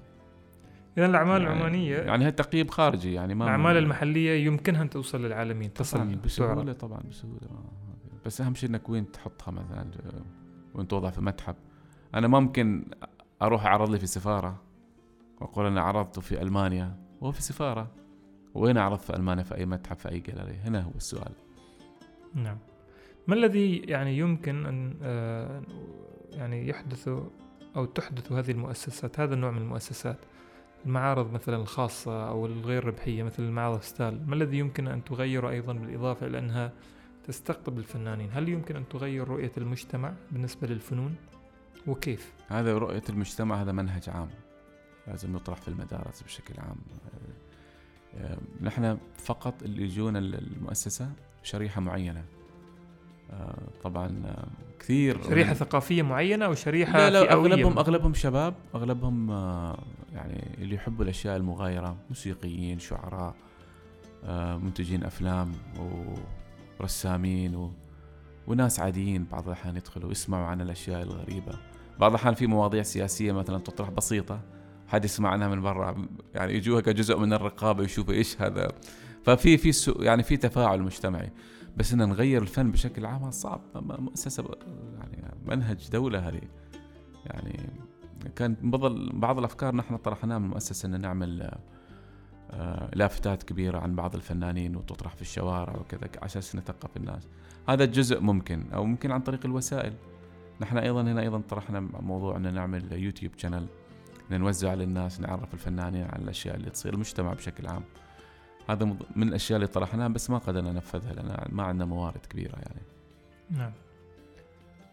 اذا 0.98 1.06
الأعمال 1.06 1.42
يعني 1.42 1.54
العمانية 1.54 1.98
يعني 1.98 2.24
هذا 2.24 2.30
تقييم 2.30 2.68
خارجي 2.68 3.14
يعني 3.14 3.36
ما 3.36 3.46
الأعمال 3.46 3.78
المحلية 3.78 4.46
يمكنها 4.46 4.82
أن 4.82 4.90
توصل 4.90 5.26
للعالمية 5.26 5.70
طبعا 5.70 5.84
تصل 5.88 6.16
بسهولة. 6.16 6.74
طبعا 6.74 7.00
بسهولة. 7.10 7.40
ما- 7.52 7.86
بس 8.26 8.42
أهم 8.42 8.56
شيء 8.56 8.70
إنك 8.70 8.90
وين 8.90 9.12
تحطها 9.12 9.52
مثلا 9.52 9.82
آه، 9.82 10.22
وين 10.76 10.88
توضع 10.88 11.10
في 11.10 11.22
متحف. 11.22 11.56
أنا 12.16 12.28
ما 12.28 12.40
ممكن 12.40 12.86
أروح 13.42 13.66
أعرض 13.66 13.90
لي 13.90 14.00
في 14.00 14.08
سفارة 14.08 14.62
وأقول 15.42 15.66
أنا 15.66 15.82
عرضته 15.82 16.22
في 16.22 16.42
ألمانيا 16.42 16.96
وهو 17.22 17.32
في 17.32 17.42
سفارة. 17.42 17.92
وين 18.54 18.78
أعرض 18.78 19.00
في 19.00 19.16
ألمانيا 19.16 19.44
في 19.44 19.56
أي 19.56 19.66
متحف 19.66 20.00
في 20.00 20.10
أي 20.10 20.20
جاليري؟ 20.20 20.56
هنا 20.58 20.82
هو 20.82 20.92
السؤال. 20.98 21.32
نعم. 22.34 22.58
ما 23.28 23.36
الذي 23.36 23.78
يعني 23.78 24.18
يمكن 24.18 24.66
أن 24.66 24.98
آه، 25.04 25.62
يعني 26.32 26.68
يحدث 26.68 27.10
أو 27.76 27.86
تحدث 27.86 28.32
هذه 28.32 28.52
المؤسسات 28.52 29.20
هذا 29.20 29.34
النوع 29.34 29.52
من 29.52 29.62
المؤسسات؟ 29.62 30.18
المعارض 30.86 31.34
مثلا 31.34 31.56
الخاصة 31.56 32.30
أو 32.30 32.46
الغير 32.46 32.86
ربحية 32.86 33.24
مثل 33.24 33.44
المعرض 33.44 33.82
ستال 33.82 34.30
ما 34.30 34.36
الذي 34.36 34.58
يمكن 34.58 34.88
أن 34.88 35.04
تغيره 35.04 35.50
أيضا 35.50 35.74
بالإضافة 35.74 36.28
إلى 36.28 36.40
أنها 36.40 36.72
تستقطب 37.28 37.78
الفنانين؟ 37.78 38.30
هل 38.34 38.50
يمكن 38.50 38.76
أن 38.76 38.88
تغير 38.88 39.28
رؤية 39.28 39.52
المجتمع 39.58 40.14
بالنسبة 40.32 40.68
للفنون؟ 40.68 41.16
وكيف؟ 41.88 42.34
هذا 42.48 42.78
رؤية 42.78 43.04
المجتمع 43.10 43.62
هذا 43.62 43.72
منهج 43.72 44.10
عام 44.10 44.30
لازم 45.08 45.36
يطرح 45.36 45.62
في 45.62 45.68
المدارس 45.68 46.24
بشكل 46.24 46.54
عام. 46.58 46.78
آه، 47.06 48.18
آه، 48.18 48.38
نحن 48.62 48.98
فقط 49.18 49.64
اللي 49.64 49.84
يجون 49.84 50.18
المؤسسة 50.18 51.12
شريحة 51.44 51.82
معينة. 51.82 52.20
آه، 52.20 52.35
طبعا 53.84 54.08
آه، 54.26 54.48
كثير 54.80 55.24
شريحة 55.24 55.50
من- 55.50 55.56
ثقافية 55.56 56.02
معينة 56.02 56.46
أو 56.46 56.54
شريحة 56.56 56.98
لا 56.98 57.10
لا 57.10 57.34
أغلبهم 57.34 57.78
أغلبهم 57.78 58.14
شباب 58.14 58.54
أغلبهم 58.76 59.32
آه، 59.32 59.78
يعني 60.14 60.44
اللي 60.58 60.76
يحبوا 60.76 61.04
الأشياء 61.04 61.38
المغايرة 61.38 61.96
موسيقيين 62.10 62.80
شعراء 62.80 63.36
آه، 64.26 64.58
منتجين 64.58 65.04
أفلام 65.04 65.52
ورسامين 66.80 67.56
و... 67.56 67.72
وناس 68.48 68.80
عاديين. 68.80 69.24
بعض 69.32 69.46
الأحيان 69.48 69.78
يدخلوا 69.78 70.12
يسمعوا 70.12 70.46
عن 70.46 70.62
الأشياء 70.62 71.02
الغريبة. 71.02 71.54
بعض 72.00 72.12
الأحيان 72.12 72.34
في 72.34 72.48
مواضيع 72.48 72.84
سياسية 72.84 73.32
مثلا 73.32 73.58
تطرح 73.58 73.90
بسيطة 73.90 74.40
حد 74.88 75.06
يسمع 75.06 75.30
عنها 75.30 75.48
من 75.48 75.62
برا 75.62 76.08
يعني 76.36 76.54
يجوها 76.54 76.82
كجزء 76.82 77.18
من 77.18 77.34
الرقابة 77.34 77.84
يشوفوا 77.84 78.14
إيش 78.14 78.42
هذا. 78.42 78.68
ففي 79.24 79.58
في 79.58 79.94
يعني 80.00 80.24
في 80.24 80.38
تفاعل 80.38 80.82
مجتمعي. 80.82 81.30
بس 81.78 81.94
إن 81.94 82.10
نغير 82.10 82.42
الفن 82.42 82.72
بشكل 82.72 83.06
عام 83.06 83.32
صعب. 83.32 83.62
مؤسسه 83.76 84.44
يعني 84.98 85.36
منهج 85.46 85.90
دولة 85.92 86.28
هذه. 86.28 86.42
يعني 87.26 87.70
كان 88.36 88.56
بعض 89.14 89.38
الأفكار 89.38 89.76
نحن 89.76 89.98
طرحناها 89.98 90.38
من 90.38 90.46
المؤسسه 90.46 90.88
إن 90.88 91.02
نعمل 91.02 91.52
آه، 92.52 92.90
لافتات 92.94 93.44
كبيرة 93.44 93.80
عن 93.80 93.96
بعض 93.96 94.16
الفنانين 94.16 94.76
وتطرح 94.76 95.16
في 95.16 95.22
الشوارع 95.22 95.76
وكذا 95.76 96.10
على 96.18 96.26
أساس 96.26 96.56
نثقف 96.56 96.98
الناس. 96.98 97.28
هذا 97.70 97.86
جزء 97.86 98.20
ممكن 98.20 98.66
أو 98.74 98.86
ممكن 98.86 99.12
عن 99.12 99.22
طريق 99.22 99.46
الوسائل. 99.46 99.94
نحن 100.62 100.78
أيضا 100.78 101.02
هنا 101.02 101.22
أيضا 101.22 101.42
طرحنا 101.50 101.80
موضوع 101.80 102.38
إن 102.38 102.54
نعمل 102.54 102.94
يوتيوب 102.94 103.32
شانل 103.38 103.68
إن 104.32 104.40
نوزع 104.40 104.74
للناس 104.74 105.20
نعرف 105.20 105.54
الفنانين 105.54 106.04
عن 106.04 106.22
الأشياء 106.22 106.56
اللي 106.56 106.70
تصير 106.70 106.94
المجتمع 106.94 107.34
بشكل 107.34 107.68
عام. 107.68 107.84
هذا 108.68 108.98
من 109.16 109.28
الأشياء 109.28 109.56
اللي 109.56 109.68
طرحناها 109.68 110.08
بس 110.08 110.30
ما 110.30 110.38
قدرنا 110.38 110.72
ننفذها 110.72 111.14
لأن 111.14 111.48
ما 111.50 111.64
عندنا 111.64 111.86
موارد 111.86 112.26
كبيرة 112.26 112.56
يعني. 112.56 112.82
نعم. 113.52 113.72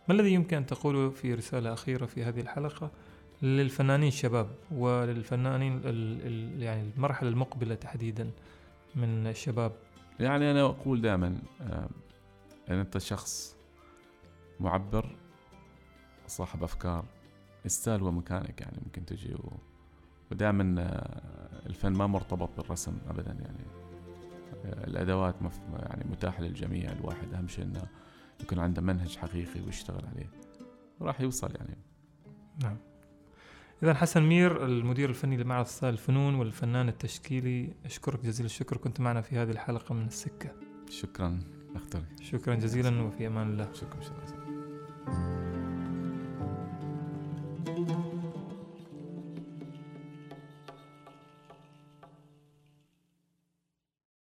ما 0.09 0.15
الذي 0.15 0.33
يمكن 0.33 0.57
أن 0.57 0.67
تقوله 0.67 1.11
في 1.11 1.35
رسالة 1.35 1.73
أخيرة 1.73 2.07
في 2.07 2.25
هذه 2.25 2.41
الحلقة 2.41 2.91
للفنانين 3.43 4.09
الشباب 4.09 4.49
وللفنانين 4.71 5.81
يعني 6.59 6.91
المرحلة 6.97 7.29
المقبلة 7.29 7.75
تحديدا 7.75 8.31
من 8.95 9.27
الشباب؟ 9.27 9.73
يعني 10.21 10.51
أنا 10.51 10.63
أقول 10.63 11.01
دائما 11.01 11.39
آه، 11.61 11.89
ان 12.71 12.79
أنت 12.79 12.99
شخص 12.99 13.57
معبر 14.61 15.17
صاحب 16.27 16.63
أفكار 16.63 17.05
يستاهل 17.65 18.01
هو 18.01 18.11
مكانك 18.11 18.61
يعني 18.61 18.77
ممكن 18.85 19.07
تجي 19.07 19.35
و... 19.35 19.53
ودائما 20.33 20.75
آه، 20.79 21.67
الفن 21.67 21.93
ما 21.93 22.07
مرتبط 22.07 22.51
بالرسم 22.57 22.99
ابدا 23.09 23.33
يعني. 23.33 23.65
آه، 24.65 24.87
الأدوات. 24.87 25.35
يعني 25.73 26.05
متاحة 26.11 26.43
للجميع 26.43 26.93
الواحد 26.93 27.35
أهم 27.35 27.49
شيء 27.49 27.65
إنه 27.65 27.83
يكون 28.41 28.59
عنده 28.59 28.83
منهج 28.83 29.17
حقيقي 29.17 29.61
ويشتغل 29.61 30.05
عليه. 30.07 30.31
وراح 31.01 31.21
يوصل 31.21 31.55
يعني. 31.57 31.77
نعم. 32.63 32.77
إذا 33.83 33.95
حسن 33.95 34.23
مير 34.23 34.65
المدير 34.65 35.09
الفني 35.11 35.37
لمعرض 35.37 35.67
ستال 35.67 35.93
للفنون 35.93 36.35
والفنان 36.35 36.89
التشكيلي 36.89 37.75
أشكرك 37.85 38.25
جزيل 38.25 38.47
الشكر. 38.47 38.77
كنت 38.77 39.01
معنا 39.01 39.21
في 39.21 39.39
هذه 39.39 39.51
الحلقة 39.51 39.95
من 39.95 40.07
السكة. 40.07 40.53
شكرا. 40.91 41.41
اختر 41.77 42.03
شكرا 42.23 42.55
جزيلا 42.55 43.03
وفي 43.03 43.27
أمان 43.27 43.51
الله. 43.51 43.73
شكرا. 43.73 44.01
شكرا. 44.01 44.43